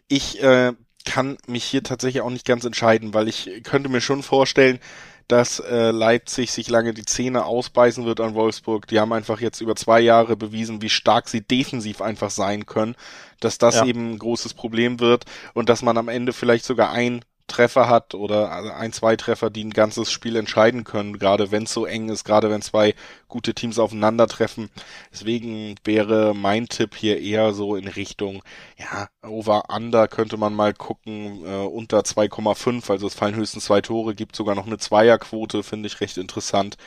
Ich 0.10 0.44
äh, 0.44 0.74
kann 1.06 1.38
mich 1.48 1.64
hier 1.64 1.82
tatsächlich 1.82 2.22
auch 2.22 2.30
nicht 2.30 2.46
ganz 2.46 2.66
entscheiden, 2.66 3.14
weil 3.14 3.30
ich 3.30 3.50
könnte 3.64 3.90
mir 3.90 4.02
schon 4.02 4.22
vorstellen, 4.22 4.80
dass 5.28 5.60
äh, 5.60 5.92
Leipzig 5.92 6.52
sich 6.52 6.70
lange 6.70 6.94
die 6.94 7.06
Zähne 7.06 7.46
ausbeißen 7.46 8.06
wird 8.06 8.20
an 8.20 8.34
Wolfsburg. 8.34 8.88
Die 8.88 9.00
haben 9.00 9.14
einfach 9.14 9.40
jetzt 9.40 9.62
über 9.62 9.76
zwei 9.76 10.00
Jahre 10.00 10.36
bewiesen, 10.36 10.82
wie 10.82 10.90
stark 10.90 11.30
sie 11.30 11.42
defensiv 11.42 12.02
einfach 12.02 12.30
sein 12.30 12.66
können, 12.66 12.96
dass 13.40 13.58
das 13.58 13.76
ja. 13.76 13.86
eben 13.86 14.12
ein 14.12 14.20
großes 14.20 14.54
Problem 14.54 15.00
wird 15.00 15.26
und 15.54 15.70
dass 15.70 15.82
man 15.82 15.98
am 15.98 16.10
Ende 16.10 16.34
vielleicht 16.34 16.66
sogar 16.66 16.92
ein 16.92 17.24
Treffer 17.48 17.90
hat 17.90 18.16
oder 18.16 18.76
ein, 18.76 18.94
zwei 18.94 19.16
Treffer, 19.16 19.50
die 19.50 19.64
ein 19.64 19.72
ganzes 19.72 20.12
Spiel 20.12 20.36
entscheiden 20.36 20.84
können, 20.84 21.20
gerade 21.20 21.52
wenn 21.52 21.64
es 21.64 21.74
so 21.74 21.86
eng 21.86 22.10
ist, 22.10 22.24
gerade 22.24 22.50
wenn 22.50 22.62
zwei 22.62 22.96
gute 23.28 23.54
Teams 23.54 23.80
aufeinandertreffen. 23.80 24.70
Deswegen 25.12 25.76
wäre 25.84 26.34
mein 26.34 26.68
Tipp 26.68 26.96
hier 26.96 27.20
eher 27.20 27.54
so 27.54 27.76
in 27.76 27.88
Richtung, 27.88 28.44
ja, 28.78 29.10
Over-Under 29.28 30.08
könnte 30.08 30.38
man 30.38 30.54
mal 30.54 30.74
gucken, 30.74 31.46
äh, 31.46 31.66
unter 31.66 32.00
2,5, 32.00 32.90
also 32.90 33.08
es 33.08 33.14
fallen 33.14 33.36
höchstens 33.36 33.66
zwei 33.66 33.82
Tore, 33.82 34.16
gibt 34.16 34.36
sogar 34.36 34.56
noch 34.56 34.68
eine 34.68 34.78
Zweierquote, 34.78 35.64
finde 35.64 35.88
ich 35.88 36.02
recht 36.02 36.18
interessant. 36.18 36.78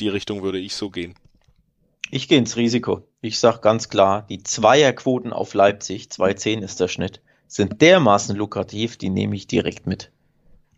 Die 0.00 0.08
Richtung 0.08 0.42
würde 0.42 0.58
ich 0.58 0.74
so 0.74 0.90
gehen. 0.90 1.14
Ich 2.10 2.28
gehe 2.28 2.38
ins 2.38 2.56
Risiko. 2.56 3.08
Ich 3.20 3.38
sage 3.38 3.60
ganz 3.60 3.88
klar, 3.88 4.26
die 4.28 4.42
Zweierquoten 4.42 5.32
auf 5.32 5.54
Leipzig, 5.54 6.08
2,10 6.08 6.62
ist 6.62 6.78
der 6.78 6.88
Schnitt, 6.88 7.20
sind 7.46 7.80
dermaßen 7.80 8.36
lukrativ, 8.36 8.96
die 8.96 9.10
nehme 9.10 9.36
ich 9.36 9.46
direkt 9.46 9.86
mit. 9.86 10.10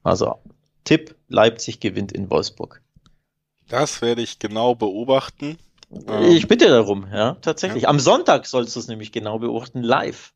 Also 0.03 0.37
Tipp, 0.85 1.15
Leipzig 1.29 1.81
gewinnt 1.81 2.13
in 2.13 2.31
Wolfsburg. 2.31 2.83
Das 3.69 4.01
werde 4.01 4.23
ich 4.23 4.39
genau 4.39 4.75
beobachten. 4.75 5.59
Ich 6.31 6.49
bitte 6.49 6.69
darum, 6.69 7.07
ja, 7.13 7.35
tatsächlich. 7.41 7.85
Ja. 7.85 7.89
Am 7.89 7.99
Sonntag 7.99 8.47
sollst 8.47 8.77
du 8.77 8.81
es 8.81 8.89
nämlich 8.89 9.13
genau 9.13 9.39
beobachten, 9.39 9.83
live. 9.83 10.33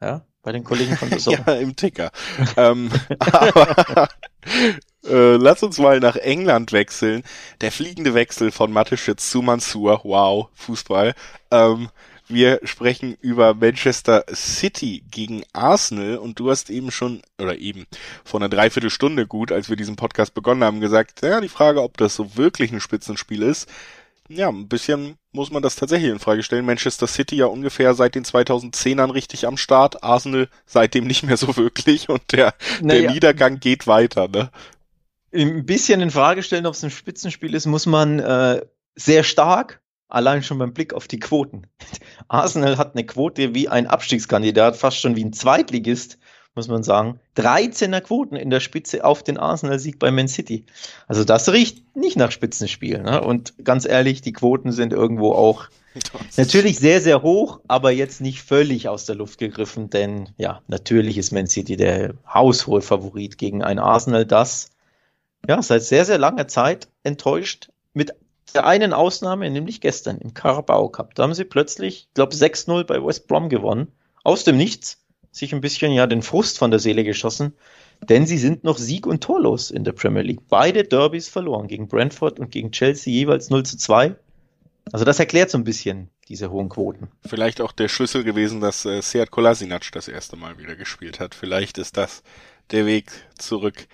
Ja, 0.00 0.24
bei 0.42 0.52
den 0.52 0.64
Kollegen 0.64 0.96
von 0.96 1.10
der 1.10 1.18
Ja, 1.18 1.52
im 1.54 1.76
Ticker. 1.76 2.10
ähm, 2.56 2.90
aber, 3.18 4.08
äh, 5.04 5.36
lass 5.36 5.62
uns 5.62 5.78
mal 5.78 6.00
nach 6.00 6.16
England 6.16 6.72
wechseln. 6.72 7.22
Der 7.60 7.72
fliegende 7.72 8.14
Wechsel 8.14 8.50
von 8.50 8.72
Mateschitz 8.72 9.30
zu 9.30 9.42
Mansur. 9.42 10.00
Wow, 10.04 10.48
Fußball. 10.54 11.14
Ähm, 11.50 11.88
wir 12.32 12.60
sprechen 12.64 13.16
über 13.20 13.54
Manchester 13.54 14.24
City 14.34 15.04
gegen 15.10 15.42
Arsenal 15.52 16.16
und 16.18 16.38
du 16.38 16.50
hast 16.50 16.70
eben 16.70 16.90
schon, 16.90 17.22
oder 17.40 17.58
eben 17.58 17.86
vor 18.24 18.40
einer 18.40 18.48
Dreiviertelstunde 18.48 19.26
gut, 19.26 19.52
als 19.52 19.68
wir 19.68 19.76
diesen 19.76 19.96
Podcast 19.96 20.34
begonnen 20.34 20.64
haben, 20.64 20.80
gesagt, 20.80 21.22
ja, 21.22 21.40
die 21.40 21.48
Frage, 21.48 21.82
ob 21.82 21.96
das 21.96 22.14
so 22.14 22.36
wirklich 22.36 22.72
ein 22.72 22.80
Spitzenspiel 22.80 23.42
ist, 23.42 23.68
ja, 24.28 24.48
ein 24.48 24.68
bisschen 24.68 25.16
muss 25.32 25.50
man 25.50 25.62
das 25.62 25.76
tatsächlich 25.76 26.10
in 26.10 26.18
Frage 26.18 26.42
stellen. 26.42 26.66
Manchester 26.66 27.06
City 27.06 27.36
ja 27.36 27.46
ungefähr 27.46 27.94
seit 27.94 28.14
den 28.14 28.24
2010ern 28.24 29.12
richtig 29.12 29.46
am 29.46 29.56
Start, 29.56 30.02
Arsenal 30.02 30.48
seitdem 30.66 31.06
nicht 31.06 31.22
mehr 31.22 31.36
so 31.36 31.56
wirklich 31.56 32.08
und 32.08 32.22
der, 32.32 32.54
naja. 32.80 33.02
der 33.02 33.12
Niedergang 33.12 33.58
geht 33.58 33.86
weiter, 33.86 34.28
ne? 34.28 34.50
Ein 35.34 35.64
bisschen 35.64 36.02
in 36.02 36.10
Frage 36.10 36.42
stellen, 36.42 36.66
ob 36.66 36.74
es 36.74 36.84
ein 36.84 36.90
Spitzenspiel 36.90 37.54
ist, 37.54 37.64
muss 37.64 37.86
man 37.86 38.18
äh, 38.18 38.60
sehr 38.94 39.24
stark 39.24 39.81
Allein 40.12 40.42
schon 40.42 40.58
beim 40.58 40.74
Blick 40.74 40.92
auf 40.92 41.08
die 41.08 41.18
Quoten. 41.18 41.66
Arsenal 42.28 42.76
hat 42.76 42.94
eine 42.94 43.06
Quote 43.06 43.54
wie 43.54 43.70
ein 43.70 43.86
Abstiegskandidat, 43.86 44.76
fast 44.76 44.98
schon 44.98 45.16
wie 45.16 45.24
ein 45.24 45.32
Zweitligist, 45.32 46.18
muss 46.54 46.68
man 46.68 46.82
sagen. 46.82 47.18
13er 47.38 48.02
Quoten 48.02 48.36
in 48.36 48.50
der 48.50 48.60
Spitze 48.60 49.06
auf 49.06 49.22
den 49.22 49.38
Arsenal-Sieg 49.38 49.98
bei 49.98 50.10
Man 50.10 50.28
City. 50.28 50.66
Also 51.08 51.24
das 51.24 51.50
riecht 51.50 51.96
nicht 51.96 52.18
nach 52.18 52.30
Spitzenspiel. 52.30 53.00
Ne? 53.00 53.22
Und 53.22 53.54
ganz 53.64 53.86
ehrlich, 53.86 54.20
die 54.20 54.34
Quoten 54.34 54.70
sind 54.70 54.92
irgendwo 54.92 55.32
auch 55.32 55.68
natürlich 56.36 56.78
sehr, 56.78 57.00
sehr 57.00 57.22
hoch, 57.22 57.60
aber 57.66 57.90
jetzt 57.90 58.20
nicht 58.20 58.42
völlig 58.42 58.90
aus 58.90 59.06
der 59.06 59.16
Luft 59.16 59.38
gegriffen, 59.38 59.88
denn 59.88 60.28
ja, 60.36 60.60
natürlich 60.66 61.16
ist 61.16 61.32
Man 61.32 61.46
City 61.46 61.78
der 61.78 62.12
haushohe 62.26 62.82
Favorit 62.82 63.38
gegen 63.38 63.62
ein 63.62 63.78
Arsenal, 63.78 64.26
das 64.26 64.68
ja 65.48 65.62
seit 65.62 65.84
sehr, 65.84 66.04
sehr 66.04 66.18
langer 66.18 66.48
Zeit 66.48 66.88
enttäuscht 67.02 67.70
mit 67.94 68.12
der 68.52 68.66
einen 68.66 68.92
Ausnahme, 68.92 69.50
nämlich 69.50 69.80
gestern 69.80 70.18
im 70.18 70.34
Carabao 70.34 70.88
Cup. 70.88 71.14
Da 71.14 71.24
haben 71.24 71.34
sie 71.34 71.44
plötzlich, 71.44 72.08
ich 72.08 72.14
glaube, 72.14 72.34
6-0 72.34 72.84
bei 72.84 73.04
West 73.04 73.28
Brom 73.28 73.48
gewonnen. 73.48 73.88
Aus 74.24 74.44
dem 74.44 74.56
Nichts. 74.56 74.98
Sich 75.30 75.54
ein 75.54 75.62
bisschen 75.62 75.92
ja 75.92 76.06
den 76.06 76.22
Frust 76.22 76.58
von 76.58 76.70
der 76.70 76.80
Seele 76.80 77.04
geschossen. 77.04 77.54
Denn 78.02 78.26
sie 78.26 78.38
sind 78.38 78.64
noch 78.64 78.76
sieg- 78.76 79.06
und 79.06 79.22
torlos 79.22 79.70
in 79.70 79.84
der 79.84 79.92
Premier 79.92 80.22
League. 80.22 80.48
Beide 80.48 80.84
Derbys 80.84 81.28
verloren. 81.28 81.68
Gegen 81.68 81.88
Brentford 81.88 82.38
und 82.38 82.50
gegen 82.50 82.70
Chelsea 82.72 83.12
jeweils 83.12 83.48
0 83.48 83.64
zu 83.64 83.78
2. 83.78 84.14
Also 84.90 85.04
das 85.04 85.18
erklärt 85.18 85.50
so 85.50 85.58
ein 85.58 85.64
bisschen 85.64 86.10
diese 86.28 86.50
hohen 86.50 86.68
Quoten. 86.68 87.08
Vielleicht 87.24 87.60
auch 87.60 87.72
der 87.72 87.88
Schlüssel 87.88 88.24
gewesen, 88.24 88.60
dass 88.60 88.84
äh, 88.84 89.00
Seat 89.00 89.30
Kolasinac 89.30 89.90
das 89.92 90.08
erste 90.08 90.36
Mal 90.36 90.58
wieder 90.58 90.76
gespielt 90.76 91.20
hat. 91.20 91.34
Vielleicht 91.34 91.78
ist 91.78 91.96
das 91.96 92.22
der 92.70 92.86
Weg 92.86 93.10
zurück 93.38 93.86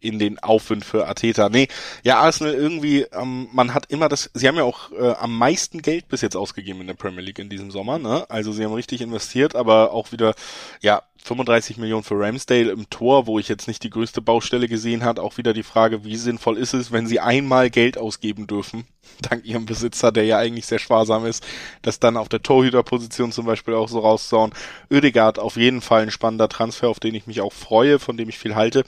in 0.00 0.18
den 0.18 0.38
Aufwind 0.38 0.84
für 0.84 1.06
Ateta. 1.08 1.48
Nee, 1.48 1.68
ja, 2.02 2.18
Arsenal 2.18 2.54
irgendwie, 2.54 3.02
ähm, 3.12 3.48
man 3.52 3.74
hat 3.74 3.90
immer 3.90 4.08
das, 4.08 4.30
sie 4.34 4.48
haben 4.48 4.56
ja 4.56 4.64
auch 4.64 4.92
äh, 4.92 5.12
am 5.12 5.36
meisten 5.36 5.82
Geld 5.82 6.08
bis 6.08 6.20
jetzt 6.20 6.36
ausgegeben 6.36 6.80
in 6.80 6.86
der 6.86 6.94
Premier 6.94 7.22
League 7.22 7.38
in 7.38 7.48
diesem 7.48 7.70
Sommer, 7.70 7.98
ne? 7.98 8.26
Also 8.28 8.52
sie 8.52 8.64
haben 8.64 8.72
richtig 8.72 9.00
investiert, 9.00 9.56
aber 9.56 9.92
auch 9.92 10.12
wieder, 10.12 10.34
ja, 10.80 11.02
35 11.26 11.76
Millionen 11.78 12.04
für 12.04 12.18
Ramsdale 12.18 12.70
im 12.70 12.88
Tor, 12.88 13.26
wo 13.26 13.38
ich 13.40 13.48
jetzt 13.48 13.66
nicht 13.66 13.82
die 13.82 13.90
größte 13.90 14.22
Baustelle 14.22 14.68
gesehen 14.68 15.04
hat, 15.04 15.18
auch 15.18 15.36
wieder 15.38 15.52
die 15.52 15.64
Frage, 15.64 16.04
wie 16.04 16.16
sinnvoll 16.16 16.56
ist 16.56 16.72
es, 16.72 16.92
wenn 16.92 17.08
sie 17.08 17.18
einmal 17.18 17.68
Geld 17.68 17.98
ausgeben 17.98 18.46
dürfen, 18.46 18.86
dank 19.22 19.44
ihrem 19.44 19.66
Besitzer, 19.66 20.12
der 20.12 20.24
ja 20.24 20.38
eigentlich 20.38 20.66
sehr 20.66 20.78
sparsam 20.78 21.26
ist, 21.26 21.44
das 21.82 21.98
dann 21.98 22.16
auf 22.16 22.28
der 22.28 22.42
Torhüterposition 22.42 23.32
zum 23.32 23.44
Beispiel 23.44 23.74
auch 23.74 23.88
so 23.88 23.98
rauszuhauen. 23.98 24.52
Oedegaard 24.90 25.40
auf 25.40 25.56
jeden 25.56 25.80
Fall 25.80 26.02
ein 26.02 26.10
spannender 26.12 26.48
Transfer, 26.48 26.88
auf 26.88 27.00
den 27.00 27.14
ich 27.14 27.26
mich 27.26 27.40
auch 27.40 27.52
freue, 27.52 27.98
von 27.98 28.16
dem 28.16 28.28
ich 28.28 28.38
viel 28.38 28.54
halte. 28.54 28.84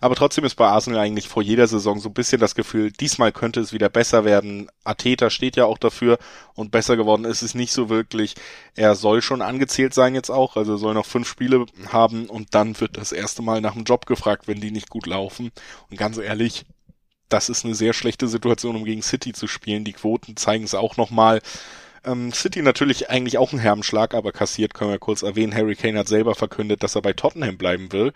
Aber 0.00 0.14
trotzdem 0.14 0.44
ist 0.44 0.54
bei 0.54 0.68
Arsenal 0.68 1.00
eigentlich 1.00 1.28
vor 1.28 1.42
jeder 1.42 1.66
Saison 1.66 1.98
so 1.98 2.08
ein 2.08 2.14
bisschen 2.14 2.40
das 2.40 2.54
Gefühl, 2.54 2.92
diesmal 2.92 3.32
könnte 3.32 3.60
es 3.60 3.72
wieder 3.72 3.88
besser 3.88 4.24
werden. 4.24 4.70
Ateta 4.84 5.28
steht 5.28 5.56
ja 5.56 5.64
auch 5.64 5.78
dafür 5.78 6.18
und 6.54 6.70
besser 6.70 6.96
geworden 6.96 7.24
ist 7.24 7.42
es 7.42 7.54
nicht 7.54 7.72
so 7.72 7.88
wirklich. 7.88 8.34
Er 8.76 8.94
soll 8.94 9.22
schon 9.22 9.42
angezählt 9.42 9.94
sein 9.94 10.14
jetzt 10.14 10.30
auch, 10.30 10.56
also 10.56 10.76
soll 10.76 10.94
noch 10.94 11.06
fünf 11.06 11.28
Spiele 11.28 11.66
haben 11.88 12.28
und 12.28 12.54
dann 12.54 12.78
wird 12.80 12.96
das 12.96 13.12
erste 13.12 13.42
Mal 13.42 13.60
nach 13.60 13.74
dem 13.74 13.84
Job 13.84 14.06
gefragt, 14.06 14.48
wenn 14.48 14.60
die 14.60 14.70
nicht 14.70 14.90
gut 14.90 15.06
laufen. 15.06 15.50
Und 15.90 15.96
ganz 15.96 16.18
ehrlich, 16.18 16.66
das 17.28 17.48
ist 17.48 17.64
eine 17.64 17.74
sehr 17.74 17.92
schlechte 17.92 18.28
Situation, 18.28 18.76
um 18.76 18.84
gegen 18.84 19.02
City 19.02 19.32
zu 19.32 19.46
spielen. 19.46 19.84
Die 19.84 19.92
Quoten 19.92 20.36
zeigen 20.36 20.64
es 20.64 20.74
auch 20.74 20.96
nochmal. 20.96 21.40
Ähm, 22.04 22.32
City 22.32 22.62
natürlich 22.62 23.10
eigentlich 23.10 23.38
auch 23.38 23.52
ein 23.52 23.58
Herrenschlag, 23.58 24.14
aber 24.14 24.32
kassiert, 24.32 24.74
können 24.74 24.90
wir 24.90 24.98
kurz 24.98 25.22
erwähnen. 25.22 25.54
Harry 25.54 25.76
Kane 25.76 25.98
hat 25.98 26.08
selber 26.08 26.34
verkündet, 26.34 26.82
dass 26.82 26.94
er 26.94 27.02
bei 27.02 27.12
Tottenham 27.12 27.58
bleiben 27.58 27.92
will. 27.92 28.12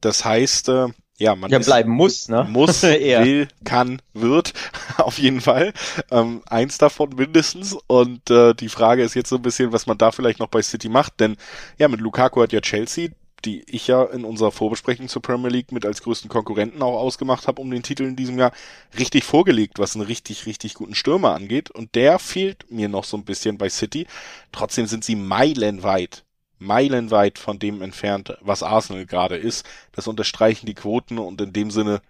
Das 0.00 0.24
heißt, 0.24 0.68
äh, 0.68 0.88
ja, 1.18 1.34
man 1.34 1.50
ja, 1.50 1.58
bleiben 1.58 1.90
muss, 1.90 2.28
ne? 2.28 2.46
Muss, 2.48 2.82
will, 2.84 3.48
kann, 3.64 4.00
wird, 4.14 4.52
auf 4.96 5.18
jeden 5.18 5.40
Fall. 5.40 5.72
Ähm, 6.10 6.42
eins 6.46 6.78
davon 6.78 7.10
mindestens. 7.16 7.76
Und 7.86 8.30
äh, 8.30 8.54
die 8.54 8.68
Frage 8.68 9.02
ist 9.02 9.14
jetzt 9.14 9.28
so 9.28 9.36
ein 9.36 9.42
bisschen, 9.42 9.72
was 9.72 9.86
man 9.86 9.98
da 9.98 10.12
vielleicht 10.12 10.38
noch 10.38 10.48
bei 10.48 10.62
City 10.62 10.88
macht. 10.88 11.20
Denn 11.20 11.36
ja, 11.76 11.88
mit 11.88 12.00
Lukaku 12.00 12.42
hat 12.42 12.52
ja 12.52 12.60
Chelsea 12.60 13.10
die 13.44 13.62
ich 13.68 13.86
ja 13.86 14.02
in 14.04 14.24
unserer 14.24 14.50
Vorbesprechung 14.50 15.08
zur 15.08 15.22
Premier 15.22 15.50
League 15.50 15.72
mit 15.72 15.86
als 15.86 16.02
größten 16.02 16.28
Konkurrenten 16.28 16.82
auch 16.82 16.98
ausgemacht 16.98 17.46
habe 17.46 17.60
um 17.60 17.70
den 17.70 17.82
Titel 17.82 18.04
in 18.04 18.16
diesem 18.16 18.38
Jahr, 18.38 18.52
richtig 18.98 19.24
vorgelegt, 19.24 19.78
was 19.78 19.94
einen 19.94 20.06
richtig, 20.06 20.46
richtig 20.46 20.74
guten 20.74 20.94
Stürmer 20.94 21.34
angeht. 21.34 21.70
Und 21.70 21.94
der 21.94 22.18
fehlt 22.18 22.70
mir 22.70 22.88
noch 22.88 23.04
so 23.04 23.16
ein 23.16 23.24
bisschen 23.24 23.58
bei 23.58 23.68
City. 23.68 24.06
Trotzdem 24.52 24.86
sind 24.86 25.04
sie 25.04 25.16
meilenweit, 25.16 26.24
meilenweit 26.58 27.38
von 27.38 27.58
dem 27.58 27.82
entfernt, 27.82 28.36
was 28.40 28.62
Arsenal 28.62 29.06
gerade 29.06 29.36
ist. 29.36 29.66
Das 29.92 30.08
unterstreichen 30.08 30.66
die 30.66 30.74
Quoten 30.74 31.18
und 31.18 31.40
in 31.40 31.52
dem 31.52 31.70
Sinne 31.70 32.00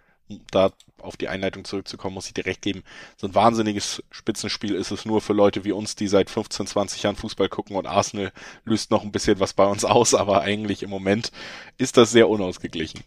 da 0.51 0.71
auf 0.99 1.17
die 1.17 1.27
Einleitung 1.27 1.65
zurückzukommen, 1.65 2.13
muss 2.13 2.27
ich 2.27 2.33
dir 2.33 2.45
recht 2.45 2.61
geben. 2.61 2.83
So 3.17 3.27
ein 3.27 3.35
wahnsinniges 3.35 4.03
Spitzenspiel 4.11 4.75
ist 4.75 4.91
es 4.91 5.05
nur 5.05 5.21
für 5.21 5.33
Leute 5.33 5.63
wie 5.63 5.71
uns, 5.71 5.95
die 5.95 6.07
seit 6.07 6.29
15, 6.29 6.67
20 6.67 7.03
Jahren 7.03 7.15
Fußball 7.15 7.49
gucken 7.49 7.75
und 7.75 7.87
Arsenal 7.87 8.31
löst 8.65 8.91
noch 8.91 9.03
ein 9.03 9.11
bisschen 9.11 9.39
was 9.39 9.53
bei 9.53 9.65
uns 9.65 9.85
aus, 9.85 10.13
aber 10.13 10.41
eigentlich 10.41 10.83
im 10.83 10.89
Moment 10.89 11.31
ist 11.77 11.97
das 11.97 12.11
sehr 12.11 12.29
unausgeglichen. 12.29 13.01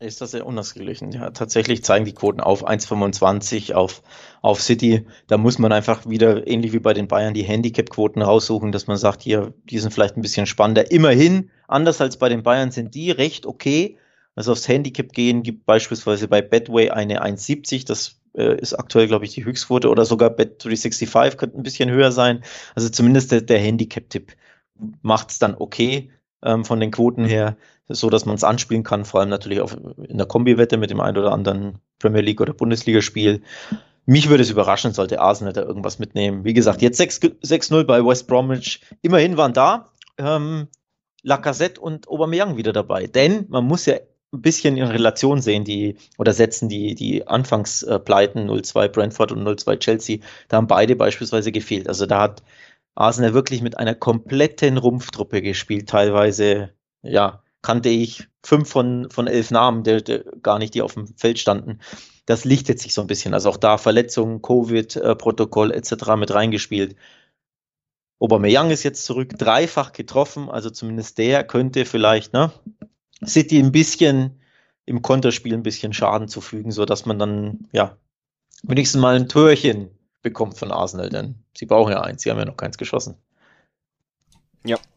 Ist 0.00 0.20
das 0.20 0.32
sehr 0.32 0.46
unausgeglichen. 0.46 1.12
Ja, 1.12 1.30
tatsächlich 1.30 1.84
zeigen 1.84 2.04
die 2.04 2.12
Quoten 2.12 2.40
auf 2.40 2.66
1,25 2.66 3.72
auf, 3.74 4.02
auf 4.42 4.60
City. 4.60 5.06
Da 5.28 5.38
muss 5.38 5.58
man 5.58 5.72
einfach 5.72 6.06
wieder, 6.06 6.46
ähnlich 6.46 6.72
wie 6.72 6.80
bei 6.80 6.92
den 6.92 7.08
Bayern, 7.08 7.32
die 7.32 7.44
Handicap-Quoten 7.44 8.20
raussuchen, 8.20 8.72
dass 8.72 8.86
man 8.86 8.96
sagt, 8.96 9.22
hier, 9.22 9.54
die 9.64 9.78
sind 9.78 9.94
vielleicht 9.94 10.16
ein 10.16 10.22
bisschen 10.22 10.46
spannender. 10.46 10.90
Immerhin, 10.90 11.50
anders 11.68 12.00
als 12.00 12.18
bei 12.18 12.28
den 12.28 12.42
Bayern, 12.42 12.70
sind 12.70 12.94
die 12.94 13.10
recht 13.10 13.46
okay 13.46 13.98
also 14.34 14.52
aufs 14.52 14.68
Handicap 14.68 15.12
gehen, 15.12 15.42
gibt 15.42 15.66
beispielsweise 15.66 16.28
bei 16.28 16.42
Betway 16.42 16.90
eine 16.90 17.22
1,70, 17.24 17.86
das 17.86 18.20
äh, 18.34 18.58
ist 18.60 18.74
aktuell, 18.74 19.06
glaube 19.06 19.24
ich, 19.24 19.32
die 19.32 19.44
Höchstquote 19.44 19.88
oder 19.88 20.04
sogar 20.04 20.30
Bet365 20.30 21.36
könnte 21.36 21.58
ein 21.58 21.62
bisschen 21.62 21.90
höher 21.90 22.12
sein. 22.12 22.42
Also 22.74 22.88
zumindest 22.88 23.32
der, 23.32 23.42
der 23.42 23.58
Handicap-Tipp 23.58 24.32
macht 25.02 25.30
es 25.30 25.38
dann 25.38 25.54
okay 25.54 26.10
ähm, 26.44 26.64
von 26.64 26.80
den 26.80 26.90
Quoten 26.90 27.24
her, 27.24 27.56
so 27.88 28.10
dass 28.10 28.26
man 28.26 28.36
es 28.36 28.44
anspielen 28.44 28.82
kann, 28.82 29.04
vor 29.04 29.20
allem 29.20 29.30
natürlich 29.30 29.60
auch 29.60 29.72
in 29.72 30.18
der 30.18 30.26
Kombi-Wette 30.26 30.76
mit 30.76 30.90
dem 30.90 31.00
ein 31.00 31.16
oder 31.16 31.32
anderen 31.32 31.78
Premier 31.98 32.20
League 32.20 32.40
oder 32.40 32.52
Bundesligaspiel. 32.52 33.42
Mich 34.06 34.28
würde 34.28 34.42
es 34.42 34.50
überraschen, 34.50 34.92
sollte 34.92 35.20
Arsenal 35.20 35.54
da 35.54 35.62
irgendwas 35.62 35.98
mitnehmen. 35.98 36.44
Wie 36.44 36.52
gesagt, 36.52 36.82
jetzt 36.82 37.00
6-0 37.00 37.84
bei 37.84 38.04
West 38.04 38.28
Bromwich. 38.28 38.82
Immerhin 39.00 39.38
waren 39.38 39.54
da 39.54 39.92
ähm, 40.18 40.68
Lacazette 41.22 41.80
und 41.80 42.08
Aubameyang 42.08 42.56
wieder 42.56 42.72
dabei. 42.72 43.06
Denn 43.06 43.46
man 43.48 43.64
muss 43.64 43.86
ja 43.86 43.94
ein 44.34 44.42
bisschen 44.42 44.76
in 44.76 44.84
Relation 44.84 45.40
sehen, 45.40 45.64
die 45.64 45.96
oder 46.18 46.32
setzen 46.32 46.68
die, 46.68 46.94
die 46.94 47.26
Anfangspleiten 47.26 48.48
0-2 48.50 48.88
Brentford 48.88 49.32
und 49.32 49.46
0-2 49.46 49.78
Chelsea, 49.78 50.18
da 50.48 50.58
haben 50.58 50.66
beide 50.66 50.96
beispielsweise 50.96 51.52
gefehlt. 51.52 51.88
Also 51.88 52.04
da 52.04 52.20
hat 52.20 52.42
Arsenal 52.94 53.34
wirklich 53.34 53.62
mit 53.62 53.78
einer 53.78 53.94
kompletten 53.94 54.78
Rumpftruppe 54.78 55.42
gespielt. 55.42 55.88
Teilweise, 55.88 56.70
ja, 57.02 57.42
kannte 57.62 57.88
ich 57.88 58.28
fünf 58.42 58.68
von, 58.68 59.10
von 59.10 59.26
elf 59.26 59.50
Namen, 59.50 59.82
der, 59.84 60.00
der 60.00 60.24
gar 60.42 60.58
nicht, 60.58 60.74
die 60.74 60.82
auf 60.82 60.94
dem 60.94 61.08
Feld 61.16 61.38
standen. 61.38 61.80
Das 62.26 62.44
lichtet 62.44 62.78
sich 62.78 62.94
so 62.94 63.00
ein 63.00 63.06
bisschen. 63.06 63.34
Also 63.34 63.50
auch 63.50 63.56
da 63.56 63.78
Verletzungen, 63.78 64.42
Covid-Protokoll 64.42 65.72
etc. 65.72 66.16
mit 66.16 66.32
reingespielt. 66.32 66.96
Aubameyang 68.20 68.70
ist 68.70 68.84
jetzt 68.84 69.04
zurück, 69.04 69.30
dreifach 69.36 69.92
getroffen, 69.92 70.48
also 70.48 70.70
zumindest 70.70 71.18
der 71.18 71.44
könnte 71.44 71.84
vielleicht, 71.84 72.32
ne, 72.32 72.52
City 73.26 73.58
ein 73.58 73.72
bisschen 73.72 74.40
im 74.86 75.02
Konterspiel 75.02 75.54
ein 75.54 75.62
bisschen 75.62 75.92
Schaden 75.92 76.28
zufügen, 76.28 76.70
so 76.70 76.84
dass 76.84 77.06
man 77.06 77.18
dann, 77.18 77.68
ja, 77.72 77.96
wenigstens 78.62 79.00
mal 79.00 79.16
ein 79.16 79.28
Törchen 79.28 79.90
bekommt 80.24 80.58
von 80.58 80.72
Arsenal, 80.72 81.10
denn 81.10 81.44
sie 81.56 81.66
brauchen 81.66 81.92
ja 81.92 82.00
eins, 82.02 82.22
sie 82.22 82.30
haben 82.30 82.38
ja 82.38 82.44
noch 82.44 82.56
keins 82.56 82.78
geschossen. 82.78 83.16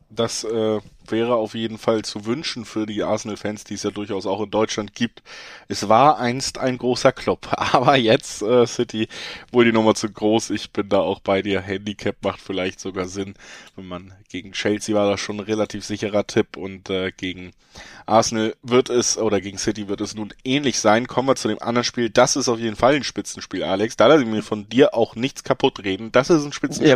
Das 0.10 0.45
äh, 0.45 0.80
wäre 1.05 1.36
auf 1.36 1.53
jeden 1.53 1.78
Fall 1.78 2.03
zu 2.03 2.26
wünschen 2.26 2.64
für 2.64 2.86
die 2.86 3.03
Arsenal-Fans, 3.03 3.66
die 3.66 3.74
es 3.74 3.84
ja 3.84 3.91
durchaus 3.91 4.26
auch 4.26 4.41
in 4.41 4.49
Deutschland 4.49 4.95
gibt. 4.95 5.22
Es 5.68 5.89
war 5.89 6.18
einst 6.18 6.60
ein 6.60 6.78
großer 6.78 7.12
Klopp, 7.12 7.49
aber 7.74 7.97
jetzt 7.97 8.41
äh, 8.41 8.66
City 8.66 9.10
wohl 9.51 9.66
die 9.66 9.74
Nummer 9.74 9.95
zu 9.95 10.10
groß. 10.10 10.51
Ich 10.51 10.72
bin 10.72 10.88
da 10.88 10.99
auch 10.99 11.20
bei 11.20 11.41
dir. 11.41 11.62
Handicap 11.62 12.16
macht 12.24 12.39
vielleicht 12.39 12.80
sogar 12.80 13.08
Sinn, 13.08 13.34
wenn 13.76 13.88
man 13.88 14.14
gegen 14.30 14.53
Chelsea 14.53 14.95
war 14.95 15.10
das 15.10 15.20
schon 15.20 15.38
ein 15.38 15.45
relativ 15.45 15.84
sicherer 15.84 16.26
Tipp 16.26 16.55
und 16.55 16.89
äh, 16.89 17.12
gegen 17.12 17.51
Arsenal 18.05 18.55
wird 18.64 18.89
es 18.89 19.18
oder 19.18 19.41
gegen 19.41 19.58
City 19.58 19.89
wird 19.89 20.01
es 20.01 20.16
nun 20.16 20.34
ähnlich 20.45 20.80
sein. 20.80 21.08
Kommen 21.08 21.28
wir 21.28 21.36
zu 21.36 21.49
dem 21.49 21.62
anderen 21.62 21.84
Spiel. 21.84 22.10
Das 22.10 22.36
ist 22.38 22.47
auf 22.47 22.60
jeden 22.60 22.76
Fall 22.78 22.95
ein 22.95 23.03
Spitzenspiel, 23.03 23.64
Alex. 23.64 23.97
Da 23.97 24.08
lasse 24.08 24.24
ich 24.24 24.30
mir 24.30 24.41
von 24.41 24.70
dir 24.70 24.93
auch 24.93 25.16
nichts 25.16 25.43
kaputt 25.43 25.84
reden. 25.84 26.12
Das 26.12 26.30
ist 26.30 26.45
ein 26.45 26.53
Spitzenspiel. 26.53 26.89
Ja, 26.89 26.95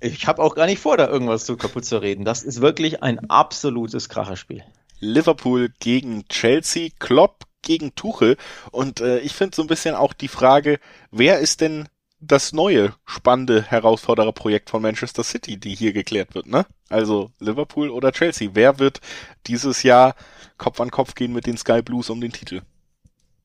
ich 0.00 0.26
habe 0.26 0.42
auch 0.42 0.54
gar 0.54 0.66
nicht 0.66 0.80
vor, 0.80 0.96
da 0.96 1.08
irgendwas 1.08 1.46
so 1.46 1.56
kaputt 1.56 1.84
zu 1.84 1.98
reden. 1.98 2.24
Das 2.24 2.42
ist 2.42 2.60
wirklich 2.60 3.02
ein 3.02 3.30
absolutes 3.30 4.08
Kracherspiel. 4.08 4.64
Liverpool 5.00 5.72
gegen 5.78 6.26
Chelsea, 6.28 6.90
Klopp 6.98 7.44
gegen 7.62 7.94
Tuchel. 7.94 8.36
Und 8.70 9.00
äh, 9.00 9.18
ich 9.20 9.32
finde 9.32 9.56
so 9.56 9.62
ein 9.62 9.68
bisschen 9.68 9.94
auch 9.94 10.12
die 10.12 10.28
Frage, 10.28 10.78
wer 11.10 11.40
ist 11.40 11.60
denn 11.60 11.88
das 12.18 12.52
neue 12.52 12.94
spannende 13.04 13.62
Herausfordererprojekt 13.62 14.70
von 14.70 14.80
Manchester 14.82 15.22
City, 15.22 15.58
die 15.58 15.74
hier 15.74 15.92
geklärt 15.92 16.34
wird, 16.34 16.46
ne? 16.46 16.64
Also 16.88 17.30
Liverpool 17.40 17.90
oder 17.90 18.12
Chelsea. 18.12 18.50
Wer 18.54 18.78
wird 18.78 19.00
dieses 19.46 19.82
Jahr 19.82 20.14
Kopf 20.56 20.80
an 20.80 20.90
Kopf 20.90 21.14
gehen 21.14 21.32
mit 21.32 21.46
den 21.46 21.58
Sky 21.58 21.82
Blues 21.82 22.08
um 22.08 22.20
den 22.20 22.32
Titel? 22.32 22.62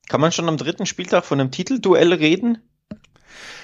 Kann 0.08 0.20
man 0.20 0.32
schon 0.32 0.48
am 0.48 0.56
dritten 0.56 0.86
Spieltag 0.86 1.24
von 1.24 1.40
einem 1.40 1.50
Titelduell 1.50 2.12
reden? 2.12 2.58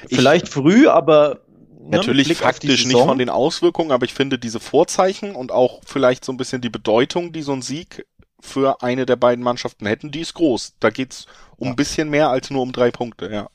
Vielleicht 0.09 0.47
ich, 0.47 0.51
früh, 0.51 0.89
aber 0.89 1.41
Natürlich 1.80 2.36
faktisch 2.36 2.86
nicht 2.86 2.98
von 2.98 3.18
den 3.18 3.30
Auswirkungen, 3.30 3.92
aber 3.92 4.04
ich 4.04 4.12
finde 4.12 4.38
diese 4.38 4.58
Vorzeichen 4.58 5.34
und 5.34 5.52
auch 5.52 5.80
vielleicht 5.84 6.24
so 6.24 6.32
ein 6.32 6.36
bisschen 6.36 6.60
die 6.60 6.70
Bedeutung, 6.70 7.32
die 7.32 7.42
so 7.42 7.52
ein 7.52 7.62
Sieg 7.62 8.06
für 8.40 8.82
eine 8.82 9.06
der 9.06 9.16
beiden 9.16 9.44
Mannschaften 9.44 9.86
hätten, 9.86 10.10
die 10.10 10.20
ist 10.20 10.34
groß. 10.34 10.74
Da 10.80 10.90
geht's 10.90 11.26
um 11.56 11.66
ja. 11.66 11.72
ein 11.72 11.76
bisschen 11.76 12.10
mehr 12.10 12.30
als 12.30 12.50
nur 12.50 12.62
um 12.62 12.72
drei 12.72 12.90
Punkte, 12.90 13.30
ja. 13.30 13.48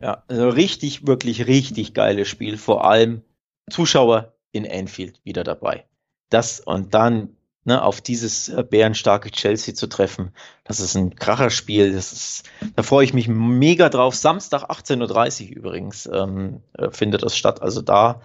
Ja, 0.00 0.24
also 0.26 0.48
richtig, 0.48 1.06
wirklich 1.06 1.46
richtig 1.46 1.94
geiles 1.94 2.28
Spiel. 2.28 2.56
Vor 2.56 2.84
allem 2.84 3.22
Zuschauer 3.70 4.34
in 4.50 4.68
Anfield 4.68 5.20
wieder 5.24 5.44
dabei. 5.44 5.86
Das 6.28 6.60
und 6.60 6.94
dann 6.94 7.36
ne, 7.64 7.82
auf 7.82 8.00
dieses 8.00 8.48
äh, 8.48 8.64
bärenstarke 8.68 9.30
Chelsea 9.30 9.74
zu 9.74 9.86
treffen. 9.86 10.32
Das 10.64 10.80
ist 10.80 10.96
ein 10.96 11.16
Kracherspiel. 11.16 11.92
Das 11.92 12.12
ist, 12.12 12.44
da 12.76 12.82
freue 12.82 13.04
ich 13.04 13.14
mich 13.14 13.28
mega 13.28 13.88
drauf. 13.88 14.14
Samstag 14.14 14.70
18.30 14.70 15.50
Uhr 15.50 15.56
übrigens 15.56 16.08
ähm, 16.12 16.62
äh, 16.74 16.90
findet 16.90 17.22
das 17.22 17.36
statt. 17.36 17.62
Also 17.62 17.82
da 17.82 18.20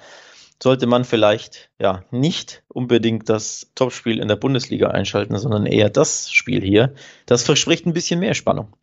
sollte 0.62 0.88
man 0.88 1.06
vielleicht 1.06 1.70
ja 1.80 2.04
nicht 2.10 2.64
unbedingt 2.68 3.30
das 3.30 3.72
Topspiel 3.76 4.20
in 4.20 4.28
der 4.28 4.36
Bundesliga 4.36 4.90
einschalten, 4.90 5.38
sondern 5.38 5.66
eher 5.66 5.90
das 5.90 6.32
Spiel 6.32 6.64
hier. 6.64 6.94
Das 7.26 7.44
verspricht 7.44 7.86
ein 7.86 7.94
bisschen 7.94 8.20
mehr 8.20 8.34
Spannung. 8.34 8.76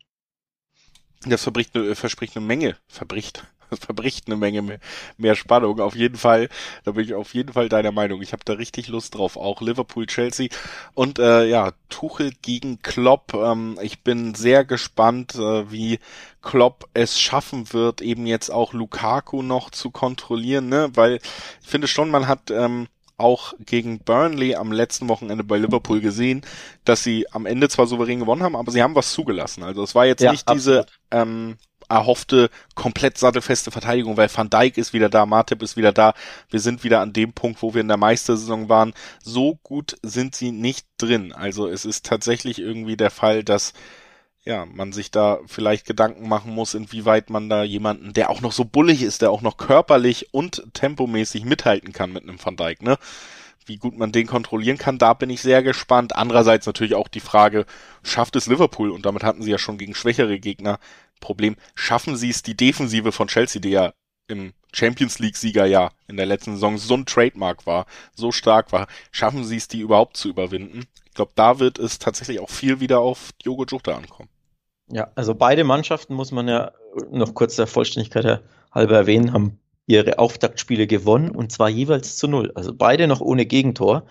Das 1.25 1.43
verspricht, 1.43 1.71
verspricht 1.93 2.37
eine 2.37 2.45
Menge, 2.45 2.77
verbricht, 2.87 3.43
verbricht 3.79 4.27
eine 4.27 4.35
Menge 4.35 4.61
mehr, 4.61 4.79
mehr 5.17 5.35
Spannung. 5.35 5.79
Auf 5.79 5.95
jeden 5.95 6.17
Fall, 6.17 6.49
da 6.83 6.91
bin 6.91 7.05
ich 7.05 7.13
auf 7.13 7.33
jeden 7.33 7.53
Fall 7.53 7.69
deiner 7.69 7.91
Meinung. 7.91 8.21
Ich 8.21 8.33
habe 8.33 8.43
da 8.45 8.53
richtig 8.53 8.87
Lust 8.87 9.15
drauf. 9.15 9.37
Auch 9.37 9.61
Liverpool, 9.61 10.05
Chelsea 10.05 10.49
und 10.93 11.19
äh, 11.19 11.45
ja, 11.45 11.73
Tuchel 11.89 12.31
gegen 12.41 12.81
Klopp. 12.81 13.33
Ähm, 13.33 13.77
ich 13.81 14.03
bin 14.03 14.35
sehr 14.35 14.65
gespannt, 14.65 15.35
äh, 15.35 15.71
wie 15.71 15.99
Klopp 16.41 16.87
es 16.93 17.19
schaffen 17.19 17.73
wird, 17.73 18.01
eben 18.01 18.25
jetzt 18.25 18.49
auch 18.49 18.73
Lukaku 18.73 19.41
noch 19.41 19.71
zu 19.71 19.89
kontrollieren, 19.91 20.69
ne? 20.69 20.89
Weil 20.93 21.19
ich 21.61 21.67
finde 21.67 21.87
schon, 21.87 22.11
man 22.11 22.27
hat 22.27 22.51
ähm, 22.51 22.87
auch 23.17 23.53
gegen 23.59 23.99
Burnley 23.99 24.55
am 24.55 24.71
letzten 24.71 25.07
Wochenende 25.09 25.43
bei 25.43 25.57
Liverpool 25.57 26.01
gesehen, 26.01 26.41
dass 26.83 27.03
sie 27.03 27.25
am 27.31 27.45
Ende 27.45 27.69
zwar 27.69 27.87
souverän 27.87 28.19
gewonnen 28.19 28.43
haben, 28.43 28.55
aber 28.55 28.71
sie 28.71 28.83
haben 28.83 28.95
was 28.95 29.13
zugelassen. 29.13 29.63
Also 29.63 29.83
es 29.83 29.95
war 29.95 30.05
jetzt 30.05 30.21
ja, 30.21 30.31
nicht 30.31 30.47
absolut. 30.47 30.85
diese 30.85 30.85
ähm, 31.11 31.57
erhoffte 31.89 32.49
komplett 32.73 33.17
sattelfeste 33.17 33.71
Verteidigung, 33.71 34.17
weil 34.17 34.29
Van 34.33 34.49
Dijk 34.49 34.77
ist 34.77 34.93
wieder 34.93 35.09
da, 35.09 35.25
Martip 35.25 35.61
ist 35.61 35.77
wieder 35.77 35.91
da. 35.91 36.13
Wir 36.49 36.59
sind 36.59 36.83
wieder 36.83 37.01
an 37.01 37.13
dem 37.13 37.33
Punkt, 37.33 37.61
wo 37.61 37.73
wir 37.73 37.81
in 37.81 37.87
der 37.87 37.97
Meistersaison 37.97 38.69
waren. 38.69 38.93
So 39.23 39.55
gut 39.63 39.97
sind 40.01 40.35
sie 40.35 40.51
nicht 40.51 40.87
drin. 40.97 41.33
Also 41.33 41.67
es 41.67 41.85
ist 41.85 42.05
tatsächlich 42.05 42.59
irgendwie 42.59 42.97
der 42.97 43.11
Fall, 43.11 43.43
dass 43.43 43.73
ja, 44.45 44.65
man 44.65 44.93
sich 44.93 45.09
da 45.09 45.39
vielleicht 45.47 45.87
Gedanken 45.87 46.29
machen 46.29 46.53
muss, 46.53 46.75
inwieweit 46.75 47.31
man 47.31 47.49
da 47.49 47.63
jemanden, 47.63 48.13
der 48.13 48.29
auch 48.29 48.41
noch 48.41 48.51
so 48.51 48.63
bullig 48.63 49.01
ist, 49.01 49.23
der 49.23 49.31
auch 49.31 49.41
noch 49.41 49.57
körperlich 49.57 50.33
und 50.33 50.63
tempomäßig 50.73 51.45
mithalten 51.45 51.91
kann 51.93 52.13
mit 52.13 52.23
einem 52.23 52.43
Van 52.43 52.55
Dijk, 52.55 52.83
ne? 52.83 52.97
Wie 53.67 53.77
gut 53.77 53.97
man 53.97 54.11
den 54.11 54.27
kontrollieren 54.27 54.77
kann, 54.77 54.99
da 54.99 55.13
bin 55.15 55.31
ich 55.31 55.41
sehr 55.41 55.63
gespannt. 55.63 56.15
Andererseits 56.15 56.67
natürlich 56.67 56.93
auch 56.93 57.07
die 57.07 57.19
Frage, 57.19 57.65
schafft 58.03 58.35
es 58.35 58.45
Liverpool? 58.45 58.91
Und 58.91 59.07
damit 59.07 59.23
hatten 59.23 59.41
sie 59.41 59.49
ja 59.49 59.57
schon 59.57 59.79
gegen 59.79 59.95
schwächere 59.95 60.39
Gegner 60.39 60.77
Problem. 61.19 61.55
Schaffen 61.75 62.15
sie 62.15 62.29
es, 62.29 62.43
die 62.43 62.55
Defensive 62.55 63.11
von 63.11 63.27
Chelsea, 63.27 63.61
die 63.61 63.71
ja 63.71 63.93
im 64.27 64.53
Champions 64.73 65.19
League 65.19 65.37
Sieger 65.37 65.65
ja 65.65 65.91
in 66.07 66.17
der 66.17 66.25
letzten 66.25 66.53
Saison 66.53 66.77
so 66.77 66.95
ein 66.95 67.05
Trademark 67.05 67.65
war, 67.65 67.85
so 68.13 68.31
stark 68.31 68.71
war, 68.71 68.87
schaffen 69.11 69.45
sie 69.45 69.57
es, 69.57 69.67
die 69.67 69.79
überhaupt 69.79 70.17
zu 70.17 70.29
überwinden? 70.29 70.85
Ich 71.05 71.13
glaube, 71.13 71.31
da 71.35 71.59
wird 71.59 71.79
es 71.79 71.99
tatsächlich 71.99 72.39
auch 72.39 72.49
viel 72.49 72.79
wieder 72.79 72.99
auf 72.99 73.31
Diogo 73.43 73.63
Jota 73.65 73.95
ankommen. 73.95 74.29
Ja, 74.91 75.11
also 75.15 75.33
beide 75.33 75.63
Mannschaften 75.63 76.13
muss 76.13 76.31
man 76.31 76.47
ja 76.47 76.73
noch 77.09 77.33
kurz 77.33 77.55
der 77.55 77.67
Vollständigkeit 77.67 78.43
halber 78.71 78.95
erwähnen, 78.95 79.33
haben 79.33 79.59
ihre 79.87 80.19
Auftaktspiele 80.19 80.87
gewonnen 80.87 81.31
und 81.31 81.51
zwar 81.51 81.69
jeweils 81.69 82.17
zu 82.17 82.27
null. 82.27 82.51
Also 82.55 82.73
beide 82.73 83.07
noch 83.07 83.21
ohne 83.21 83.45
Gegentor. 83.45 84.05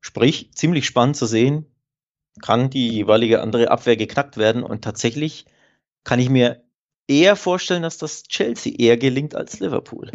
Sprich, 0.00 0.50
ziemlich 0.54 0.86
spannend 0.86 1.16
zu 1.16 1.26
sehen, 1.26 1.66
kann 2.42 2.70
die 2.70 2.88
jeweilige 2.88 3.40
andere 3.42 3.70
Abwehr 3.70 3.96
geknackt 3.96 4.36
werden 4.36 4.62
und 4.62 4.82
tatsächlich 4.82 5.46
kann 6.08 6.20
ich 6.20 6.30
mir 6.30 6.64
eher 7.06 7.36
vorstellen, 7.36 7.82
dass 7.82 7.98
das 7.98 8.22
Chelsea 8.22 8.72
eher 8.78 8.96
gelingt 8.96 9.34
als 9.34 9.60
Liverpool. 9.60 10.10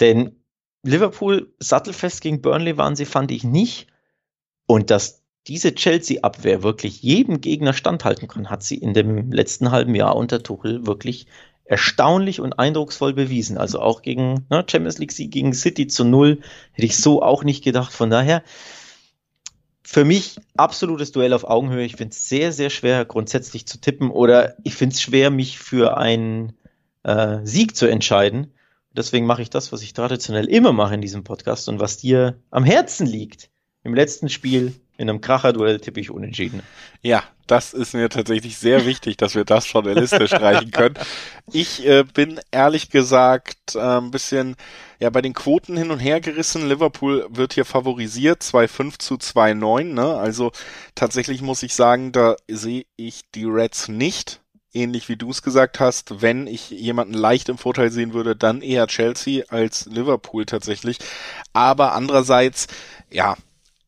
Denn 0.00 0.42
Liverpool 0.82 1.52
sattelfest 1.58 2.22
gegen 2.22 2.40
Burnley 2.40 2.78
waren 2.78 2.96
sie, 2.96 3.04
fand 3.04 3.30
ich 3.32 3.44
nicht. 3.44 3.88
Und 4.66 4.90
das 4.90 5.22
diese 5.46 5.74
Chelsea-Abwehr 5.74 6.62
wirklich 6.62 7.02
jedem 7.02 7.42
Gegner 7.42 7.74
standhalten 7.74 8.28
kann, 8.28 8.48
hat 8.48 8.62
sie 8.62 8.78
in 8.78 8.94
dem 8.94 9.30
letzten 9.30 9.72
halben 9.72 9.94
Jahr 9.94 10.16
unter 10.16 10.42
Tuchel 10.42 10.86
wirklich 10.86 11.26
erstaunlich 11.64 12.40
und 12.40 12.58
eindrucksvoll 12.58 13.12
bewiesen. 13.12 13.58
Also 13.58 13.78
auch 13.78 14.00
gegen 14.00 14.46
ne, 14.48 14.64
Champions 14.66 14.96
League 14.96 15.12
Sieg 15.12 15.32
gegen 15.32 15.52
City 15.52 15.86
zu 15.86 16.04
null 16.04 16.40
hätte 16.72 16.86
ich 16.86 16.96
so 16.96 17.22
auch 17.22 17.44
nicht 17.44 17.62
gedacht. 17.62 17.92
Von 17.92 18.08
daher 18.08 18.42
für 19.84 20.04
mich 20.04 20.36
absolutes 20.56 21.12
Duell 21.12 21.32
auf 21.32 21.44
Augenhöhe. 21.44 21.84
Ich 21.84 21.96
finde 21.96 22.12
es 22.12 22.28
sehr, 22.28 22.52
sehr 22.52 22.70
schwer 22.70 23.04
grundsätzlich 23.04 23.66
zu 23.66 23.80
tippen 23.80 24.10
oder 24.10 24.56
ich 24.64 24.74
finde 24.74 24.94
es 24.94 25.02
schwer, 25.02 25.30
mich 25.30 25.58
für 25.58 25.96
einen 25.96 26.52
äh, 27.02 27.38
Sieg 27.44 27.76
zu 27.76 27.86
entscheiden. 27.86 28.52
Deswegen 28.94 29.26
mache 29.26 29.42
ich 29.42 29.50
das, 29.50 29.72
was 29.72 29.82
ich 29.82 29.94
traditionell 29.94 30.46
immer 30.46 30.72
mache 30.72 30.94
in 30.94 31.00
diesem 31.00 31.24
Podcast 31.24 31.68
und 31.68 31.80
was 31.80 31.96
dir 31.96 32.36
am 32.50 32.64
Herzen 32.64 33.06
liegt. 33.06 33.50
Im 33.84 33.94
letzten 33.94 34.28
Spiel 34.28 34.74
in 34.96 35.08
einem 35.08 35.20
Kracher-Duell 35.20 35.80
tippe 35.80 36.00
ich 36.00 36.10
unentschieden. 36.10 36.62
Ja, 37.02 37.24
das 37.46 37.72
ist 37.72 37.94
mir 37.94 38.08
tatsächlich 38.08 38.56
sehr 38.56 38.86
wichtig, 38.86 39.16
dass 39.16 39.34
wir 39.34 39.44
das 39.44 39.66
von 39.66 39.84
der 39.84 39.94
Liste 39.94 40.28
streichen 40.28 40.70
können. 40.70 40.94
Ich 41.52 41.84
äh, 41.86 42.04
bin 42.04 42.40
ehrlich 42.50 42.90
gesagt 42.90 43.74
äh, 43.74 43.80
ein 43.80 44.10
bisschen 44.10 44.56
ja 45.00 45.10
bei 45.10 45.20
den 45.20 45.34
Quoten 45.34 45.76
hin 45.76 45.90
und 45.90 45.98
her 45.98 46.20
gerissen. 46.20 46.68
Liverpool 46.68 47.26
wird 47.30 47.54
hier 47.54 47.64
favorisiert, 47.64 48.42
2,5 48.42 48.98
zu 48.98 49.14
2,9. 49.14 49.84
Ne? 49.84 50.14
Also 50.14 50.52
tatsächlich 50.94 51.42
muss 51.42 51.62
ich 51.62 51.74
sagen, 51.74 52.12
da 52.12 52.36
sehe 52.48 52.84
ich 52.96 53.22
die 53.34 53.44
Reds 53.44 53.88
nicht. 53.88 54.40
Ähnlich 54.74 55.10
wie 55.10 55.16
du 55.16 55.30
es 55.30 55.42
gesagt 55.42 55.80
hast, 55.80 56.22
wenn 56.22 56.46
ich 56.46 56.70
jemanden 56.70 57.12
leicht 57.12 57.50
im 57.50 57.58
Vorteil 57.58 57.90
sehen 57.90 58.14
würde, 58.14 58.34
dann 58.34 58.62
eher 58.62 58.86
Chelsea 58.86 59.44
als 59.48 59.84
Liverpool 59.86 60.46
tatsächlich. 60.46 60.98
Aber 61.52 61.92
andererseits, 61.92 62.68
ja, 63.10 63.36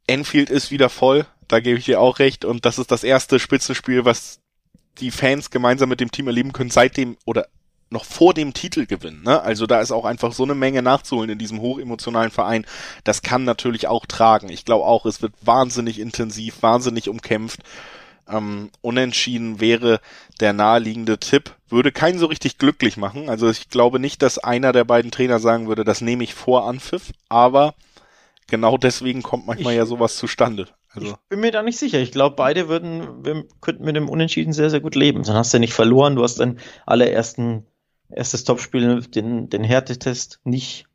Enfield 0.06 0.50
ist 0.50 0.70
wieder 0.70 0.88
voll, 0.88 1.26
da 1.48 1.60
gebe 1.60 1.78
ich 1.78 1.84
dir 1.84 2.00
auch 2.00 2.18
recht. 2.18 2.44
Und 2.44 2.64
das 2.64 2.78
ist 2.78 2.90
das 2.90 3.04
erste 3.04 3.38
Spitzenspiel, 3.38 4.04
was 4.04 4.40
die 4.98 5.10
Fans 5.10 5.50
gemeinsam 5.50 5.88
mit 5.88 6.00
dem 6.00 6.10
Team 6.10 6.26
erleben 6.26 6.52
können, 6.52 6.70
seitdem 6.70 7.16
oder 7.24 7.46
noch 7.90 8.04
vor 8.04 8.34
dem 8.34 8.54
Titelgewinn. 8.54 9.22
Ne? 9.22 9.40
Also 9.40 9.66
da 9.66 9.80
ist 9.80 9.92
auch 9.92 10.04
einfach 10.04 10.32
so 10.32 10.42
eine 10.42 10.54
Menge 10.54 10.82
nachzuholen 10.82 11.30
in 11.30 11.38
diesem 11.38 11.60
hochemotionalen 11.60 12.30
Verein. 12.30 12.66
Das 13.04 13.22
kann 13.22 13.44
natürlich 13.44 13.86
auch 13.86 14.06
tragen. 14.06 14.48
Ich 14.48 14.64
glaube 14.64 14.84
auch, 14.84 15.06
es 15.06 15.22
wird 15.22 15.32
wahnsinnig 15.42 15.98
intensiv, 15.98 16.62
wahnsinnig 16.62 17.08
umkämpft. 17.08 17.60
Ähm, 18.28 18.70
unentschieden 18.80 19.60
wäre 19.60 20.00
der 20.40 20.54
naheliegende 20.54 21.18
Tipp, 21.18 21.54
würde 21.68 21.92
keinen 21.92 22.18
so 22.18 22.26
richtig 22.26 22.58
glücklich 22.58 22.96
machen. 22.96 23.28
Also 23.28 23.50
ich 23.50 23.68
glaube 23.68 24.00
nicht, 24.00 24.22
dass 24.22 24.38
einer 24.38 24.72
der 24.72 24.84
beiden 24.84 25.10
Trainer 25.10 25.38
sagen 25.38 25.68
würde, 25.68 25.84
das 25.84 26.00
nehme 26.00 26.24
ich 26.24 26.34
vor 26.34 26.66
Anpfiff, 26.66 27.12
aber 27.28 27.74
genau 28.48 28.76
deswegen 28.76 29.22
kommt 29.22 29.46
manchmal 29.46 29.72
ich, 29.72 29.78
ja 29.78 29.86
sowas 29.86 30.16
zustande. 30.16 30.68
Also. 30.90 31.08
Ich 31.08 31.14
bin 31.28 31.40
mir 31.40 31.50
da 31.50 31.62
nicht 31.62 31.78
sicher. 31.78 31.98
Ich 31.98 32.12
glaube, 32.12 32.36
beide 32.36 32.68
würden, 32.68 33.24
wir 33.24 33.44
könnten 33.60 33.84
mit 33.84 33.96
dem 33.96 34.08
Unentschieden 34.08 34.52
sehr, 34.52 34.70
sehr 34.70 34.80
gut 34.80 34.94
leben. 34.94 35.22
Dann 35.22 35.36
hast 35.36 35.52
du 35.52 35.58
nicht 35.58 35.74
verloren, 35.74 36.16
du 36.16 36.22
hast 36.22 36.40
deinen 36.40 36.58
allerersten 36.86 37.66
erstes 38.08 38.44
Topspiel, 38.44 39.02
den, 39.02 39.48
den 39.48 39.64
Härtetest 39.64 40.40
nicht, 40.44 40.86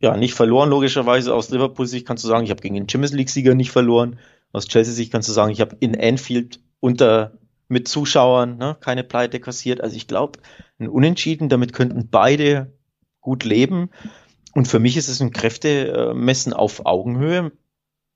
ja, 0.00 0.16
nicht 0.16 0.34
verloren, 0.34 0.70
logischerweise. 0.70 1.34
Aus 1.34 1.50
Liverpool-Sicht 1.50 2.06
kannst 2.06 2.24
du 2.24 2.28
sagen, 2.28 2.44
ich 2.44 2.50
habe 2.50 2.60
gegen 2.60 2.74
den 2.74 2.88
Champions 2.88 3.14
League-Sieger 3.14 3.54
nicht 3.54 3.70
verloren. 3.70 4.18
Aus 4.52 4.68
Chelsea-Sicht 4.68 5.10
kannst 5.10 5.28
du 5.28 5.32
sagen, 5.32 5.52
ich 5.52 5.60
habe 5.60 5.76
in 5.80 5.98
Anfield 5.98 6.60
unter 6.80 7.32
mit 7.68 7.88
Zuschauern 7.88 8.58
ne, 8.58 8.76
keine 8.78 9.04
Pleite 9.04 9.40
kassiert. 9.40 9.80
Also 9.80 9.96
ich 9.96 10.06
glaube, 10.06 10.38
ein 10.78 10.88
Unentschieden, 10.88 11.48
damit 11.48 11.72
könnten 11.72 12.08
beide 12.10 12.72
gut 13.20 13.44
leben. 13.44 13.90
Und 14.54 14.68
für 14.68 14.78
mich 14.78 14.96
ist 14.96 15.08
es 15.08 15.20
ein 15.20 15.32
Kräftemessen 15.32 16.52
auf 16.52 16.86
Augenhöhe. 16.86 17.52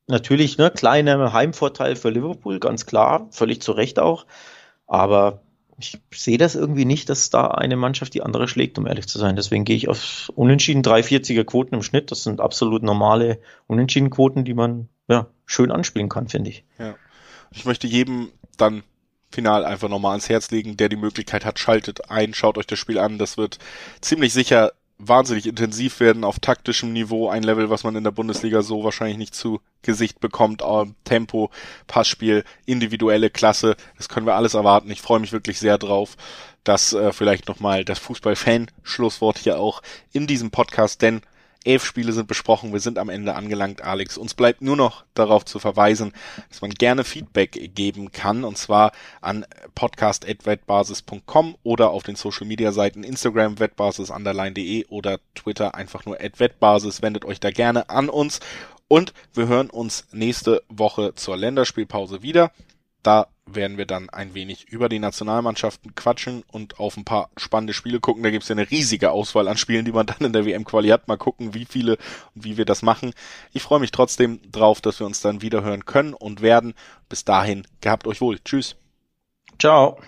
Natürlich, 0.07 0.57
ne, 0.57 0.71
kleiner 0.71 1.33
Heimvorteil 1.33 1.97
für 1.97 2.11
Liverpool, 2.11 2.61
ganz 2.61 2.87
klar, 2.87 3.29
völlig 3.31 3.61
zu 3.61 3.73
Recht 3.73 3.99
auch. 3.99 4.27
Aber 4.87 5.43
ich 5.79 5.99
sehe 6.13 6.39
das 6.39 6.55
irgendwie 6.55 6.85
nicht, 6.85 7.09
dass 7.09 7.31
da 7.31 7.49
eine 7.49 7.77
Mannschaft 7.77 8.15
die 8.15 8.23
andere 8.23 8.49
schlägt, 8.49 8.79
um 8.79 8.87
ehrlich 8.87 9.07
zu 9.07 9.19
sein. 9.19 9.37
Deswegen 9.37 9.65
gehe 9.65 9.77
ich 9.77 9.89
auf 9.89 10.33
Unentschieden 10.35 10.83
340er 10.83 11.45
Quoten 11.45 11.75
im 11.75 11.83
Schnitt. 11.83 12.11
Das 12.11 12.25
sind 12.25 12.41
absolut 12.41 12.83
normale 12.83 13.39
Unentschieden-Quoten, 13.67 14.45
die 14.45 14.55
man 14.55 14.89
ja, 15.09 15.27
schön 15.47 15.71
anspielen 15.71 16.09
kann, 16.09 16.29
finde 16.29 16.51
ich. 16.51 16.65
Ja. 16.79 16.95
Ich 17.51 17.65
möchte 17.65 17.87
jedem 17.87 18.31
dann 18.57 18.83
final 19.31 19.65
einfach 19.65 19.89
nochmal 19.89 20.13
ans 20.13 20.29
Herz 20.29 20.51
legen, 20.51 20.77
der 20.77 20.89
die 20.89 20.97
Möglichkeit 20.97 21.45
hat, 21.45 21.59
schaltet 21.59 22.11
ein, 22.11 22.35
schaut 22.35 22.59
euch 22.59 22.67
das 22.67 22.79
Spiel 22.79 22.99
an. 22.99 23.19
Das 23.19 23.37
wird 23.37 23.59
ziemlich 24.01 24.33
sicher 24.33 24.73
wahnsinnig 24.99 25.47
intensiv 25.47 26.01
werden 26.01 26.25
auf 26.25 26.41
taktischem 26.41 26.93
Niveau, 26.93 27.29
ein 27.29 27.43
Level, 27.45 27.71
was 27.71 27.85
man 27.85 27.97
in 27.97 28.05
der 28.05 28.11
Bundesliga 28.11 28.63
so 28.63 28.83
wahrscheinlich 28.85 29.19
nicht 29.19 29.35
zu 29.35 29.61
Gesicht 29.83 30.21
bekommt. 30.21 30.63
Tempo, 31.05 31.51
Passspiel, 31.87 32.45
individuelle 32.67 33.31
Klasse, 33.31 33.77
das 33.97 34.09
können 34.09 34.27
wir 34.27 34.35
alles 34.35 34.55
erwarten. 34.55 34.91
Ich 34.91 35.01
freue 35.01 35.21
mich 35.21 35.33
wirklich 35.33 35.59
sehr 35.59 35.79
drauf. 35.79 36.17
dass 36.65 36.93
äh, 36.93 37.13
vielleicht 37.13 37.49
nochmal 37.49 37.85
das 37.85 37.99
Fußball-Fan-Schlusswort 38.01 39.39
hier 39.39 39.59
auch 39.59 39.81
in 40.13 40.27
diesem 40.27 40.51
Podcast, 40.51 41.01
denn 41.01 41.23
Elf 41.65 41.85
Spiele 41.85 42.13
sind 42.13 42.29
besprochen, 42.29 42.73
wir 42.73 42.81
sind 42.81 42.99
am 42.99 43.09
Ende 43.09 43.35
angelangt, 43.35 43.83
Alex. 43.83 44.17
Uns 44.17 44.35
bleibt 44.35 44.63
nur 44.63 44.77
noch 44.77 45.05
darauf 45.15 45.45
zu 45.45 45.59
verweisen, 45.59 46.13
dass 46.49 46.61
man 46.61 46.71
gerne 46.71 47.05
Feedback 47.05 47.75
geben 47.75 48.13
kann, 48.13 48.45
und 48.45 48.57
zwar 48.57 48.93
an 49.21 49.45
podcast.wettbasis.com 49.75 51.57
oder 51.63 51.91
auf 51.91 52.05
den 52.05 52.17
Social 52.17 52.47
Media 52.47 52.73
Seiten 52.73 53.05
Instagram 53.05 53.59
wettbasis 53.59 54.11
underline.de 54.11 54.87
oder 54.87 55.19
Twitter 55.35 55.75
einfach 55.75 56.05
nur 56.07 56.19
wettbasis. 56.19 57.03
Wendet 57.03 57.25
euch 57.25 57.41
da 57.41 57.51
gerne 57.51 57.91
an 57.91 58.09
uns. 58.09 58.41
Und 58.89 59.13
wir 59.35 59.49
hören 59.49 59.69
uns 59.69 60.07
nächste 60.13 60.63
Woche 60.69 61.15
zur 61.15 61.37
Länderspielpause 61.37 62.23
wieder. 62.23 62.51
Da 63.03 63.29
werden 63.47 63.79
wir 63.79 63.87
dann 63.87 64.11
ein 64.11 64.35
wenig 64.35 64.69
über 64.69 64.89
die 64.89 64.99
Nationalmannschaften 64.99 65.95
quatschen 65.95 66.45
und 66.51 66.79
auf 66.79 66.97
ein 66.97 67.05
paar 67.05 67.31
spannende 67.37 67.73
Spiele 67.73 68.01
gucken. 68.01 68.23
Da 68.23 68.31
gibt 68.31 68.43
es 68.43 68.49
ja 68.49 68.55
eine 68.55 68.71
riesige 68.71 69.11
Auswahl 69.11 69.49
an 69.49 69.57
Spielen, 69.57 69.85
die 69.85 69.93
man 69.93 70.07
dann 70.07 70.19
in 70.21 70.33
der 70.33 70.45
WM-Quali 70.45 70.89
hat. 70.89 71.09
Mal 71.09 71.17
gucken, 71.17 71.55
wie 71.55 71.65
viele 71.65 71.97
und 72.35 72.45
wie 72.45 72.57
wir 72.57 72.65
das 72.65 72.83
machen. 72.83 73.15
Ich 73.53 73.63
freue 73.63 73.81
mich 73.81 73.91
trotzdem 73.91 74.41
drauf, 74.51 74.81
dass 74.81 75.01
wir 75.01 75.07
uns 75.07 75.21
dann 75.21 75.43
wieder 75.43 75.63
hören 75.63 75.87
können 75.87 76.15
und 76.15 76.43
werden. 76.43 76.75
Bis 77.09 77.25
dahin, 77.25 77.67
gehabt 77.81 78.07
euch 78.07 78.21
wohl. 78.21 78.39
Tschüss. 78.41 78.77
Ciao. 79.59 79.99